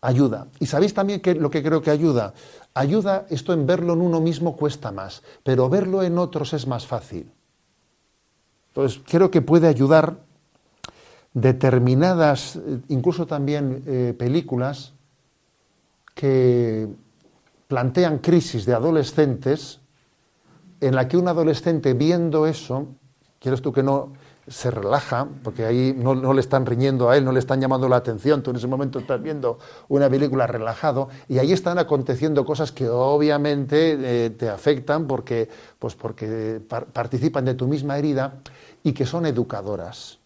ayuda. 0.00 0.48
Y 0.58 0.66
sabéis 0.66 0.94
también 0.94 1.20
que 1.20 1.34
lo 1.34 1.50
que 1.50 1.62
creo 1.62 1.82
que 1.82 1.90
ayuda, 1.90 2.34
ayuda 2.74 3.26
esto 3.30 3.52
en 3.52 3.66
verlo 3.66 3.92
en 3.92 4.00
uno 4.00 4.20
mismo 4.20 4.56
cuesta 4.56 4.90
más, 4.92 5.22
pero 5.42 5.68
verlo 5.68 6.02
en 6.02 6.18
otros 6.18 6.52
es 6.52 6.66
más 6.66 6.86
fácil. 6.86 7.30
Entonces, 8.68 9.02
creo 9.04 9.30
que 9.30 9.42
puede 9.42 9.66
ayudar 9.66 10.18
determinadas, 11.32 12.58
incluso 12.88 13.26
también 13.26 13.82
eh, 13.86 14.14
películas 14.18 14.94
que 16.14 16.88
plantean 17.68 18.18
crisis 18.18 18.66
de 18.66 18.74
adolescentes 18.74 19.80
en 20.80 20.94
la 20.94 21.06
que 21.08 21.16
un 21.16 21.28
adolescente 21.28 21.94
viendo 21.94 22.46
eso, 22.46 22.88
quieres 23.38 23.62
tú 23.62 23.72
que 23.72 23.82
no, 23.82 24.12
se 24.50 24.70
relaja, 24.70 25.28
porque 25.44 25.64
ahí 25.64 25.94
no, 25.96 26.32
le 26.34 26.40
están 26.40 26.66
riñendo 26.66 27.08
a 27.08 27.16
él, 27.16 27.24
no 27.24 27.30
le 27.30 27.38
están 27.38 27.60
llamando 27.60 27.88
la 27.88 27.96
atención, 27.96 28.42
tú 28.42 28.50
en 28.50 28.56
ese 28.56 28.66
momento 28.66 28.98
estás 28.98 29.22
viendo 29.22 29.58
una 29.88 30.10
película 30.10 30.46
relajado 30.48 31.08
y 31.28 31.38
ahí 31.38 31.52
están 31.52 31.78
aconteciendo 31.78 32.44
cosas 32.44 32.72
que 32.72 32.88
obviamente 32.88 34.24
eh, 34.26 34.30
te 34.30 34.48
afectan 34.48 35.06
porque, 35.06 35.48
pues 35.78 35.94
porque 35.94 36.60
participan 36.92 37.44
de 37.44 37.54
tu 37.54 37.68
misma 37.68 37.96
herida 37.96 38.40
y 38.82 38.92
que 38.92 39.06
son 39.06 39.24
educadoras, 39.24 40.18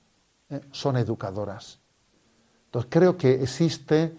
¿eh? 0.51 0.61
son 0.70 0.97
educadoras. 0.97 1.78
Entonces 2.66 2.90
creo 2.90 3.16
que 3.16 3.42
existe 3.42 4.12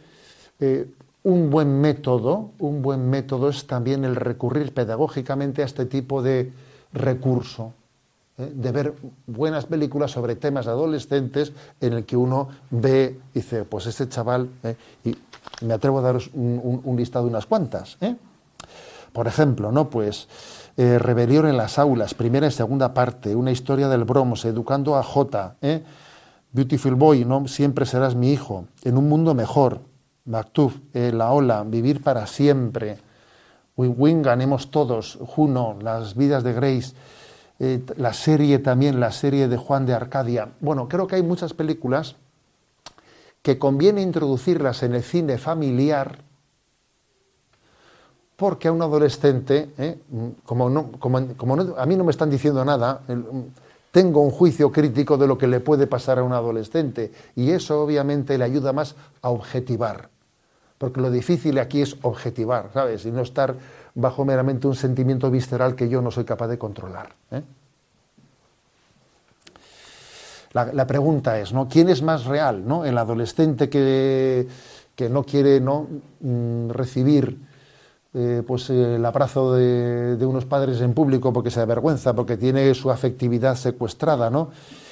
eh, 0.59 0.88
un 1.23 1.49
buen 1.49 1.82
método, 1.82 2.51
un 2.59 2.82
buen 2.82 3.09
método 3.09 3.49
es 3.49 3.67
también 3.67 4.05
el 4.05 4.15
recurrir 4.15 4.73
pedagógicamente 4.73 5.61
a 5.61 5.65
este 5.65 5.86
tipo 5.86 6.21
de 6.21 6.53
recurso 6.93 7.73
¿eh? 8.38 8.51
de 8.53 8.71
ver 8.71 8.93
buenas 9.28 9.65
películas 9.65 10.11
sobre 10.11 10.36
temas 10.36 10.67
adolescentes 10.67 11.51
en 11.82 11.93
el 11.93 12.05
que 12.05 12.15
uno 12.15 12.49
ve, 12.69 13.19
dice, 13.34 13.65
pues 13.65 13.88
este 13.88 14.07
chaval, 14.07 14.49
y 15.03 15.15
me 15.65 15.73
atrevo 15.73 15.99
a 15.99 16.01
daros 16.01 16.30
un, 16.34 16.95
listado 16.97 17.26
de 17.26 17.32
unas 17.32 17.45
cuantas. 17.45 17.97
Por 19.13 19.28
ejemplo, 19.28 19.71
¿no? 19.71 19.89
Pues 19.89 20.28
Rebelión 20.76 21.47
en 21.47 21.55
las 21.55 21.80
aulas, 21.80 22.13
primera 22.13 22.47
y 22.47 22.51
segunda 22.51 22.93
parte, 22.93 23.36
una 23.36 23.51
historia 23.51 23.88
del 23.88 24.03
Bronx, 24.03 24.43
educando 24.45 24.97
a 24.97 25.03
J, 25.03 25.55
Beautiful 26.56 26.95
Boy, 26.95 27.26
¿no? 27.26 27.47
Siempre 27.49 27.86
serás 27.86 28.16
mi 28.16 28.32
hijo, 28.32 28.66
en 28.84 28.97
un 28.97 29.10
mundo 29.10 29.36
mejor, 29.36 29.82
Mactuf, 30.24 30.78
La 30.93 31.34
Ola, 31.34 31.64
Vivir 31.64 32.01
para 32.01 32.26
siempre, 32.28 32.97
Win 33.76 33.93
Win, 33.97 34.22
ganemos 34.22 34.72
todos, 34.72 35.20
Juno, 35.22 35.78
Las 35.82 36.16
vidas 36.16 36.45
de 36.45 36.53
Grace, 36.53 36.93
eh, 37.60 37.84
la 37.97 38.14
serie 38.14 38.60
también, 38.60 39.01
la 39.01 39.12
serie 39.12 39.49
de 39.49 39.58
Juan 39.58 39.86
de 39.86 39.93
Arcadia. 39.93 40.53
Bueno, 40.62 40.88
creo 40.88 41.08
que 41.08 41.18
hay 41.18 41.24
muchas 41.24 41.53
películas 41.53 42.16
que 43.41 43.60
conviene 43.60 44.01
introducirlas 44.01 44.82
en 44.84 44.95
el 44.95 45.03
cine 45.03 45.38
familiar 45.38 46.20
porque 48.38 48.70
a 48.70 48.72
un 48.72 48.82
adolescente, 48.82 49.74
eh, 49.78 49.99
como, 50.45 50.70
no, 50.70 50.91
como, 50.93 51.18
a 51.78 51.86
mí 51.86 51.95
no 51.97 52.03
me 52.06 52.12
están 52.12 52.30
diciendo 52.30 52.64
nada, 52.64 53.01
tengo 53.96 54.20
un 54.20 54.30
juicio 54.30 54.74
crítico 54.74 55.16
de 55.16 55.26
lo 55.26 55.38
que 55.38 55.48
le 55.48 55.62
puede 55.62 55.88
pasar 55.88 56.20
a 56.20 56.24
un 56.24 56.34
adolescente 56.34 57.14
y 57.34 57.52
eso 57.52 57.82
obviamente 57.82 58.38
le 58.38 58.43
ayuda 58.43 58.74
más 58.74 58.93
a 59.22 59.30
objetivar, 59.30 60.10
porque 60.78 61.00
lo 61.00 61.10
difícil 61.10 61.58
aquí 61.60 61.82
es 61.82 61.96
objetivar, 62.02 62.72
¿sabes? 62.74 63.06
Y 63.06 63.12
no 63.12 63.22
estar 63.22 63.56
bajo 63.93 64.26
meramente 64.26 64.68
un 64.68 64.76
sentimiento 64.76 65.32
visceral 65.32 65.76
que 65.76 65.88
yo 65.88 66.02
no 66.02 66.12
soy 66.12 66.26
capaz 66.26 66.50
de 66.50 66.58
controlar. 66.58 67.16
¿eh? 67.32 67.41
La, 70.52 70.86
pregunta 70.86 71.39
es, 71.39 71.54
¿no? 71.54 71.70
¿Quién 71.70 71.88
es 71.88 72.02
más 72.02 72.26
real? 72.26 72.68
¿no? 72.68 72.84
El 72.84 72.98
adolescente 72.98 73.70
que, 73.70 74.46
que 74.93 75.08
no 75.08 75.24
quiere 75.24 75.62
¿no? 75.62 75.88
Mm, 76.20 76.68
recibir 76.68 77.45
eh, 78.16 78.43
pues, 78.45 78.70
el 78.70 79.05
abrazo 79.05 79.53
de, 79.53 80.26
unos 80.26 80.45
padres 80.45 80.82
en 80.82 80.93
público 80.93 81.34
porque 81.34 81.51
se 81.51 81.59
avergüenza, 81.59 82.16
porque 82.16 82.38
tiene 82.38 82.74
su 82.74 82.89
afectividad 82.89 83.55
secuestrada, 83.55 84.30
¿no? 84.30 84.49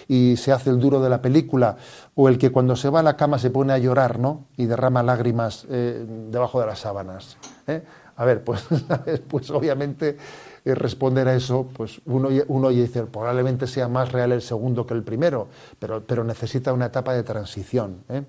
y 0.07 0.35
se 0.35 0.51
hace 0.51 0.69
el 0.69 0.79
duro 0.79 1.01
de 1.01 1.09
la 1.09 1.21
película, 1.21 1.77
o 2.15 2.27
el 2.27 2.37
que 2.37 2.51
cuando 2.51 2.75
se 2.75 2.89
va 2.89 2.99
a 2.99 3.03
la 3.03 3.15
cama 3.15 3.39
se 3.39 3.49
pone 3.49 3.73
a 3.73 3.77
llorar, 3.77 4.19
¿no? 4.19 4.45
y 4.57 4.65
derrama 4.65 5.01
lágrimas 5.01 5.65
eh, 5.69 6.05
debajo 6.29 6.59
de 6.59 6.67
las 6.67 6.79
sábanas. 6.79 7.37
¿eh? 7.67 7.83
A 8.15 8.25
ver, 8.25 8.43
pues, 8.43 8.65
pues 9.27 9.49
obviamente 9.49 10.17
eh, 10.65 10.75
responder 10.75 11.27
a 11.27 11.35
eso, 11.35 11.67
pues 11.73 12.01
uno, 12.05 12.29
uno 12.47 12.69
dice, 12.69 13.03
probablemente 13.03 13.67
sea 13.67 13.87
más 13.87 14.11
real 14.11 14.31
el 14.31 14.41
segundo 14.41 14.85
que 14.85 14.93
el 14.93 15.03
primero, 15.03 15.47
pero, 15.79 16.03
pero 16.05 16.23
necesita 16.23 16.73
una 16.73 16.87
etapa 16.87 17.13
de 17.13 17.23
transición. 17.23 18.03
¿eh? 18.09 18.23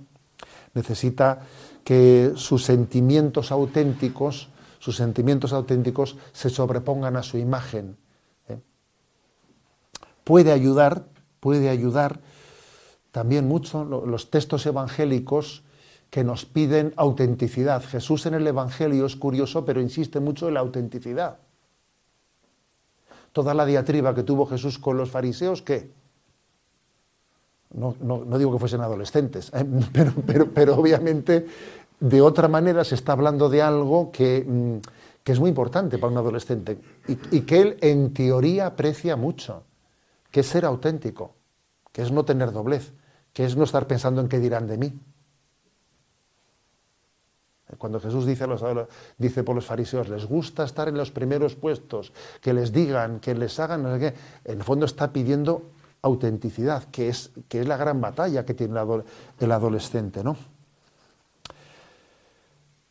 Necesita 0.74 1.40
que 1.84 2.32
sus 2.34 2.64
sentimientos 2.64 3.52
auténticos, 3.52 4.48
sus 4.84 4.96
sentimientos 4.96 5.54
auténticos 5.54 6.18
se 6.34 6.50
sobrepongan 6.50 7.16
a 7.16 7.22
su 7.22 7.38
imagen. 7.38 7.96
¿eh? 8.50 8.58
Puede 10.24 10.52
ayudar, 10.52 11.06
puede 11.40 11.70
ayudar 11.70 12.20
también 13.10 13.48
mucho 13.48 13.82
los 13.82 14.28
textos 14.28 14.66
evangélicos 14.66 15.62
que 16.10 16.22
nos 16.22 16.44
piden 16.44 16.92
autenticidad. 16.96 17.82
Jesús 17.82 18.26
en 18.26 18.34
el 18.34 18.46
Evangelio 18.46 19.06
es 19.06 19.16
curioso, 19.16 19.64
pero 19.64 19.80
insiste 19.80 20.20
mucho 20.20 20.48
en 20.48 20.54
la 20.54 20.60
autenticidad. 20.60 21.38
Toda 23.32 23.54
la 23.54 23.64
diatriba 23.64 24.14
que 24.14 24.22
tuvo 24.22 24.44
Jesús 24.44 24.78
con 24.78 24.98
los 24.98 25.10
fariseos, 25.10 25.62
¿qué? 25.62 25.92
No, 27.72 27.96
digo 28.38 28.52
que 28.52 28.58
fuesen 28.58 28.82
adolescentes, 28.82 29.50
¿eh? 29.54 29.64
pero, 30.26 30.52
pero, 30.52 30.76
obviamente 30.76 31.46
de 32.04 32.20
otra 32.20 32.48
manera 32.48 32.84
se 32.84 32.96
está 32.96 33.12
hablando 33.12 33.48
de 33.48 33.62
algo 33.62 34.12
que, 34.12 34.44
mm, 34.46 34.76
es 35.24 35.40
muy 35.40 35.48
importante 35.48 35.96
para 35.96 36.12
un 36.12 36.18
adolescente 36.18 36.78
y, 37.08 37.40
que 37.40 37.60
él 37.62 37.78
en 37.80 38.12
teoría 38.12 38.66
aprecia 38.66 39.16
mucho, 39.16 39.62
que 40.30 40.40
es 40.40 40.46
ser 40.46 40.66
auténtico, 40.66 41.32
que 41.92 42.02
es 42.02 42.12
no 42.12 42.26
tener 42.26 42.52
doblez, 42.52 42.92
que 43.32 43.46
es 43.46 43.56
no 43.56 43.64
estar 43.64 43.86
pensando 43.86 44.20
en 44.20 44.28
qué 44.28 44.38
dirán 44.38 44.66
de 44.66 44.76
mí. 44.76 45.00
Cuando 47.78 47.98
Jesús 47.98 48.26
dice, 48.26 48.46
los, 48.46 48.62
dice 49.16 49.42
por 49.42 49.54
los 49.54 49.64
fariseos, 49.64 50.10
les 50.10 50.26
gusta 50.26 50.64
estar 50.64 50.88
en 50.88 50.98
los 50.98 51.10
primeros 51.10 51.56
puestos, 51.56 52.12
que 52.42 52.52
les 52.52 52.70
digan, 52.70 53.18
que 53.18 53.34
les 53.34 53.58
hagan, 53.58 53.82
no 53.82 53.94
sé 53.94 53.98
qué, 53.98 54.14
en 54.44 54.58
el 54.58 54.62
fondo 54.62 54.84
está 54.84 55.10
pidiendo 55.10 55.70
autenticidad, 56.02 56.84
que 56.84 57.08
es, 57.08 57.30
que 57.48 57.62
es 57.62 57.66
la 57.66 57.78
gran 57.78 58.02
batalla 58.02 58.44
que 58.44 58.52
tiene 58.52 58.78
el 59.40 59.52
adolescente, 59.52 60.22
¿no? 60.22 60.36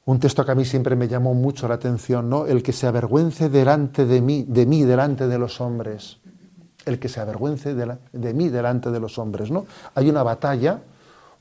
Un 0.06 0.20
texto 0.20 0.45
que 0.45 0.51
a 0.51 0.56
mí 0.56 0.66
siempre 0.66 0.95
me 0.95 1.08
llamó 1.08 1.34
mucho 1.34 1.68
la 1.68 1.76
atención, 1.76 2.30
¿no? 2.30 2.45
El 2.45 2.62
que 2.62 2.74
se 2.74 2.88
avergüence 2.88 3.49
delante 3.49 4.06
de 4.06 4.22
mí, 4.22 4.45
de 4.47 4.66
mí 4.66 4.84
delante 4.84 5.28
de 5.28 5.39
los 5.39 5.62
hombres. 5.62 6.18
El 6.86 6.99
que 6.99 7.08
se 7.08 7.22
avergüence 7.22 7.74
de, 7.74 8.34
mí 8.34 8.49
delante 8.49 8.91
de 8.91 8.99
los 8.99 9.18
hombres, 9.18 9.49
¿no? 9.49 9.66
Hay 9.95 10.10
una 10.10 10.24
batalla 10.24 10.82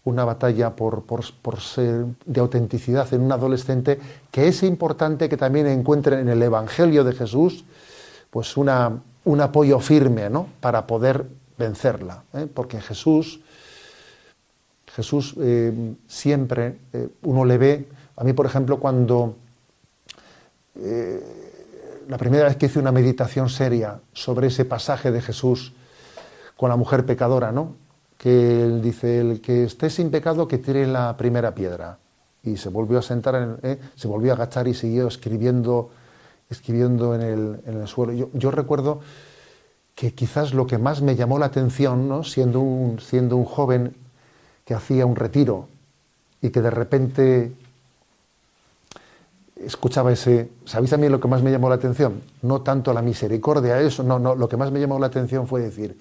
una 0.04 0.24
batalla 0.24 0.74
por, 0.74 1.04
ser 1.60 2.06
de 2.26 2.40
autenticidad 2.40 3.12
en 3.14 3.22
un 3.22 3.32
adolescente, 3.32 4.00
que 4.30 4.48
es 4.48 4.62
importante 4.64 5.28
que 5.28 5.36
también 5.36 5.66
encuentre 5.68 6.18
en 6.18 6.28
el 6.28 6.42
Evangelio 6.42 7.04
de 7.04 7.12
Jesús 7.12 7.64
pues 8.30 8.56
una, 8.56 9.00
un 9.24 9.40
apoyo 9.40 9.78
firme 9.78 10.28
¿no? 10.30 10.48
para 10.60 10.86
poder 10.86 11.26
vencerla. 11.58 12.24
¿eh? 12.32 12.48
Porque 12.52 12.80
Jesús, 12.80 13.40
Jesús 14.86 15.34
eh, 15.38 15.94
siempre 16.08 16.78
eh, 16.92 17.08
uno 17.22 17.44
le 17.44 17.58
ve, 17.58 17.88
a 18.16 18.24
mí 18.24 18.32
por 18.32 18.46
ejemplo 18.46 18.78
cuando 18.78 19.36
la 22.08 22.18
primera 22.18 22.44
vez 22.44 22.56
que 22.56 22.66
hice 22.66 22.78
una 22.78 22.92
meditación 22.92 23.48
seria 23.48 24.00
sobre 24.12 24.48
ese 24.48 24.64
pasaje 24.64 25.10
de 25.10 25.20
Jesús 25.20 25.72
con 26.56 26.70
la 26.70 26.76
mujer 26.76 27.04
pecadora, 27.04 27.52
¿no? 27.52 27.74
que 28.22 28.62
él 28.62 28.80
dice, 28.80 29.20
el 29.20 29.40
que 29.40 29.64
esté 29.64 29.90
sin 29.90 30.10
pecado 30.10 30.46
que 30.46 30.58
tire 30.58 30.86
la 30.86 31.16
primera 31.16 31.54
piedra. 31.54 31.98
Y 32.44 32.56
se 32.56 32.68
volvió 32.68 33.00
a 33.00 33.02
sentar, 33.02 33.34
en, 33.34 33.56
eh, 33.62 33.80
se 33.96 34.06
volvió 34.06 34.30
a 34.30 34.36
agachar 34.36 34.68
y 34.68 34.74
siguió 34.74 35.08
escribiendo 35.08 35.90
escribiendo 36.48 37.14
en 37.14 37.60
el, 37.64 37.88
suelo. 37.88 38.28
Yo, 38.34 38.50
recuerdo 38.50 39.00
que 39.94 40.14
quizás 40.14 40.54
lo 40.54 40.66
que 40.66 40.78
más 40.78 41.02
me 41.02 41.16
llamó 41.16 41.38
la 41.38 41.46
atención, 41.46 42.08
¿no? 42.08 42.22
siendo, 42.22 42.60
un, 42.60 43.00
siendo 43.00 43.36
un 43.36 43.44
joven 43.44 43.96
que 44.64 44.74
hacía 44.74 45.06
un 45.06 45.16
retiro 45.16 45.68
y 46.40 46.50
que 46.50 46.60
de 46.60 46.70
repente 46.70 47.52
escuchaba 49.64 50.12
ese, 50.12 50.50
¿sabéis 50.64 50.92
a 50.92 50.96
mí 50.96 51.08
lo 51.08 51.20
que 51.20 51.28
más 51.28 51.42
me 51.42 51.50
llamó 51.50 51.68
la 51.68 51.76
atención? 51.76 52.22
No 52.42 52.62
tanto 52.62 52.92
la 52.92 53.02
misericordia, 53.02 53.80
eso, 53.80 54.02
no, 54.02 54.18
no, 54.18 54.34
lo 54.34 54.48
que 54.48 54.56
más 54.56 54.70
me 54.70 54.80
llamó 54.80 54.98
la 54.98 55.06
atención 55.06 55.46
fue 55.46 55.60
decir, 55.60 55.98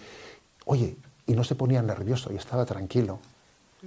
oye, 0.65 0.97
y 1.27 1.33
no 1.33 1.43
se 1.43 1.55
ponía 1.55 1.81
nervioso 1.81 2.31
y 2.31 2.35
estaba 2.35 2.65
tranquilo. 2.65 3.19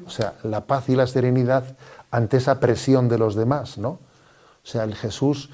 O 0.06 0.10
sea, 0.10 0.34
la 0.42 0.62
paz 0.62 0.88
y 0.88 0.96
la 0.96 1.06
serenidad 1.06 1.76
ante 2.10 2.38
esa 2.38 2.58
presión 2.58 3.08
de 3.08 3.18
los 3.18 3.36
demás, 3.36 3.78
¿no? 3.78 3.90
O 3.90 4.66
sea, 4.66 4.84
el 4.84 4.94
Jesús 4.94 5.50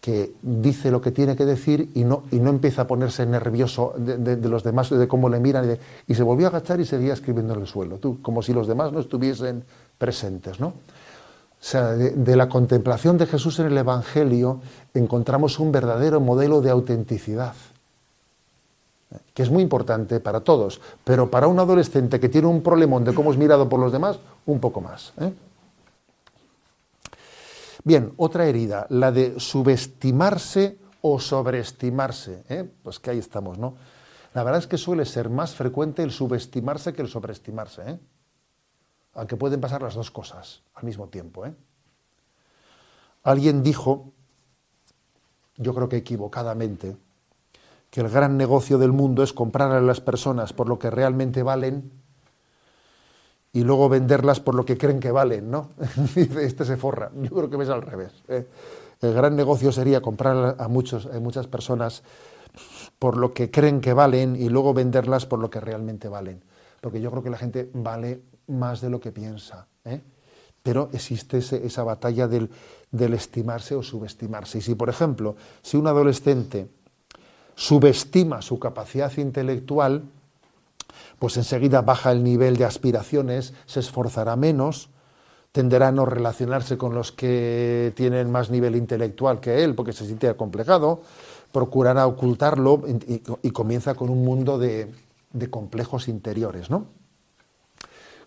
que 0.00 0.34
dice 0.42 0.90
lo 0.90 1.00
que 1.00 1.12
tiene 1.12 1.34
que 1.34 1.46
decir 1.46 1.90
y 1.94 2.04
no, 2.04 2.24
y 2.30 2.36
no 2.36 2.50
empieza 2.50 2.82
a 2.82 2.86
ponerse 2.86 3.24
nervioso 3.24 3.94
de, 3.96 4.36
los 4.36 4.62
demás, 4.62 4.90
de 4.90 5.08
cómo 5.08 5.30
le 5.30 5.40
miran, 5.40 5.78
y, 6.06 6.14
se 6.14 6.22
volvió 6.22 6.46
a 6.46 6.50
agachar 6.50 6.78
y 6.78 6.84
seguía 6.84 7.14
escribiendo 7.14 7.54
en 7.54 7.62
el 7.62 7.66
suelo, 7.66 7.96
tú, 7.96 8.20
como 8.20 8.42
si 8.42 8.52
los 8.52 8.66
demás 8.66 8.92
no 8.92 9.00
estuviesen 9.00 9.64
presentes, 9.96 10.60
¿no? 10.60 10.74
O 11.64 11.66
sea, 11.66 11.92
de, 11.94 12.36
la 12.36 12.50
contemplación 12.50 13.16
de 13.16 13.24
Jesús 13.24 13.58
en 13.58 13.68
el 13.68 13.78
Evangelio 13.78 14.60
encontramos 14.92 15.58
un 15.58 15.72
verdadero 15.72 16.20
modelo 16.20 16.60
de 16.60 16.68
autenticidad, 16.68 17.54
que 19.32 19.42
es 19.42 19.48
muy 19.48 19.62
importante 19.62 20.20
para 20.20 20.40
todos, 20.40 20.82
pero 21.04 21.30
para 21.30 21.48
un 21.48 21.58
adolescente 21.58 22.20
que 22.20 22.28
tiene 22.28 22.48
un 22.48 22.62
problemón 22.62 23.02
de 23.02 23.14
cómo 23.14 23.32
es 23.32 23.38
mirado 23.38 23.66
por 23.66 23.80
los 23.80 23.92
demás, 23.92 24.18
un 24.44 24.60
poco 24.60 24.82
más. 24.82 25.14
¿eh? 25.18 25.32
Bien, 27.82 28.12
otra 28.18 28.44
herida, 28.44 28.86
la 28.90 29.10
de 29.10 29.40
subestimarse 29.40 30.76
o 31.00 31.18
sobreestimarse. 31.18 32.42
¿eh? 32.50 32.68
Pues 32.82 32.98
que 32.98 33.08
ahí 33.08 33.18
estamos, 33.18 33.56
¿no? 33.56 33.74
La 34.34 34.42
verdad 34.42 34.60
es 34.60 34.66
que 34.66 34.76
suele 34.76 35.06
ser 35.06 35.30
más 35.30 35.54
frecuente 35.54 36.02
el 36.02 36.10
subestimarse 36.10 36.92
que 36.92 37.00
el 37.00 37.08
sobreestimarse. 37.08 37.82
¿eh? 37.86 37.98
Aunque 39.14 39.36
pueden 39.36 39.60
pasar 39.60 39.82
las 39.82 39.94
dos 39.94 40.10
cosas 40.10 40.62
al 40.74 40.84
mismo 40.84 41.08
tiempo. 41.08 41.46
¿eh? 41.46 41.54
Alguien 43.22 43.62
dijo, 43.62 44.12
yo 45.56 45.74
creo 45.74 45.88
que 45.88 45.96
equivocadamente, 45.96 46.96
que 47.90 48.00
el 48.00 48.08
gran 48.08 48.36
negocio 48.36 48.78
del 48.78 48.92
mundo 48.92 49.22
es 49.22 49.32
comprar 49.32 49.70
a 49.72 49.80
las 49.80 50.00
personas 50.00 50.52
por 50.52 50.68
lo 50.68 50.78
que 50.78 50.90
realmente 50.90 51.42
valen 51.42 51.92
y 53.52 53.62
luego 53.62 53.88
venderlas 53.88 54.40
por 54.40 54.56
lo 54.56 54.64
que 54.64 54.76
creen 54.76 54.98
que 54.98 55.12
valen, 55.12 55.48
¿no? 55.48 55.70
Dice, 56.14 56.44
este 56.44 56.64
se 56.64 56.76
forra. 56.76 57.12
Yo 57.14 57.30
creo 57.30 57.48
que 57.48 57.62
es 57.62 57.68
al 57.68 57.82
revés. 57.82 58.12
¿eh? 58.28 58.48
El 59.00 59.14
gran 59.14 59.36
negocio 59.36 59.70
sería 59.70 60.00
comprar 60.00 60.56
a, 60.58 60.68
muchos, 60.68 61.06
a 61.06 61.20
muchas 61.20 61.46
personas 61.46 62.02
por 62.98 63.16
lo 63.16 63.32
que 63.32 63.52
creen 63.52 63.80
que 63.80 63.92
valen 63.92 64.34
y 64.34 64.48
luego 64.48 64.74
venderlas 64.74 65.26
por 65.26 65.38
lo 65.38 65.50
que 65.50 65.60
realmente 65.60 66.08
valen. 66.08 66.42
Porque 66.80 67.00
yo 67.00 67.12
creo 67.12 67.22
que 67.22 67.30
la 67.30 67.38
gente 67.38 67.70
vale 67.74 68.22
más 68.48 68.80
de 68.80 68.90
lo 68.90 69.00
que 69.00 69.12
piensa. 69.12 69.66
¿eh? 69.84 70.00
Pero 70.62 70.88
existe 70.92 71.38
esa 71.38 71.82
batalla 71.82 72.26
del, 72.26 72.50
estimarse 73.14 73.74
o 73.74 73.82
subestimarse. 73.82 74.58
Y 74.58 74.60
si, 74.62 74.74
por 74.74 74.88
ejemplo, 74.88 75.36
si 75.62 75.76
un 75.76 75.86
adolescente 75.86 76.68
subestima 77.54 78.42
su 78.42 78.58
capacidad 78.58 79.12
intelectual, 79.18 80.04
pues 81.18 81.36
enseguida 81.36 81.82
baja 81.82 82.12
el 82.12 82.24
nivel 82.24 82.56
de 82.56 82.64
aspiraciones, 82.64 83.52
se 83.66 83.80
esforzará 83.80 84.36
menos, 84.36 84.90
tenderá 85.52 85.88
a 85.88 85.92
no 85.92 86.06
relacionarse 86.06 86.76
con 86.78 86.94
los 86.94 87.12
que 87.12 87.92
tienen 87.94 88.30
más 88.30 88.50
nivel 88.50 88.74
intelectual 88.74 89.40
que 89.40 89.62
él, 89.62 89.74
porque 89.74 89.92
se 89.92 90.06
siente 90.06 90.28
acomplejado, 90.28 91.02
procurará 91.52 92.06
ocultarlo 92.06 92.82
y, 93.06 93.50
comienza 93.50 93.94
con 93.94 94.10
un 94.10 94.24
mundo 94.24 94.58
de, 94.58 94.92
de 95.32 95.50
complejos 95.50 96.08
interiores, 96.08 96.70
¿no? 96.70 96.86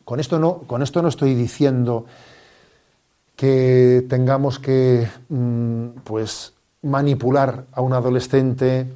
Con 0.08 0.22
esto 0.22 0.40
no, 0.40 0.60
con 0.60 0.82
esto 0.82 1.02
no 1.02 1.10
estoy 1.10 1.36
diciendo 1.36 2.06
que 3.36 4.06
tengamos 4.08 4.58
que 4.58 5.06
mm, 5.28 6.00
pues, 6.06 6.54
manipular 6.84 7.66
a 7.74 7.82
un 7.82 7.92
adolescente 7.92 8.88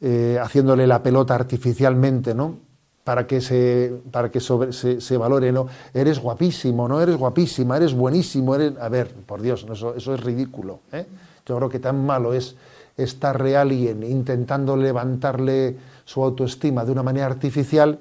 eh, 0.00 0.38
haciéndole 0.40 0.86
la 0.86 1.02
pelota 1.02 1.34
artificialmente, 1.34 2.34
¿no? 2.34 2.56
Para 3.04 3.26
que 3.26 3.42
se, 3.42 4.00
para 4.10 4.30
que 4.30 4.40
se, 4.40 5.16
valore, 5.18 5.52
¿no? 5.52 5.66
Eres 5.92 6.20
guapísimo, 6.20 6.88
¿no? 6.88 7.02
Eres 7.02 7.18
guapísima, 7.18 7.76
eres 7.76 7.92
buenísimo, 7.92 8.54
eres... 8.54 8.78
A 8.78 8.88
ver, 8.88 9.12
por 9.12 9.42
Dios, 9.42 9.66
eso, 9.70 9.94
es 9.94 10.24
ridículo. 10.24 10.80
¿eh? 10.90 11.04
Yo 11.44 11.56
creo 11.56 11.68
que 11.68 11.80
tan 11.80 12.06
malo 12.06 12.32
es 12.32 12.56
estar 12.96 13.38
real 13.38 13.72
y 13.72 13.90
intentando 13.90 14.74
levantarle 14.74 15.76
su 16.06 16.24
autoestima 16.24 16.86
de 16.86 16.92
una 16.92 17.02
manera 17.02 17.26
artificial 17.26 18.00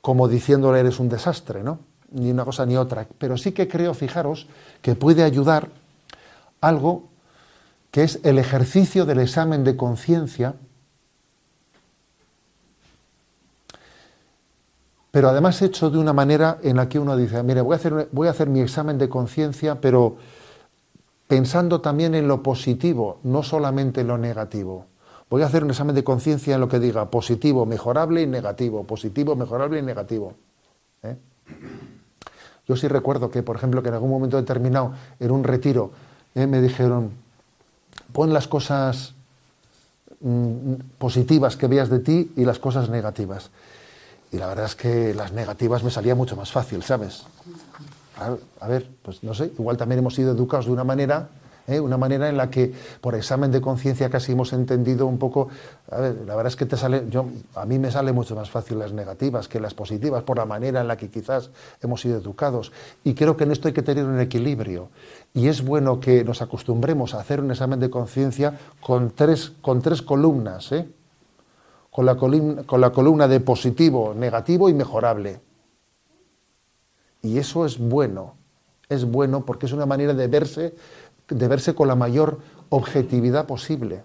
como 0.00 0.26
diciéndole 0.26 0.80
eres 0.80 0.98
un 0.98 1.08
desastre, 1.08 1.62
¿no? 1.62 1.91
Ni 2.12 2.30
una 2.30 2.44
cosa 2.44 2.66
ni 2.66 2.76
otra, 2.76 3.06
pero 3.18 3.36
sí 3.36 3.52
que 3.52 3.68
creo, 3.68 3.94
fijaros, 3.94 4.46
que 4.80 4.94
puede 4.94 5.22
ayudar 5.22 5.68
algo 6.60 7.04
que 7.90 8.04
es 8.04 8.20
el 8.24 8.38
ejercicio 8.38 9.04
del 9.04 9.20
examen 9.20 9.64
de 9.64 9.76
conciencia, 9.76 10.54
pero 15.10 15.28
además 15.28 15.60
hecho 15.60 15.90
de 15.90 15.98
una 15.98 16.14
manera 16.14 16.58
en 16.62 16.76
la 16.76 16.88
que 16.88 16.98
uno 16.98 17.16
dice, 17.16 17.42
mire, 17.42 17.60
voy 17.60 17.74
a 17.74 17.76
hacer, 17.76 18.08
voy 18.12 18.28
a 18.28 18.30
hacer 18.30 18.48
mi 18.48 18.60
examen 18.60 18.96
de 18.96 19.10
conciencia, 19.10 19.78
pero 19.78 20.16
pensando 21.28 21.82
también 21.82 22.14
en 22.14 22.28
lo 22.28 22.42
positivo, 22.42 23.18
no 23.24 23.42
solamente 23.42 24.00
en 24.00 24.08
lo 24.08 24.16
negativo. 24.16 24.86
Voy 25.28 25.42
a 25.42 25.46
hacer 25.46 25.64
un 25.64 25.70
examen 25.70 25.94
de 25.94 26.04
conciencia 26.04 26.54
en 26.54 26.60
lo 26.60 26.68
que 26.68 26.78
diga 26.78 27.10
positivo, 27.10 27.66
mejorable 27.66 28.22
y 28.22 28.26
negativo, 28.26 28.84
positivo, 28.84 29.36
mejorable 29.36 29.78
y 29.78 29.82
negativo. 29.82 30.34
¿eh? 31.02 31.16
Yo 32.68 32.76
sí 32.76 32.88
recuerdo 32.88 33.30
que, 33.30 33.42
por 33.42 33.56
ejemplo, 33.56 33.82
que 33.82 33.88
en 33.88 33.94
algún 33.94 34.10
momento 34.10 34.36
determinado, 34.36 34.92
en 35.18 35.30
un 35.30 35.44
retiro, 35.44 35.90
eh, 36.34 36.46
me 36.46 36.60
dijeron, 36.60 37.10
pon 38.12 38.32
las 38.32 38.48
cosas 38.48 39.14
mm, 40.20 40.74
positivas 40.98 41.56
que 41.56 41.66
veas 41.66 41.90
de 41.90 41.98
ti 41.98 42.32
y 42.36 42.44
las 42.44 42.58
cosas 42.58 42.88
negativas. 42.88 43.50
Y 44.30 44.38
la 44.38 44.46
verdad 44.46 44.66
es 44.66 44.76
que 44.76 45.12
las 45.14 45.32
negativas 45.32 45.82
me 45.82 45.90
salía 45.90 46.14
mucho 46.14 46.36
más 46.36 46.50
fácil, 46.50 46.82
¿sabes? 46.82 47.24
a 48.60 48.68
ver, 48.68 48.88
pues 49.02 49.24
no 49.24 49.34
sé, 49.34 49.46
igual 49.58 49.76
también 49.76 49.98
hemos 49.98 50.14
sido 50.14 50.32
educados 50.32 50.66
de 50.66 50.72
una 50.72 50.84
manera 50.84 51.28
¿eh? 51.66 51.80
una 51.80 51.96
manera 51.96 52.28
en 52.28 52.36
la 52.36 52.50
que 52.50 52.72
por 53.00 53.14
examen 53.14 53.50
de 53.50 53.60
conciencia 53.60 54.10
casi 54.10 54.32
hemos 54.32 54.52
entendido 54.52 55.06
un 55.06 55.18
poco, 55.18 55.48
la 55.90 56.34
verdad 56.34 56.46
es 56.46 56.56
que 56.56 56.66
te 56.66 56.76
sale, 56.76 57.04
yo, 57.08 57.26
a 57.54 57.64
mí 57.64 57.78
me 57.78 57.90
sale 57.90 58.12
mucho 58.12 58.34
más 58.34 58.50
fácil 58.50 58.78
las 58.78 58.92
negativas 58.92 59.48
que 59.48 59.60
las 59.60 59.74
positivas, 59.74 60.22
por 60.22 60.38
la 60.38 60.46
manera 60.46 60.80
en 60.80 60.88
la 60.88 60.96
que 60.96 61.10
quizás 61.10 61.50
hemos 61.82 62.00
sido 62.00 62.18
educados. 62.18 62.72
Y 63.04 63.14
creo 63.14 63.36
que 63.36 63.44
en 63.44 63.52
esto 63.52 63.68
hay 63.68 63.74
que 63.74 63.82
tener 63.82 64.04
un 64.04 64.20
equilibrio. 64.20 64.88
Y 65.34 65.48
es 65.48 65.64
bueno 65.64 66.00
que 66.00 66.24
nos 66.24 66.42
acostumbremos 66.42 67.14
a 67.14 67.20
hacer 67.20 67.40
un 67.40 67.50
examen 67.50 67.80
de 67.80 67.90
conciencia 67.90 68.58
con 68.80 69.10
tres, 69.10 69.52
con 69.62 69.80
tres 69.80 70.02
columnas, 70.02 70.72
¿eh? 70.72 70.88
con, 71.90 72.06
la 72.06 72.16
con 72.16 72.80
la 72.80 72.90
columna 72.90 73.28
de 73.28 73.40
positivo, 73.40 74.14
negativo 74.14 74.68
y 74.68 74.74
mejorable. 74.74 75.40
Y 77.22 77.38
eso 77.38 77.64
es 77.64 77.78
bueno, 77.78 78.34
es 78.88 79.04
bueno 79.04 79.44
porque 79.44 79.66
es 79.66 79.72
una 79.72 79.86
manera 79.86 80.12
de 80.12 80.26
verse 80.26 80.74
de 81.34 81.48
verse 81.48 81.74
con 81.74 81.88
la 81.88 81.94
mayor 81.94 82.38
objetividad 82.68 83.46
posible. 83.46 84.02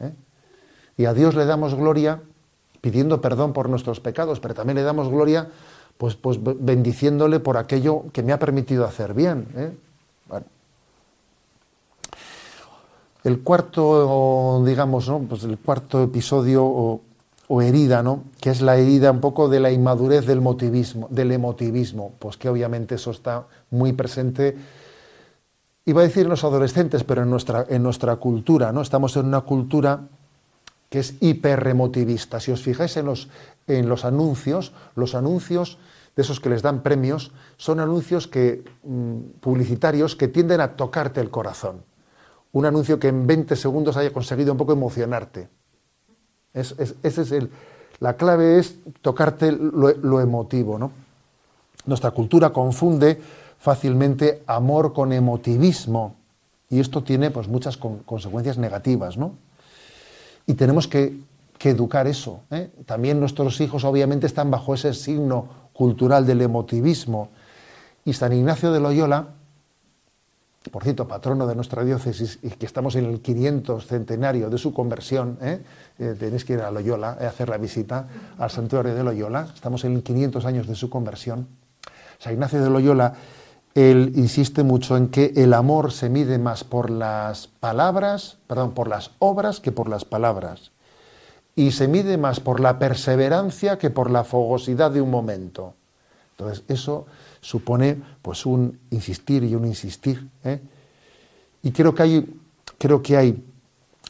¿eh? 0.00 0.12
Y 0.96 1.06
a 1.06 1.14
Dios 1.14 1.34
le 1.34 1.46
damos 1.46 1.74
gloria 1.74 2.20
pidiendo 2.80 3.20
perdón 3.20 3.52
por 3.52 3.68
nuestros 3.68 4.00
pecados, 4.00 4.40
pero 4.40 4.54
también 4.54 4.76
le 4.76 4.82
damos 4.82 5.08
gloria 5.08 5.48
pues, 5.96 6.14
pues 6.14 6.38
bendiciéndole 6.40 7.40
por 7.40 7.56
aquello 7.56 8.04
que 8.12 8.22
me 8.22 8.32
ha 8.32 8.38
permitido 8.38 8.84
hacer 8.84 9.14
bien. 9.14 9.48
¿eh? 9.56 9.72
El 13.24 13.40
cuarto, 13.40 14.62
digamos, 14.64 15.08
¿no? 15.08 15.18
pues 15.18 15.42
el 15.42 15.58
cuarto 15.58 16.02
episodio 16.02 16.64
o, 16.64 17.00
o, 17.48 17.62
herida, 17.62 18.02
¿no? 18.02 18.22
que 18.40 18.50
es 18.50 18.62
la 18.62 18.76
herida 18.76 19.10
un 19.10 19.20
poco 19.20 19.48
de 19.48 19.58
la 19.58 19.72
inmadurez 19.72 20.24
del 20.24 20.40
motivismo, 20.40 21.08
del 21.10 21.32
emotivismo, 21.32 22.12
pues 22.20 22.36
que 22.36 22.48
obviamente 22.48 22.94
eso 22.94 23.10
está 23.10 23.46
muy 23.70 23.92
presente 23.92 24.56
iba 25.88 26.02
a 26.02 26.04
decir 26.04 26.24
en 26.24 26.28
los 26.28 26.44
adolescentes, 26.44 27.02
pero 27.02 27.22
en 27.22 27.30
nuestra, 27.30 27.64
en 27.66 27.82
nuestra 27.82 28.16
cultura, 28.16 28.72
¿no? 28.72 28.82
Estamos 28.82 29.16
en 29.16 29.24
una 29.24 29.40
cultura 29.40 30.00
que 30.90 30.98
es 30.98 31.14
hiperremotivista. 31.20 32.40
Si 32.40 32.52
os 32.52 32.62
fijáis 32.62 32.98
en 32.98 33.06
los, 33.06 33.28
en 33.66 33.88
los 33.88 34.04
anuncios, 34.04 34.72
los 34.96 35.14
anuncios 35.14 35.78
de 36.14 36.22
esos 36.22 36.40
que 36.40 36.50
les 36.50 36.60
dan 36.60 36.82
premios, 36.82 37.32
son 37.56 37.80
anuncios 37.80 38.28
que, 38.28 38.64
mm, 38.82 39.40
publicitarios 39.40 40.14
que 40.14 40.28
tienden 40.28 40.60
a 40.60 40.76
tocarte 40.76 41.22
el 41.22 41.30
corazón. 41.30 41.82
Un 42.52 42.66
anuncio 42.66 42.98
que 42.98 43.08
en 43.08 43.26
20 43.26 43.56
segundos 43.56 43.96
haya 43.96 44.12
conseguido 44.12 44.52
un 44.52 44.58
poco 44.58 44.74
emocionarte. 44.74 45.48
Es, 46.52 46.74
ese 47.02 47.22
es 47.22 47.32
el, 47.32 47.50
la 48.00 48.16
clave 48.18 48.58
es 48.58 48.76
tocarte 49.00 49.52
lo, 49.52 49.88
lo 49.94 50.20
emotivo. 50.20 50.78
¿no? 50.78 50.92
Nuestra 51.86 52.10
cultura 52.10 52.50
confunde 52.50 53.18
fácilmente 53.58 54.42
amor 54.46 54.92
con 54.92 55.12
emotivismo. 55.12 56.14
Y 56.70 56.80
esto 56.80 57.02
tiene 57.02 57.30
pues, 57.30 57.48
muchas 57.48 57.76
consecuencias 57.76 58.58
negativas, 58.58 59.16
¿no? 59.16 59.34
Y 60.46 60.54
tenemos 60.54 60.88
que, 60.88 61.26
educar 61.60 62.06
eso. 62.06 62.42
¿eh? 62.50 62.70
También 62.86 63.18
nuestros 63.18 63.60
hijos 63.60 63.84
obviamente 63.84 64.26
están 64.26 64.50
bajo 64.50 64.74
ese 64.74 64.94
signo 64.94 65.48
cultural 65.72 66.24
del 66.24 66.40
emotivismo. 66.40 67.30
Y 68.04 68.12
San 68.12 68.32
Ignacio 68.32 68.72
de 68.72 68.80
Loyola, 68.80 69.26
por 70.70 70.84
cierto, 70.84 71.08
patrono 71.08 71.46
de 71.46 71.54
nuestra 71.56 71.84
diócesis, 71.84 72.38
y 72.42 72.50
que 72.50 72.64
estamos 72.64 72.94
en 72.94 73.06
el 73.06 73.20
500 73.20 73.86
centenario 73.86 74.50
de 74.50 74.56
su 74.56 74.72
conversión, 74.72 75.36
¿eh? 75.42 75.60
Eh, 75.98 76.14
tenéis 76.18 76.44
que 76.44 76.52
ir 76.54 76.60
a 76.60 76.70
Loyola 76.70 77.18
a 77.20 77.26
hacer 77.26 77.48
la 77.48 77.58
visita 77.58 78.06
al 78.38 78.50
santuario 78.50 78.94
de 78.94 79.02
Loyola, 79.02 79.48
estamos 79.52 79.84
en 79.84 79.96
el 79.96 80.02
500 80.02 80.44
años 80.46 80.66
de 80.68 80.76
su 80.76 80.88
conversión. 80.88 81.48
San 82.18 82.34
Ignacio 82.34 82.62
de 82.62 82.70
Loyola 82.70 83.14
él 83.78 84.12
insiste 84.16 84.64
mucho 84.64 84.96
en 84.96 85.06
que 85.06 85.32
el 85.36 85.54
amor 85.54 85.92
se 85.92 86.08
mide 86.08 86.38
más 86.38 86.64
por 86.64 86.90
las 86.90 87.46
palabras, 87.46 88.38
perdón, 88.48 88.72
por 88.72 88.88
las 88.88 89.12
obras 89.20 89.60
que 89.60 89.70
por 89.70 89.88
las 89.88 90.04
palabras. 90.04 90.72
Y 91.54 91.70
se 91.70 91.86
mide 91.86 92.18
más 92.18 92.40
por 92.40 92.58
la 92.58 92.80
perseverancia 92.80 93.78
que 93.78 93.90
por 93.90 94.10
la 94.10 94.24
fogosidad 94.24 94.90
de 94.90 95.00
un 95.00 95.12
momento. 95.12 95.74
Entonces, 96.32 96.64
eso 96.66 97.06
supone 97.40 98.02
pues 98.20 98.46
un 98.46 98.80
insistir 98.90 99.44
y 99.44 99.54
un 99.54 99.64
insistir. 99.64 100.28
¿eh? 100.42 100.60
Y 101.62 101.70
creo 101.70 101.94
que 101.94 102.02
hay, 102.02 102.40
creo 102.78 103.00
que 103.00 103.16
hay 103.16 103.44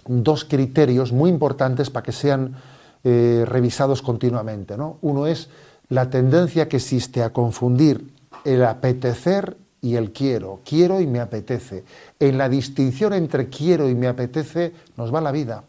dos 0.07 0.47
criterios 0.47 1.13
muy 1.13 1.29
importantes 1.29 1.91
para 1.91 2.05
que 2.05 2.13
sean 2.13 2.57
eh, 3.05 3.45
revisados 3.47 4.01
continuamente. 4.01 4.79
¿no? 4.79 4.97
Uno 5.03 5.27
es 5.27 5.51
la 5.91 6.09
tendencia 6.09 6.69
que 6.69 6.79
existe 6.79 7.23
a 7.23 7.35
confundir 7.35 8.17
el 8.45 8.65
apetecer 8.65 9.57
y 9.81 9.97
el 9.97 10.13
quiero. 10.13 10.61
Quiero 10.65 11.01
y 11.01 11.07
me 11.07 11.21
apetece. 11.21 11.85
En 12.19 12.39
la 12.39 12.49
distinción 12.49 13.13
entre 13.13 13.49
quiero 13.49 13.89
y 13.89 13.95
me 13.95 14.09
apetece 14.09 14.73
nos 14.97 15.15
va 15.15 15.21
la 15.21 15.33
vida. 15.33 15.65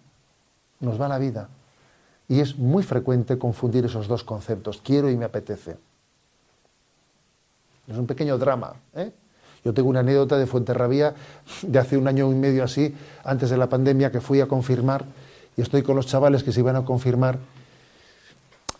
Nos 0.79 0.99
va 0.99 1.07
la 1.07 1.19
vida. 1.19 1.49
Y 2.27 2.39
es 2.39 2.57
muy 2.57 2.83
frecuente 2.83 3.37
confundir 3.37 3.85
esos 3.85 4.07
dos 4.07 4.23
conceptos, 4.23 4.81
quiero 4.83 5.09
y 5.09 5.17
me 5.17 5.25
apetece. 5.25 5.77
Es 7.87 7.97
un 7.97 8.05
pequeño 8.05 8.37
drama. 8.37 8.75
¿eh? 8.93 9.11
Yo 9.65 9.73
tengo 9.73 9.89
una 9.89 10.01
anécdota 10.01 10.37
de 10.37 10.45
Fuenterrabía 10.45 11.15
de 11.63 11.79
hace 11.79 11.97
un 11.97 12.07
año 12.07 12.31
y 12.31 12.35
medio 12.35 12.63
así, 12.63 12.95
antes 13.23 13.49
de 13.49 13.57
la 13.57 13.67
pandemia, 13.67 14.11
que 14.11 14.21
fui 14.21 14.41
a 14.41 14.47
confirmar 14.47 15.05
y 15.57 15.61
estoy 15.61 15.81
con 15.81 15.95
los 15.95 16.05
chavales 16.05 16.43
que 16.43 16.51
se 16.51 16.61
iban 16.61 16.75
a 16.75 16.85
confirmar 16.85 17.39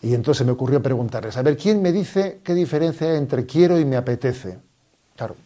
y 0.02 0.14
entonces 0.14 0.46
me 0.46 0.52
ocurrió 0.52 0.82
preguntarles, 0.82 1.36
a 1.36 1.42
ver, 1.42 1.56
¿quién 1.56 1.82
me 1.82 1.92
dice 1.92 2.40
qué 2.42 2.54
diferencia 2.54 3.10
hay 3.10 3.18
entre 3.18 3.44
quiero 3.44 3.78
y 3.78 3.84
me 3.84 3.96
apetece? 3.96 4.58
Claro, 5.14 5.36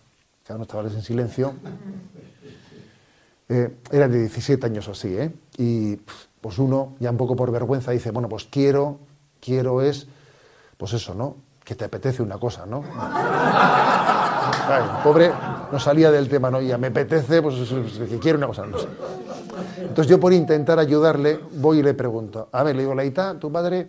quedaron 0.44 0.60
los 0.60 0.68
chavales 0.68 0.94
en 0.94 1.02
silencio. 1.02 1.54
Eh, 3.48 3.76
eran 3.90 4.12
de 4.12 4.20
17 4.20 4.64
años 4.64 4.86
o 4.88 4.92
así, 4.92 5.16
¿eh? 5.16 5.32
Y 5.58 5.96
pues 6.40 6.58
uno, 6.58 6.94
ya 7.00 7.10
un 7.10 7.16
poco 7.16 7.34
por 7.34 7.50
vergüenza, 7.50 7.90
dice, 7.90 8.10
bueno, 8.10 8.28
pues 8.28 8.44
quiero, 8.44 8.98
quiero 9.40 9.82
es, 9.82 10.06
pues 10.76 10.92
eso, 10.92 11.14
¿no? 11.14 11.36
Que 11.64 11.74
te 11.74 11.84
apetece 11.84 12.22
una 12.22 12.38
cosa, 12.38 12.64
¿no? 12.64 12.84
pobre 15.02 15.32
no 15.72 15.78
salía 15.78 16.10
del 16.10 16.28
tema, 16.28 16.50
¿no? 16.50 16.60
Ya 16.60 16.78
me 16.78 16.86
apetece, 16.88 17.42
pues 17.42 17.56
que 18.08 18.18
quiero 18.18 18.38
una 18.38 18.46
cosa, 18.46 18.66
no 18.66 18.78
sé. 18.78 18.86
Entonces 19.78 20.06
yo 20.06 20.20
por 20.20 20.32
intentar 20.32 20.78
ayudarle, 20.78 21.40
voy 21.52 21.80
y 21.80 21.82
le 21.82 21.94
pregunto, 21.94 22.48
a 22.52 22.62
ver, 22.62 22.76
le 22.76 22.82
digo, 22.82 22.94
Laita, 22.94 23.38
tu 23.38 23.50
padre 23.50 23.88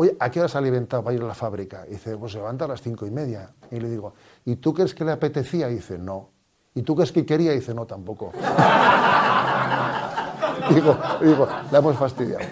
oye, 0.00 0.16
¿a 0.18 0.30
qué 0.30 0.40
hora 0.40 0.48
se 0.48 0.56
ha 0.56 0.62
para 1.02 1.14
ir 1.14 1.22
a 1.22 1.26
la 1.26 1.34
fábrica? 1.34 1.84
Y 1.86 1.90
dice, 1.90 2.16
pues 2.16 2.32
se 2.32 2.38
levanta 2.38 2.64
a 2.64 2.68
las 2.68 2.80
cinco 2.80 3.06
y 3.06 3.10
media. 3.10 3.50
Y 3.70 3.78
le 3.78 3.90
digo, 3.90 4.14
¿y 4.46 4.56
tú 4.56 4.72
crees 4.72 4.94
que 4.94 5.04
le 5.04 5.12
apetecía? 5.12 5.68
Dice, 5.68 5.98
no. 5.98 6.30
¿Y 6.74 6.80
tú 6.80 6.96
crees 6.96 7.12
que 7.12 7.26
quería? 7.26 7.52
Dice, 7.52 7.74
no, 7.74 7.84
tampoco. 7.84 8.32
digo, 10.74 10.96
digo, 11.20 11.46
la 11.70 11.78
hemos 11.80 11.98
fastidiado. 11.98 12.42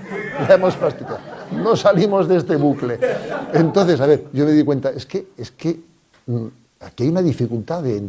La 0.46 0.56
hemos 0.56 0.76
fastidiado. 0.76 1.20
No 1.52 1.74
salimos 1.74 2.28
de 2.28 2.36
este 2.36 2.56
bucle. 2.56 3.00
Entonces, 3.54 3.98
a 4.02 4.06
ver, 4.06 4.26
yo 4.34 4.44
me 4.44 4.52
di 4.52 4.62
cuenta, 4.62 4.90
es 4.90 5.06
que, 5.06 5.28
es 5.38 5.50
que 5.50 5.80
mm, 6.26 6.48
Aquí 6.80 7.02
hay 7.02 7.08
una 7.08 7.22
dificultad 7.22 7.82
de, 7.82 8.00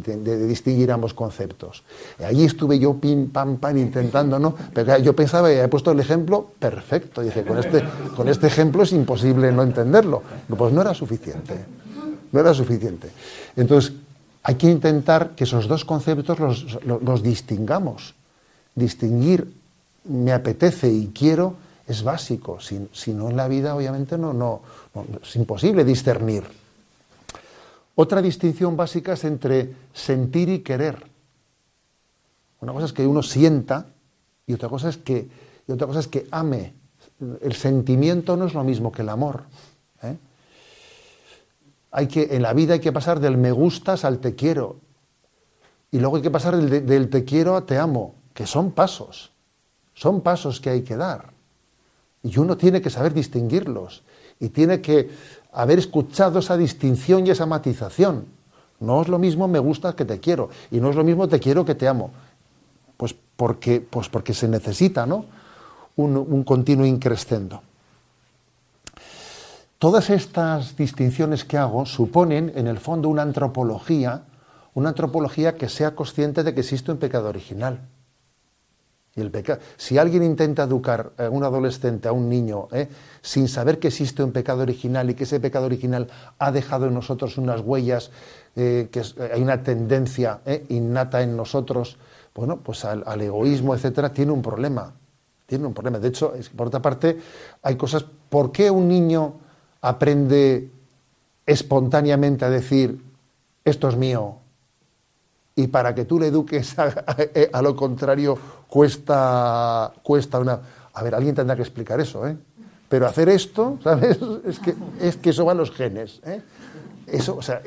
distinguir 0.46 0.92
ambos 0.92 1.12
conceptos. 1.12 1.82
Allí 2.24 2.44
estuve 2.44 2.78
yo 2.78 2.94
pim, 2.94 3.28
pam, 3.28 3.56
pam, 3.56 3.76
intentando, 3.76 4.38
¿no? 4.38 4.54
Pero 4.72 4.96
yo 4.98 5.14
pensaba, 5.16 5.50
he 5.52 5.66
puesto 5.66 5.90
el 5.90 5.98
ejemplo 5.98 6.52
perfecto. 6.56 7.20
Dije, 7.20 7.44
con 7.44 7.58
este, 7.58 7.82
con 8.16 8.28
este 8.28 8.46
ejemplo 8.46 8.84
es 8.84 8.92
imposible 8.92 9.50
no 9.50 9.64
entenderlo. 9.64 10.22
Pues 10.56 10.72
no 10.72 10.82
era 10.82 10.94
suficiente. 10.94 11.64
No 12.30 12.38
era 12.38 12.54
suficiente. 12.54 13.10
Entonces, 13.56 13.92
hay 14.44 14.54
que 14.54 14.70
intentar 14.70 15.30
que 15.30 15.44
esos 15.44 15.66
dos 15.66 15.84
conceptos 15.84 16.38
los, 16.38 17.22
distingamos. 17.24 18.14
Distinguir 18.76 19.52
me 20.04 20.32
apetece 20.32 20.88
y 20.88 21.08
quiero 21.08 21.54
es 21.88 22.04
básico. 22.04 22.58
Si, 22.60 23.12
no 23.12 23.30
en 23.30 23.36
la 23.36 23.48
vida, 23.48 23.74
obviamente, 23.74 24.16
no, 24.16 24.32
no, 24.32 24.62
es 25.20 25.34
imposible 25.34 25.84
discernir. 25.84 26.59
Otra 28.00 28.22
distinción 28.22 28.78
básica 28.78 29.12
es 29.12 29.24
entre 29.24 29.74
sentir 29.92 30.48
y 30.48 30.60
querer. 30.60 31.04
Una 32.60 32.72
cosa 32.72 32.86
es 32.86 32.94
que 32.94 33.06
uno 33.06 33.22
sienta 33.22 33.88
y 34.46 34.54
otra 34.54 34.70
cosa 34.70 34.88
es 34.88 34.96
que, 34.96 35.28
y 35.68 35.70
otra 35.70 35.86
cosa 35.86 36.00
es 36.00 36.08
que 36.08 36.26
ame. 36.30 36.72
El 37.42 37.52
sentimiento 37.52 38.38
no 38.38 38.46
es 38.46 38.54
lo 38.54 38.64
mismo 38.64 38.90
que 38.90 39.02
el 39.02 39.10
amor. 39.10 39.42
¿eh? 40.02 40.16
Hay 41.90 42.08
que, 42.08 42.34
en 42.34 42.40
la 42.40 42.54
vida 42.54 42.72
hay 42.72 42.80
que 42.80 42.90
pasar 42.90 43.20
del 43.20 43.36
me 43.36 43.52
gustas 43.52 44.06
al 44.06 44.18
te 44.18 44.34
quiero. 44.34 44.76
Y 45.90 45.98
luego 45.98 46.16
hay 46.16 46.22
que 46.22 46.30
pasar 46.30 46.56
del, 46.56 46.86
del 46.86 47.10
te 47.10 47.26
quiero 47.26 47.54
a 47.54 47.66
te 47.66 47.76
amo, 47.76 48.14
que 48.32 48.46
son 48.46 48.70
pasos. 48.70 49.30
Son 49.92 50.22
pasos 50.22 50.58
que 50.58 50.70
hay 50.70 50.80
que 50.84 50.96
dar. 50.96 51.34
Y 52.22 52.38
uno 52.38 52.56
tiene 52.56 52.80
que 52.80 52.88
saber 52.88 53.12
distinguirlos. 53.12 54.04
Y 54.42 54.48
tiene 54.48 54.80
que 54.80 55.10
haber 55.52 55.78
escuchado 55.78 56.38
esa 56.38 56.56
distinción 56.56 57.26
y 57.26 57.30
esa 57.30 57.46
matización. 57.46 58.26
No 58.78 59.02
es 59.02 59.08
lo 59.08 59.18
mismo 59.18 59.46
me 59.46 59.58
gusta 59.58 59.94
que 59.94 60.04
te 60.04 60.20
quiero, 60.20 60.48
y 60.70 60.80
no 60.80 60.90
es 60.90 60.96
lo 60.96 61.04
mismo 61.04 61.28
te 61.28 61.38
quiero 61.38 61.64
que 61.64 61.74
te 61.74 61.86
amo. 61.86 62.10
Pues 62.96 63.14
porque, 63.36 63.80
pues 63.80 64.08
porque 64.08 64.34
se 64.34 64.48
necesita 64.48 65.06
¿no? 65.06 65.26
un, 65.96 66.44
continuo 66.44 66.86
increscendo. 66.86 67.62
Todas 69.78 70.10
estas 70.10 70.76
distinciones 70.76 71.44
que 71.44 71.56
hago 71.56 71.86
suponen, 71.86 72.52
en 72.54 72.66
el 72.66 72.78
fondo, 72.78 73.08
una 73.08 73.22
antropología, 73.22 74.24
una 74.74 74.90
antropología 74.90 75.56
que 75.56 75.68
sea 75.68 75.94
consciente 75.94 76.42
de 76.42 76.54
que 76.54 76.60
existe 76.60 76.92
un 76.92 76.98
pecado 76.98 77.28
original. 77.28 77.80
Y 79.16 79.20
el 79.20 79.30
pecado. 79.30 79.60
Si 79.76 79.98
alguien 79.98 80.22
intenta 80.22 80.62
educar 80.62 81.12
a 81.18 81.28
un 81.28 81.42
adolescente, 81.42 82.06
a 82.06 82.12
un 82.12 82.28
niño, 82.28 82.68
¿eh? 82.70 82.88
sin 83.20 83.48
saber 83.48 83.80
que 83.80 83.88
existe 83.88 84.22
un 84.22 84.30
pecado 84.30 84.62
original 84.62 85.10
y 85.10 85.14
que 85.14 85.24
ese 85.24 85.40
pecado 85.40 85.66
original 85.66 86.06
ha 86.38 86.52
dejado 86.52 86.86
en 86.86 86.94
nosotros 86.94 87.36
unas 87.36 87.60
huellas, 87.60 88.12
eh, 88.54 88.88
que 88.92 89.00
eh, 89.00 89.30
hay 89.34 89.42
una 89.42 89.64
tendencia 89.64 90.40
innata 90.68 91.22
en 91.22 91.36
nosotros, 91.36 91.98
bueno, 92.34 92.58
pues 92.58 92.84
al, 92.84 93.20
egoísmo, 93.20 93.74
etcétera, 93.74 94.12
tiene 94.12 94.30
un 94.30 94.42
problema. 94.42 94.92
Tiene 95.46 95.66
un 95.66 95.74
problema. 95.74 95.98
De 95.98 96.08
hecho, 96.08 96.32
por 96.54 96.68
otra 96.68 96.80
parte, 96.80 97.18
hay 97.62 97.74
cosas. 97.74 98.04
¿Por 98.28 98.52
qué 98.52 98.70
un 98.70 98.86
niño 98.86 99.34
aprende 99.80 100.70
espontáneamente 101.44 102.44
a 102.44 102.50
decir 102.50 103.02
esto 103.64 103.88
es 103.88 103.96
mío? 103.96 104.36
Y 105.56 105.66
para 105.66 105.96
que 105.96 106.04
tú 106.04 106.20
le 106.20 106.28
eduques 106.28 106.76
a 107.52 107.62
lo 107.62 107.74
contrario, 107.74 108.38
cuesta, 108.70 109.92
cuesta 110.02 110.38
una... 110.38 110.60
A 110.94 111.02
ver, 111.02 111.14
alguien 111.14 111.34
tendrá 111.34 111.56
que 111.56 111.62
explicar 111.62 112.00
eso, 112.00 112.26
¿eh? 112.26 112.36
Pero 112.88 113.06
hacer 113.06 113.28
esto, 113.28 113.78
¿sabes? 113.84 114.18
Es 114.46 114.58
que, 114.58 114.74
es 115.00 115.16
que 115.16 115.30
eso 115.30 115.44
va 115.44 115.54
los 115.54 115.70
genes. 115.72 116.20
¿eh? 116.24 116.40
Eso, 117.06 117.36
o 117.36 117.42
sea, 117.42 117.60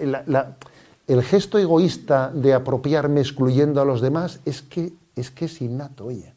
el 1.08 1.24
gesto 1.24 1.60
egoísta 1.60 2.32
de 2.34 2.54
apropiarme 2.54 3.22
excluyendo 3.22 3.82
a 3.82 3.86
los 3.86 4.02
demás 4.02 4.40
es 4.46 4.62
que, 4.62 4.94
es 5.16 5.30
que 5.30 5.46
es 5.46 5.62
innato, 5.62 6.06
oye. 6.06 6.34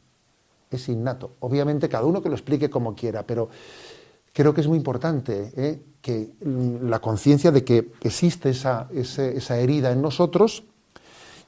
Es 0.69 0.89
innato. 0.89 1.37
Obviamente 1.41 1.89
cada 1.89 2.05
uno 2.05 2.21
que 2.21 2.29
lo 2.29 2.35
explique 2.35 2.69
como 2.69 2.95
quiera, 2.95 3.23
pero 3.25 3.49
creo 4.33 4.53
que 4.53 4.61
es 4.61 4.67
muy 4.67 4.77
importante 4.77 5.53
¿eh? 5.57 5.81
que 6.03 6.33
la 6.83 6.99
conciencia 6.99 7.53
de 7.53 7.65
que 7.65 7.93
existe 8.03 8.51
esa, 8.51 8.89
esa 8.93 9.59
herida 9.59 9.93
en 9.93 10.03
nosotros 10.03 10.65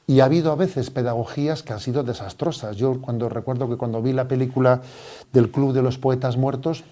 y 0.09 0.21
ha 0.21 0.25
habido 0.25 0.51
a 0.51 0.55
veces 0.55 0.89
pedagogías 0.89 1.61
que 1.61 1.71
han 1.71 1.79
sido 1.79 2.01
desastrosas. 2.01 2.75
Yo 2.75 2.99
cuando 2.99 3.29
recuerdo 3.29 3.69
que 3.69 3.77
cuando 3.77 4.01
vi 4.01 4.11
la 4.11 4.27
película 4.27 4.81
del 5.31 5.51
Club 5.51 5.71
de 5.71 5.83
los 5.83 5.99
Poetas 5.99 6.35
Muertos, 6.35 6.83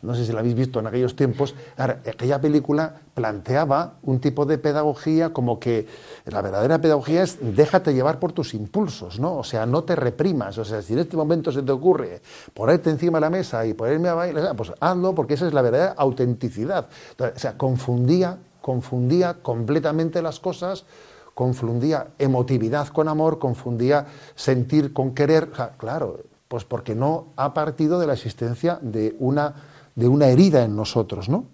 no 0.00 0.14
sé 0.14 0.24
si 0.24 0.32
la 0.32 0.40
habéis 0.40 0.54
visto 0.54 0.80
en 0.80 0.86
aquellos 0.86 1.14
tiempos, 1.16 1.54
aquella 1.76 2.40
película 2.40 2.94
planteaba 3.12 3.96
un 4.04 4.20
tipo 4.20 4.46
de 4.46 4.56
pedagogía 4.56 5.34
como 5.34 5.60
que 5.60 5.86
la 6.24 6.40
verdadera 6.40 6.80
pedagogía 6.80 7.24
es 7.24 7.36
déjate 7.42 7.92
llevar 7.92 8.18
por 8.18 8.32
tus 8.32 8.54
impulsos, 8.54 9.20
¿no? 9.20 9.36
O 9.36 9.44
sea, 9.44 9.66
no 9.66 9.84
te 9.84 9.94
reprimas, 9.94 10.56
o 10.56 10.64
sea, 10.64 10.80
si 10.80 10.94
en 10.94 11.00
este 11.00 11.18
momento 11.18 11.52
se 11.52 11.60
te 11.60 11.72
ocurre 11.72 12.22
ponerte 12.54 12.88
encima 12.88 13.18
de 13.18 13.20
la 13.20 13.30
mesa 13.30 13.66
y 13.66 13.74
ponerme 13.74 14.08
a 14.08 14.14
bailar, 14.14 14.56
pues 14.56 14.72
hazlo 14.80 15.14
porque 15.14 15.34
esa 15.34 15.46
es 15.46 15.52
la 15.52 15.60
verdadera 15.60 15.92
autenticidad. 15.98 16.88
o 17.18 17.38
sea, 17.38 17.58
confundía, 17.58 18.38
confundía 18.62 19.34
completamente 19.42 20.22
las 20.22 20.40
cosas 20.40 20.86
confundía 21.34 22.08
emotividad 22.18 22.88
con 22.88 23.08
amor, 23.08 23.38
confundía 23.38 24.06
sentir 24.34 24.92
con 24.92 25.14
querer. 25.14 25.50
claro, 25.78 26.20
pues 26.48 26.64
porque 26.64 26.94
no 26.94 27.28
ha 27.36 27.54
partido 27.54 27.98
de 27.98 28.06
la 28.06 28.12
existencia 28.12 28.78
de 28.82 29.16
una, 29.18 29.54
de 29.94 30.08
una 30.08 30.28
herida 30.28 30.64
en 30.64 30.76
nosotros, 30.76 31.28
¿no? 31.28 31.46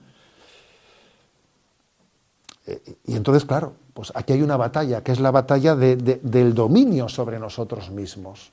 Eh, 2.66 2.96
y 3.06 3.16
entonces, 3.16 3.44
claro, 3.44 3.74
pues 3.94 4.12
aquí 4.14 4.32
hay 4.32 4.42
una 4.42 4.56
batalla, 4.56 5.02
que 5.02 5.12
es 5.12 5.20
la 5.20 5.30
batalla 5.30 5.74
del 5.74 6.54
dominio 6.54 7.08
sobre 7.08 7.38
nosotros 7.38 7.90
mismos, 7.90 8.52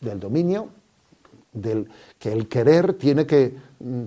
del 0.00 0.20
dominio 0.20 0.68
del 1.52 1.88
que 2.18 2.32
el 2.32 2.48
querer 2.48 2.94
tiene 2.94 3.26
que, 3.26 3.56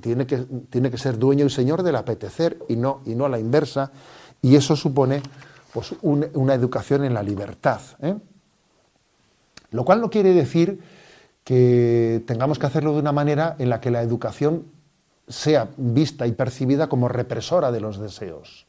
tiene 0.02 0.26
que, 0.26 0.38
tiene 0.70 0.92
que 0.92 0.98
ser 0.98 1.18
dueño 1.18 1.46
y 1.46 1.50
señor 1.50 1.84
del 1.84 1.96
apetecer 1.96 2.60
y 2.70 2.76
no, 2.76 3.02
y 3.06 3.16
no 3.16 3.26
a 3.26 3.30
la 3.30 3.40
inversa, 3.40 3.92
y 4.42 4.56
eso 4.56 4.76
supone 4.76 5.22
pues, 5.74 5.94
una 6.02 6.54
educación 6.54 7.04
en 7.04 7.14
la 7.14 7.24
libertad. 7.24 7.82
¿eh? 8.02 8.16
Lo 9.72 9.86
cual 9.86 10.02
no 10.02 10.10
quiere 10.10 10.34
decir 10.34 10.82
que 11.44 12.24
tengamos 12.26 12.60
que 12.60 12.66
hacerlo 12.66 12.94
de 12.94 13.00
una 13.00 13.12
manera 13.12 13.56
en 13.60 13.70
la 13.70 13.82
que 13.82 13.92
la 13.92 14.02
educación 14.02 14.66
sea 15.28 15.70
vista 15.78 16.28
y 16.28 16.32
percibida 16.32 16.88
como 16.88 17.08
represora 17.08 17.72
de 17.72 17.82
los 17.82 18.00
deseos. 18.00 18.68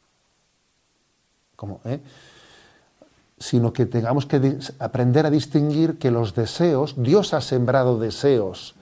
¿eh? 1.85 2.01
sino 3.39 3.73
que 3.73 3.87
tengamos 3.87 4.27
que 4.27 4.59
aprender 4.79 5.25
a 5.25 5.31
distinguir 5.31 5.99
que 5.99 6.11
los 6.11 6.35
deseos, 6.35 6.95
Dios 6.97 7.33
ha 7.33 7.41
sembrado 7.41 7.99
deseos 7.99 8.75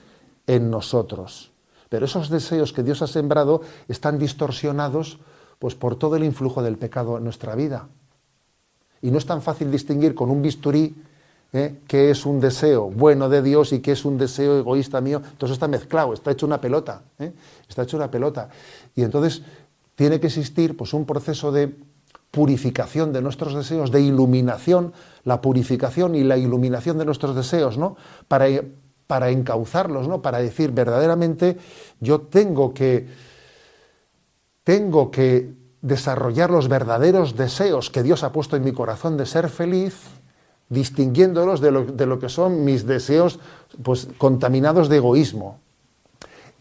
en 0.48 0.70
nosotros, 0.70 1.52
pero 1.88 2.06
esos 2.06 2.28
deseos 2.28 2.72
que 2.72 2.82
Dios 2.82 3.00
ha 3.00 3.06
sembrado 3.06 3.62
están 3.86 4.18
distorsionados 4.18 5.20
pues 5.60 5.74
por 5.74 5.96
todo 5.96 6.16
el 6.16 6.24
influjo 6.24 6.62
del 6.62 6.76
pecado 6.76 7.18
en 7.18 7.24
nuestra 7.24 7.54
vida. 7.54 7.88
Y 9.02 9.10
no 9.10 9.18
es 9.18 9.26
tan 9.26 9.42
fácil 9.42 9.70
distinguir 9.70 10.14
con 10.14 10.30
un 10.30 10.42
bisturí 10.42 10.94
¿eh? 11.52 11.76
qué 11.86 12.10
es 12.10 12.26
un 12.26 12.40
deseo 12.40 12.90
bueno 12.90 13.28
de 13.28 13.42
Dios 13.42 13.72
y 13.72 13.80
qué 13.80 13.92
es 13.92 14.04
un 14.04 14.18
deseo 14.18 14.58
egoísta 14.58 15.00
mío. 15.00 15.22
Entonces 15.24 15.54
está 15.54 15.68
mezclado, 15.68 16.12
está 16.12 16.30
hecho 16.30 16.46
una 16.46 16.60
pelota, 16.60 17.02
¿eh? 17.18 17.32
está 17.68 17.82
hecho 17.82 17.96
una 17.96 18.10
pelota. 18.10 18.48
Y 18.94 19.02
entonces 19.02 19.42
tiene 19.94 20.20
que 20.20 20.28
existir 20.28 20.76
pues 20.76 20.92
un 20.92 21.04
proceso 21.04 21.52
de 21.52 21.74
purificación 22.30 23.12
de 23.12 23.22
nuestros 23.22 23.54
deseos, 23.54 23.90
de 23.90 24.02
iluminación, 24.02 24.92
la 25.24 25.40
purificación 25.40 26.14
y 26.14 26.24
la 26.24 26.36
iluminación 26.36 26.98
de 26.98 27.04
nuestros 27.04 27.34
deseos, 27.34 27.78
¿no? 27.78 27.96
Para, 28.28 28.46
para 29.06 29.30
encauzarlos, 29.30 30.06
¿no? 30.08 30.20
Para 30.20 30.38
decir 30.38 30.70
verdaderamente 30.72 31.56
yo 32.00 32.20
tengo 32.20 32.74
que 32.74 33.06
tengo 34.62 35.10
que 35.10 35.57
desarrollar 35.82 36.50
los 36.50 36.68
verdaderos 36.68 37.36
deseos 37.36 37.90
que 37.90 38.02
Dios 38.02 38.22
ha 38.24 38.32
puesto 38.32 38.56
en 38.56 38.64
mi 38.64 38.72
corazón 38.72 39.16
de 39.16 39.26
ser 39.26 39.48
feliz, 39.48 39.94
distinguiéndolos 40.68 41.60
de 41.60 41.70
lo, 41.70 41.84
de 41.84 42.06
lo 42.06 42.18
que 42.18 42.28
son 42.28 42.64
mis 42.64 42.86
deseos 42.86 43.38
pues, 43.82 44.08
contaminados 44.18 44.88
de 44.88 44.96
egoísmo. 44.96 45.60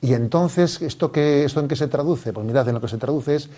Y 0.01 0.13
entonces, 0.13 0.81
¿esto, 0.81 1.11
qué, 1.11 1.43
¿esto 1.43 1.59
en 1.59 1.67
qué 1.67 1.75
se 1.75 1.87
traduce? 1.87 2.31
Pues 2.31 2.45
mirad, 2.45 2.67
en 2.67 2.75
lo 2.75 2.81
que 2.81 2.87
se 2.87 2.97
traduce 2.97 3.35
es 3.35 3.49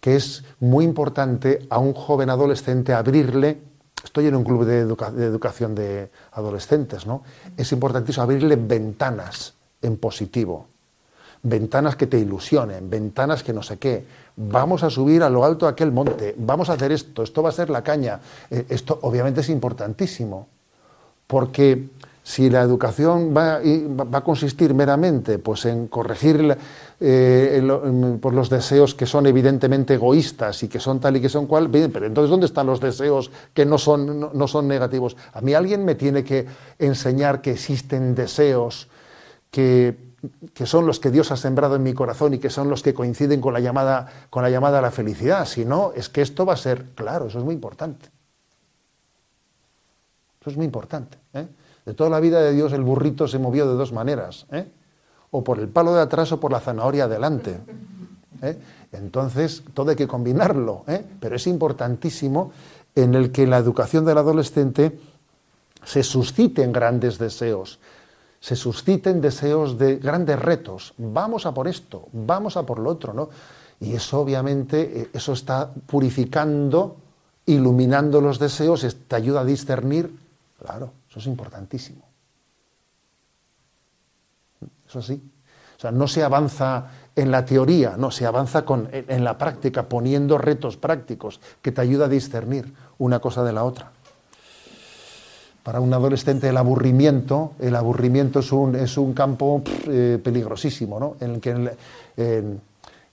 que 0.00 0.16
es 0.16 0.44
muy 0.60 0.84
importante 0.84 1.66
a 1.70 1.78
un 1.78 1.94
joven 1.94 2.30
adolescente 2.30 2.92
abrirle, 2.92 3.58
estoy 4.04 4.26
en 4.26 4.36
un 4.36 4.44
club 4.44 4.64
de, 4.64 4.80
educación 4.80 5.74
de 5.74 6.10
adolescentes, 6.32 7.06
¿no? 7.06 7.22
Es 7.56 7.72
importantísimo 7.72 8.24
abrirle 8.24 8.56
ventanas 8.56 9.54
en 9.80 9.96
positivo, 9.96 10.68
ventanas 11.42 11.96
que 11.96 12.06
te 12.06 12.18
ilusionen, 12.18 12.90
ventanas 12.90 13.42
que 13.42 13.52
no 13.52 13.62
sé 13.62 13.78
qué. 13.78 14.04
Vamos 14.36 14.82
a 14.82 14.90
subir 14.90 15.22
a 15.22 15.30
lo 15.30 15.44
alto 15.44 15.66
aquel 15.66 15.92
monte, 15.92 16.34
vamos 16.36 16.68
a 16.68 16.74
hacer 16.74 16.92
esto, 16.92 17.22
esto 17.22 17.42
va 17.42 17.48
a 17.48 17.52
ser 17.52 17.70
la 17.70 17.82
caña. 17.82 18.20
Eh, 18.50 18.66
esto 18.68 18.98
obviamente 19.02 19.40
es 19.40 19.48
importantísimo, 19.48 20.46
porque 21.26 21.88
si 22.26 22.50
la 22.50 22.60
educación 22.60 23.32
va, 23.34 23.60
a 24.12 24.20
consistir 24.22 24.74
meramente 24.74 25.38
pues, 25.38 25.64
en 25.66 25.86
corregir 25.86 26.58
eh, 26.98 28.18
por 28.20 28.34
los 28.34 28.50
deseos 28.50 28.96
que 28.96 29.06
son 29.06 29.28
evidentemente 29.28 29.94
egoístas 29.94 30.60
y 30.64 30.68
que 30.68 30.80
son 30.80 30.98
tal 30.98 31.16
y 31.16 31.20
que 31.20 31.28
son 31.28 31.46
cual, 31.46 31.68
bien, 31.68 31.92
pero 31.92 32.04
entonces 32.04 32.28
¿dónde 32.28 32.46
están 32.46 32.66
los 32.66 32.80
deseos 32.80 33.30
que 33.54 33.64
no 33.64 33.78
son, 33.78 34.32
no, 34.32 34.48
son 34.48 34.66
negativos? 34.66 35.16
A 35.34 35.40
mí 35.40 35.54
alguien 35.54 35.84
me 35.84 35.94
tiene 35.94 36.24
que 36.24 36.46
enseñar 36.80 37.40
que 37.40 37.52
existen 37.52 38.16
deseos 38.16 38.88
que, 39.52 39.96
que, 40.54 40.66
son 40.66 40.86
los 40.86 41.00
que 41.00 41.10
Dios 41.10 41.30
ha 41.30 41.36
sembrado 41.36 41.76
en 41.76 41.82
mi 41.82 41.94
corazón 41.94 42.34
y 42.34 42.38
que 42.38 42.50
son 42.50 42.68
los 42.70 42.82
que 42.82 42.94
coinciden 42.94 43.40
con 43.40 43.52
la 43.52 43.60
llamada, 43.60 44.08
con 44.30 44.42
la 44.42 44.50
llamada 44.50 44.78
a 44.78 44.82
la 44.82 44.90
felicidad. 44.90 45.46
Si 45.46 45.64
no, 45.64 45.92
es 45.94 46.08
que 46.08 46.22
esto 46.22 46.46
va 46.46 46.54
a 46.54 46.56
ser, 46.56 46.86
claro, 46.94 47.26
eso 47.26 47.38
es 47.38 47.44
muy 47.44 47.54
importante. 47.54 48.08
Eso 50.40 50.50
es 50.50 50.56
muy 50.56 50.66
importante. 50.66 51.18
¿eh? 51.34 51.46
De 51.84 51.94
toda 51.94 52.10
la 52.10 52.20
vida 52.20 52.40
de 52.40 52.52
Dios 52.52 52.72
el 52.72 52.82
burrito 52.82 53.28
se 53.28 53.38
movió 53.38 53.68
de 53.68 53.74
dos 53.74 53.92
maneras, 53.92 54.46
¿eh? 54.52 54.68
o 55.30 55.42
por 55.42 55.58
el 55.58 55.68
palo 55.68 55.94
de 55.94 56.02
atrás 56.02 56.32
o 56.32 56.40
por 56.40 56.52
la 56.52 56.60
zanahoria 56.60 57.04
adelante. 57.04 57.58
¿eh? 58.42 58.58
Entonces, 58.92 59.62
todo 59.74 59.90
hay 59.90 59.96
que 59.96 60.06
combinarlo, 60.06 60.84
pero 61.20 61.36
es 61.36 61.46
importantísimo 61.46 62.52
en 62.94 63.14
el 63.14 63.30
que 63.30 63.46
la 63.46 63.58
educación 63.58 64.04
del 64.04 64.18
adolescente 64.18 64.98
se 65.84 66.02
susciten 66.02 66.72
grandes 66.72 67.18
deseos, 67.18 67.78
se 68.40 68.56
susciten 68.56 69.20
deseos 69.20 69.78
de 69.78 69.96
grandes 69.96 70.38
retos. 70.38 70.94
Vamos 70.98 71.46
a 71.46 71.52
por 71.52 71.68
esto, 71.68 72.08
vamos 72.12 72.56
a 72.56 72.64
por 72.64 72.78
lo 72.78 72.90
otro, 72.90 73.12
¿no? 73.12 73.28
Y 73.80 73.94
eso 73.94 74.20
obviamente, 74.20 75.10
eso 75.12 75.32
está 75.32 75.70
purificando, 75.86 76.96
iluminando 77.46 78.20
los 78.20 78.38
deseos, 78.38 78.86
te 79.06 79.16
ayuda 79.16 79.40
a 79.40 79.44
discernir, 79.44 80.10
claro, 80.58 80.92
eso 81.08 81.18
es 81.18 81.26
importantísimo. 81.26 82.02
Eso 84.88 85.02
sí. 85.02 85.20
O 85.76 85.80
sea, 85.80 85.90
no 85.90 86.08
se 86.08 86.22
avanza 86.22 86.86
en 87.14 87.30
la 87.30 87.44
teoría, 87.44 87.96
no, 87.96 88.10
se 88.10 88.26
avanza 88.26 88.64
con, 88.64 88.88
en, 88.92 89.24
la 89.24 89.36
práctica, 89.36 89.88
poniendo 89.88 90.38
retos 90.38 90.76
prácticos 90.76 91.40
que 91.60 91.72
te 91.72 91.80
ayuda 91.80 92.06
a 92.06 92.08
discernir 92.08 92.72
una 92.98 93.20
cosa 93.20 93.44
de 93.44 93.52
la 93.52 93.64
otra. 93.64 93.92
Para 95.66 95.80
un 95.80 95.92
adolescente 95.92 96.48
el 96.48 96.56
aburrimiento, 96.58 97.54
el 97.58 97.74
aburrimiento 97.74 98.38
es 98.38 98.52
un, 98.52 98.76
es 98.76 98.96
un 98.96 99.12
campo 99.14 99.64
eh, 99.88 100.16
peligrosísimo, 100.22 101.00
¿no? 101.00 101.16
En 101.18 101.34
el 101.34 101.40
que 101.40 101.76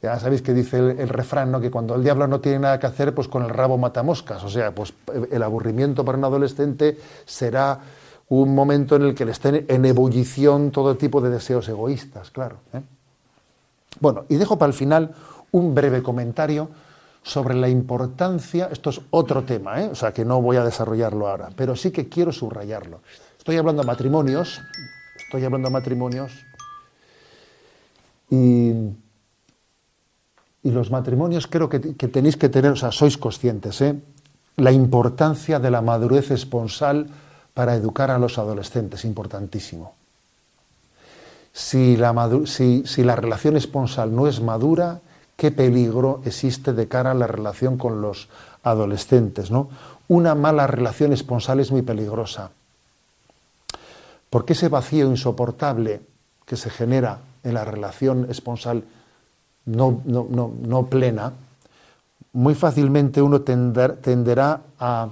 ya 0.03 0.19
sabéis 0.19 0.43
que 0.43 0.53
dice 0.53 0.77
el, 0.77 1.09
refrán, 1.09 1.51
¿no? 1.51 1.59
que 1.59 1.71
cuando 1.71 1.95
el 1.95 2.03
diablo 2.03 2.27
no 2.27 2.41
tiene 2.41 2.59
nada 2.59 2.79
que 2.79 2.85
hacer, 2.85 3.15
pues 3.15 3.27
con 3.27 3.41
el 3.41 3.49
rabo 3.49 3.79
mata 3.79 4.03
moscas. 4.03 4.43
O 4.43 4.51
sea, 4.51 4.71
pues 4.71 4.93
el 5.31 5.41
aburrimiento 5.41 6.05
para 6.05 6.15
un 6.19 6.25
adolescente 6.25 6.99
será 7.25 7.79
un 8.29 8.53
momento 8.53 8.97
en 8.97 9.01
el 9.01 9.15
que 9.15 9.25
le 9.25 9.31
estén 9.31 9.65
en 9.67 9.85
ebullición 9.85 10.69
todo 10.69 10.95
tipo 10.95 11.21
de 11.21 11.31
deseos 11.31 11.67
egoístas, 11.69 12.29
claro. 12.29 12.57
¿eh? 12.73 12.81
Bueno, 13.99 14.25
y 14.29 14.35
dejo 14.35 14.59
para 14.59 14.67
el 14.67 14.75
final 14.75 15.15
un 15.51 15.73
breve 15.73 16.03
comentario 16.03 16.69
sobre 17.23 17.55
la 17.55 17.69
importancia, 17.69 18.69
esto 18.71 18.89
es 18.89 19.01
otro 19.09 19.43
tema, 19.43 19.81
¿eh? 19.81 19.89
o 19.91 19.95
sea 19.95 20.13
que 20.13 20.25
no 20.25 20.41
voy 20.41 20.57
a 20.57 20.63
desarrollarlo 20.63 21.27
ahora, 21.27 21.49
pero 21.55 21.75
sí 21.75 21.91
que 21.91 22.09
quiero 22.09 22.31
subrayarlo. 22.31 23.01
Estoy 23.37 23.57
hablando 23.57 23.81
de 23.81 23.87
matrimonios, 23.87 24.61
estoy 25.17 25.43
hablando 25.45 25.69
de 25.69 25.73
matrimonios, 25.73 26.31
y 28.29 28.73
y 30.63 30.71
los 30.71 30.91
matrimonios 30.91 31.45
creo 31.47 31.67
que, 31.67 31.79
tenéis 31.79 32.37
que 32.37 32.47
tener, 32.47 32.71
o 32.71 32.75
sea, 32.79 32.91
sois 32.91 33.17
conscientes, 33.19 33.81
¿eh? 33.81 33.99
la 34.55 34.71
importancia 34.71 35.59
de 35.59 35.69
la 35.69 35.81
madurez 35.81 36.31
esponsal 36.31 37.07
para 37.53 37.75
educar 37.75 38.09
a 38.09 38.17
los 38.17 38.39
adolescentes, 38.39 39.03
importantísimo. 39.03 39.93
Si 41.51 41.97
la, 41.97 42.15
si, 42.45 42.83
si 42.87 43.03
la 43.03 43.15
relación 43.15 43.57
esponsal 43.57 44.15
no 44.15 44.25
es 44.25 44.41
madura, 44.41 45.01
qué 45.35 45.51
peligro 45.51 46.21
existe 46.25 46.73
de 46.73 46.87
cara 46.87 47.11
a 47.11 47.15
la 47.15 47.27
relación 47.27 47.77
con 47.77 48.01
los 48.01 48.29
adolescentes, 48.63 49.51
¿no? 49.51 49.69
Una 50.07 50.35
mala 50.35 50.67
relación 50.67 51.13
esponsal 51.13 51.59
es 51.59 51.71
muy 51.71 51.81
peligrosa. 51.81 52.51
Porque 54.29 54.53
ese 54.53 54.69
vacío 54.69 55.05
insoportable 55.07 56.01
que 56.45 56.57
se 56.57 56.69
genera 56.69 57.19
en 57.43 57.53
la 57.53 57.65
relación 57.65 58.27
esponsal 58.29 58.83
no, 59.65 60.87
plena, 60.89 61.33
muy 62.33 62.55
fácilmente 62.55 63.21
uno 63.21 63.41
tenderá 63.41 64.61
a, 64.79 65.09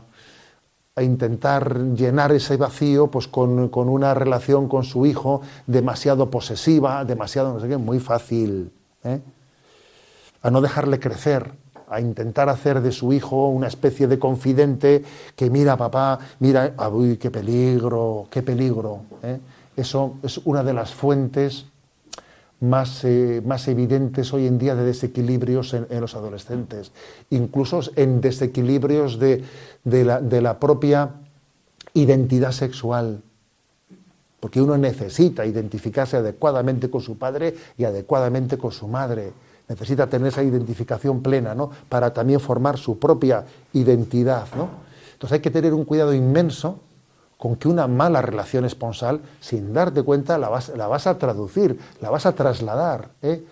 intentar 1.01 1.77
llenar 1.95 2.31
ese 2.31 2.57
vacío 2.57 3.07
pues, 3.07 3.27
con, 3.27 3.69
con, 3.69 3.89
una 3.89 4.13
relación 4.13 4.67
con 4.67 4.83
su 4.83 5.05
hijo 5.05 5.41
demasiado 5.65 6.29
posesiva, 6.29 7.05
demasiado 7.05 7.53
no 7.53 7.59
sé 7.59 7.69
qué, 7.69 7.77
muy 7.77 7.99
fácil. 7.99 8.71
¿eh? 9.03 9.19
A 10.41 10.49
no 10.49 10.61
dejarle 10.61 10.99
crecer, 10.99 11.51
a 11.91 11.99
intentar 11.99 12.47
hacer 12.47 12.81
de 12.81 12.93
su 12.93 13.11
hijo 13.11 13.49
una 13.49 13.67
especie 13.67 14.07
de 14.07 14.17
confidente 14.17 15.03
que 15.35 15.49
mira 15.49 15.75
papá, 15.75 16.19
mira, 16.39 16.73
uy, 16.91 17.17
qué 17.17 17.29
peligro, 17.29 18.27
qué 18.31 18.41
peligro. 18.41 19.01
¿eh? 19.21 19.39
Eso 19.75 20.15
es 20.23 20.37
una 20.45 20.63
de 20.63 20.73
las 20.73 20.93
fuentes 20.93 21.65
más, 22.61 23.03
eh, 23.03 23.41
más 23.45 23.67
evidentes 23.67 24.33
hoy 24.33 24.47
en 24.47 24.57
día 24.57 24.73
de 24.73 24.85
desequilibrios 24.85 25.73
en, 25.73 25.87
los 25.99 26.15
adolescentes, 26.15 26.93
incluso 27.29 27.81
en 27.97 28.21
desequilibrios 28.21 29.19
de, 29.19 29.43
de 29.83 30.41
la 30.41 30.59
propia 30.59 31.09
identidad 31.93 32.53
sexual, 32.53 33.21
porque 34.39 34.61
uno 34.61 34.77
necesita 34.77 35.45
identificarse 35.45 36.17
adecuadamente 36.17 36.89
con 36.89 37.01
su 37.01 37.17
padre 37.17 37.55
y 37.77 37.83
adecuadamente 37.83 38.57
con 38.57 38.71
su 38.71 38.87
madre. 38.87 39.33
Necesita 39.71 40.07
tener 40.07 40.27
esa 40.27 40.43
identificación 40.43 41.21
plena, 41.21 41.55
¿no? 41.55 41.69
Para 41.87 42.11
también 42.11 42.41
formar 42.41 42.77
su 42.77 42.99
propia 42.99 43.45
identidad, 43.71 44.45
¿no? 44.57 44.67
Entonces 45.13 45.35
hay 45.35 45.39
que 45.39 45.49
tener 45.49 45.73
un 45.73 45.85
cuidado 45.85 46.13
inmenso 46.13 46.79
con 47.37 47.55
que 47.55 47.69
una 47.69 47.87
mala 47.87 48.21
relación 48.21 48.65
esponsal, 48.65 49.21
sin 49.39 49.71
darte 49.71 50.03
cuenta, 50.03 50.37
la 50.37 50.49
vas, 50.49 50.73
la 50.75 50.87
vas 50.87 51.07
a 51.07 51.17
traducir, 51.17 51.79
la 52.01 52.09
vas 52.09 52.25
a 52.25 52.33
trasladar 52.33 53.11
¿eh? 53.21 53.45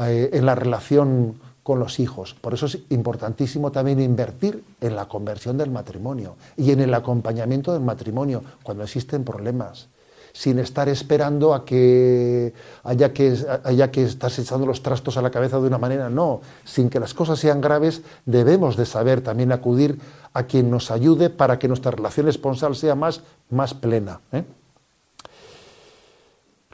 Eh, 0.00 0.30
en 0.34 0.44
la 0.44 0.54
relación 0.54 1.40
con 1.62 1.80
los 1.80 1.98
hijos. 1.98 2.34
Por 2.34 2.52
eso 2.52 2.66
es 2.66 2.80
importantísimo 2.90 3.72
también 3.72 4.00
invertir 4.00 4.62
en 4.82 4.94
la 4.94 5.08
conversión 5.08 5.56
del 5.56 5.70
matrimonio 5.70 6.36
y 6.58 6.72
en 6.72 6.80
el 6.80 6.92
acompañamiento 6.92 7.72
del 7.72 7.82
matrimonio 7.82 8.44
cuando 8.62 8.84
existen 8.84 9.24
problemas 9.24 9.88
sin 10.34 10.58
estar 10.58 10.88
esperando 10.88 11.54
a 11.54 11.64
que 11.64 12.52
haya 12.82 13.12
que, 13.12 13.38
haya 13.62 13.92
que 13.92 14.02
estarse 14.02 14.42
echando 14.42 14.66
los 14.66 14.82
trastos 14.82 15.16
a 15.16 15.22
la 15.22 15.30
cabeza 15.30 15.60
de 15.60 15.68
una 15.68 15.78
manera. 15.78 16.10
No, 16.10 16.40
sin 16.64 16.90
que 16.90 16.98
las 16.98 17.14
cosas 17.14 17.38
sean 17.38 17.60
graves, 17.60 18.02
debemos 18.26 18.76
de 18.76 18.84
saber 18.84 19.20
también 19.20 19.52
acudir 19.52 20.00
a 20.32 20.42
quien 20.42 20.70
nos 20.70 20.90
ayude 20.90 21.30
para 21.30 21.60
que 21.60 21.68
nuestra 21.68 21.92
relación 21.92 22.26
esponsal 22.26 22.74
sea 22.74 22.96
más, 22.96 23.22
más 23.48 23.74
plena. 23.74 24.20
¿eh? 24.32 24.44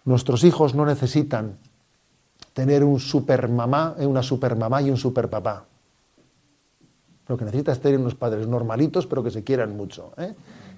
Nuestros 0.07 0.43
hijos 0.45 0.75
no 0.75 0.87
necesitan 0.87 1.59
tener 2.55 2.83
un 2.83 2.99
supermamá, 2.99 3.95
eh, 3.99 4.07
una 4.07 4.23
supermamá 4.23 4.81
y 4.81 4.91
un 4.91 4.97
superpapá. 4.97 5.67
Lo 7.29 7.37
que 7.37 7.45
necesita 7.45 7.73
es 7.73 7.81
tener 7.81 8.01
unos 8.01 8.15
padres 8.15 8.49
normalitos, 8.49 9.07
pero 9.07 9.23
que 9.23 9.31
se 9.31 9.45
quieran 9.45 9.77
mucho. 9.77 10.15
¿eh? 10.17 10.35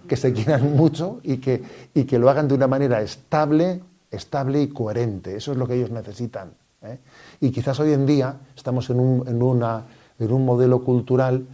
Que 0.07 0.17
se 0.17 0.33
quieran 0.33 0.77
mucho 0.77 1.21
y 1.23 1.39
que, 1.39 1.63
y 1.95 2.05
que 2.05 2.19
lo 2.19 2.31
hagan 2.31 2.49
de 2.49 2.55
una 2.55 2.67
manera 2.67 3.01
estable, 3.03 3.81
estable 4.11 4.63
y 4.63 4.69
coherente. 4.69 5.37
Eso 5.37 5.53
es 5.53 5.59
lo 5.59 5.67
que 5.67 5.75
ellos 5.75 5.91
necesitan. 5.91 6.53
¿eh? 6.83 6.99
Y 7.41 7.51
quizás 7.51 7.79
hoy 7.81 7.93
en 7.93 8.07
día 8.07 8.37
estamos 8.57 8.91
en 8.91 9.01
un, 9.01 9.27
en, 9.29 9.43
una, 9.43 9.85
en 10.19 10.33
un 10.33 10.45
modelo 10.45 10.83
cultural 10.85 11.47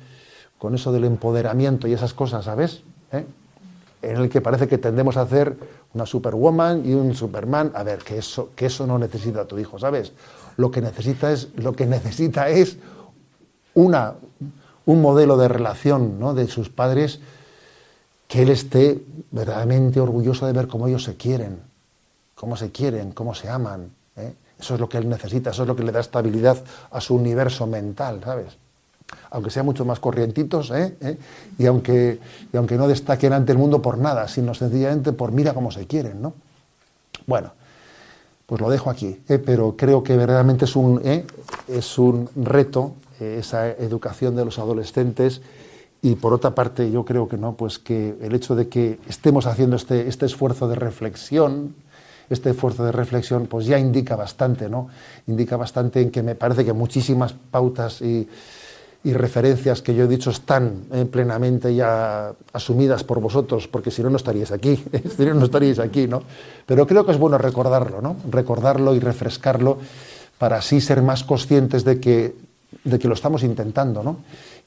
con 0.59 0.75
eso 0.75 0.93
del 0.93 1.05
empoderamiento 1.05 1.87
y 1.87 1.93
esas 1.93 2.15
cosas, 2.15 2.45
¿sabes? 2.45 2.83
¿Eh? 3.13 3.25
En 4.03 4.17
el 4.17 4.29
que 4.29 4.41
parece 4.41 4.69
que 4.69 4.79
tendemos 4.79 5.17
a 5.17 5.23
hacer 5.23 5.57
una 5.95 6.07
superwoman 6.07 6.85
y 6.85 6.95
un 6.95 7.15
superman. 7.15 7.73
A 7.75 7.83
ver, 7.83 7.99
que 7.99 8.19
eso, 8.19 8.51
que 8.55 8.67
eso 8.67 8.87
no 8.87 8.99
necesita 8.99 9.47
tu 9.47 9.59
hijo, 9.59 9.79
¿sabes? 9.79 10.13
Lo 10.57 10.71
que 10.71 10.81
necesita 10.81 11.33
es, 11.33 11.49
lo 11.57 11.73
que 11.73 11.87
necesita 11.87 12.49
es 12.49 12.79
una, 13.75 14.15
un 14.87 15.03
modelo 15.03 15.37
de 15.37 15.49
relación 15.49 16.19
¿no? 16.19 16.35
de 16.35 16.49
sus 16.49 16.69
padres 16.69 17.21
que 18.29 18.43
él 18.43 18.51
esté 18.51 19.03
verdaderamente 19.31 19.99
orgulloso 19.99 20.47
de 20.47 20.53
ver 20.53 20.69
cómo 20.69 20.87
ellos 20.87 21.03
se 21.03 21.17
quieren, 21.17 21.61
cómo 22.35 22.57
se 22.57 22.71
quieren, 22.71 23.13
cómo 23.13 23.35
se 23.35 23.49
aman. 23.49 23.91
¿eh? 24.17 24.35
Eso 24.61 24.75
es 24.75 24.81
lo 24.81 24.89
que 24.89 24.99
él 24.99 25.09
necesita, 25.09 25.51
eso 25.51 25.63
es 25.63 25.69
lo 25.69 25.75
que 25.75 25.83
le 25.83 25.93
da 25.93 26.01
estabilidad 26.01 26.63
a 26.91 27.01
su 27.01 27.15
universo 27.15 27.67
mental, 27.67 28.21
¿sabes? 28.23 28.57
Aunque 29.31 29.51
sean 29.51 29.65
mucho 29.65 29.87
más 29.87 29.99
corrientitos, 29.99 30.71
¿eh? 30.71 30.95
¿Eh? 31.01 31.19
Y, 31.59 31.65
aunque, 31.65 32.21
y 32.53 32.57
aunque 32.57 32.77
no 32.77 32.87
destaquen 32.87 33.33
ante 33.33 33.53
el 33.53 33.59
mundo 33.59 33.81
por 33.81 33.97
nada, 33.97 34.29
sino 34.29 34.53
sencillamente 34.55 35.13
por 35.13 35.33
mira 35.33 35.55
cómo 35.55 35.71
se 35.71 35.87
quieren, 35.87 36.21
¿no? 36.21 36.35
Bueno, 37.27 37.53
pues 38.45 38.61
lo 38.61 38.69
dejo 38.69 38.91
aquí, 38.91 39.19
pero 39.45 39.75
creo 39.77 40.03
que 40.03 40.17
verdaderamente 40.17 40.67
es 40.67 40.77
un, 40.77 41.01
es 41.69 41.99
un 41.99 42.29
reto 42.37 42.95
esa 43.21 43.69
educación 43.69 44.37
de 44.37 44.45
los 44.45 44.59
adolescentes 44.59 45.43
y 46.01 46.15
por 46.15 46.33
otra 46.33 46.55
parte, 46.55 46.91
yo 46.91 47.05
creo 47.05 47.29
que 47.29 47.37
no, 47.37 47.55
pues 47.55 47.79
que 47.79 48.17
el 48.21 48.35
hecho 48.35 48.55
de 48.55 48.69
que 48.69 48.99
estemos 49.09 49.47
haciendo 49.47 49.77
este, 49.77 50.09
este 50.09 50.27
esfuerzo 50.27 50.69
de 50.69 50.77
reflexión, 50.77 51.75
este 52.31 52.51
esfuerzo 52.51 52.85
de 52.85 52.93
reflexión, 52.93 53.47
pues 53.47 53.67
ya 53.67 53.79
indica 53.79 54.15
bastante, 54.15 54.69
¿no? 54.69 54.89
Indica 55.27 55.57
bastante 55.57 56.01
en 56.01 56.11
que 56.11 56.23
me 56.23 56.35
parece 56.35 56.65
que 56.65 56.73
muchísimas 56.73 57.33
pautas 57.33 58.01
y, 58.03 58.29
referencias 59.05 59.81
que 59.81 59.95
yo 59.95 60.05
he 60.05 60.07
dicho 60.07 60.29
están 60.29 60.83
eh, 60.93 61.07
plenamente 61.11 61.75
ya 61.75 62.35
asumidas 62.53 63.05
por 63.05 63.21
vosotros, 63.23 63.67
porque 63.67 63.91
si 63.91 64.03
no, 64.03 64.11
no 64.11 64.19
estaríais 64.19 64.53
aquí, 64.53 64.77
si 65.17 65.25
no, 65.25 65.33
no 65.33 65.47
estaríais 65.47 65.79
aquí, 65.79 66.07
¿no? 66.07 66.23
Pero 66.67 66.87
creo 66.87 67.07
que 67.07 67.13
es 67.13 67.19
bueno 67.19 67.39
recordarlo, 67.39 68.03
¿no? 68.03 68.17
Recordarlo 68.31 68.95
y 68.95 69.01
refrescarlo 69.01 69.79
para 70.37 70.59
así 70.59 70.83
ser 70.83 71.01
más 71.01 71.25
conscientes 71.25 71.85
de 71.85 71.99
que, 72.01 72.37
de 72.85 72.99
que 72.99 73.09
lo 73.09 73.15
estamos 73.15 73.45
intentando, 73.45 74.03
¿no? 74.03 74.19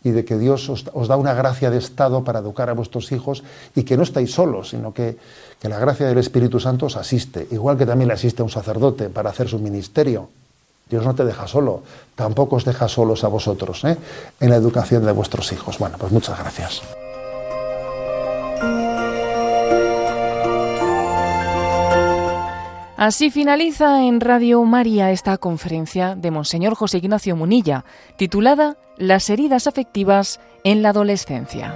Y 0.03 0.11
de 0.11 0.25
que 0.25 0.37
Dios 0.37 0.69
os, 0.69 1.07
da 1.07 1.15
una 1.15 1.33
gracia 1.33 1.69
de 1.69 1.77
estado 1.77 2.23
para 2.23 2.39
educar 2.39 2.69
a 2.69 2.73
vuestros 2.73 3.11
hijos 3.11 3.43
y 3.75 3.83
que 3.83 3.97
no 3.97 4.03
estáis 4.03 4.31
solos, 4.31 4.69
sino 4.69 4.93
que, 4.93 5.17
la 5.61 5.77
gracia 5.77 6.07
del 6.07 6.17
Espíritu 6.17 6.59
Santo 6.59 6.87
os 6.87 6.97
asiste, 6.97 7.47
igual 7.51 7.77
que 7.77 7.85
también 7.85 8.07
le 8.07 8.15
asiste 8.15 8.41
a 8.41 8.45
un 8.45 8.49
sacerdote 8.49 9.09
para 9.09 9.29
hacer 9.29 9.47
su 9.47 9.59
ministerio. 9.59 10.29
Dios 10.89 11.05
no 11.05 11.13
te 11.13 11.23
deja 11.23 11.47
solo, 11.47 11.83
tampoco 12.15 12.55
os 12.55 12.65
deja 12.65 12.87
solos 12.87 13.23
a 13.23 13.27
vosotros 13.27 13.83
¿eh? 13.85 13.95
en 14.39 14.49
la 14.49 14.55
educación 14.55 15.05
de 15.05 15.11
vuestros 15.11 15.51
hijos. 15.51 15.77
Bueno, 15.77 15.97
pues 15.99 16.11
muchas 16.11 16.37
gracias. 16.39 16.81
Así 23.01 23.31
finaliza 23.31 24.03
en 24.03 24.21
Radio 24.21 24.63
María 24.63 25.09
esta 25.09 25.35
conferencia 25.39 26.15
de 26.15 26.29
Monseñor 26.29 26.75
José 26.75 26.99
Ignacio 26.99 27.35
Munilla, 27.35 27.83
titulada 28.15 28.77
Las 29.01 29.31
heridas 29.31 29.65
afectivas 29.65 30.39
en 30.63 30.83
la 30.83 30.89
adolescencia. 30.89 31.75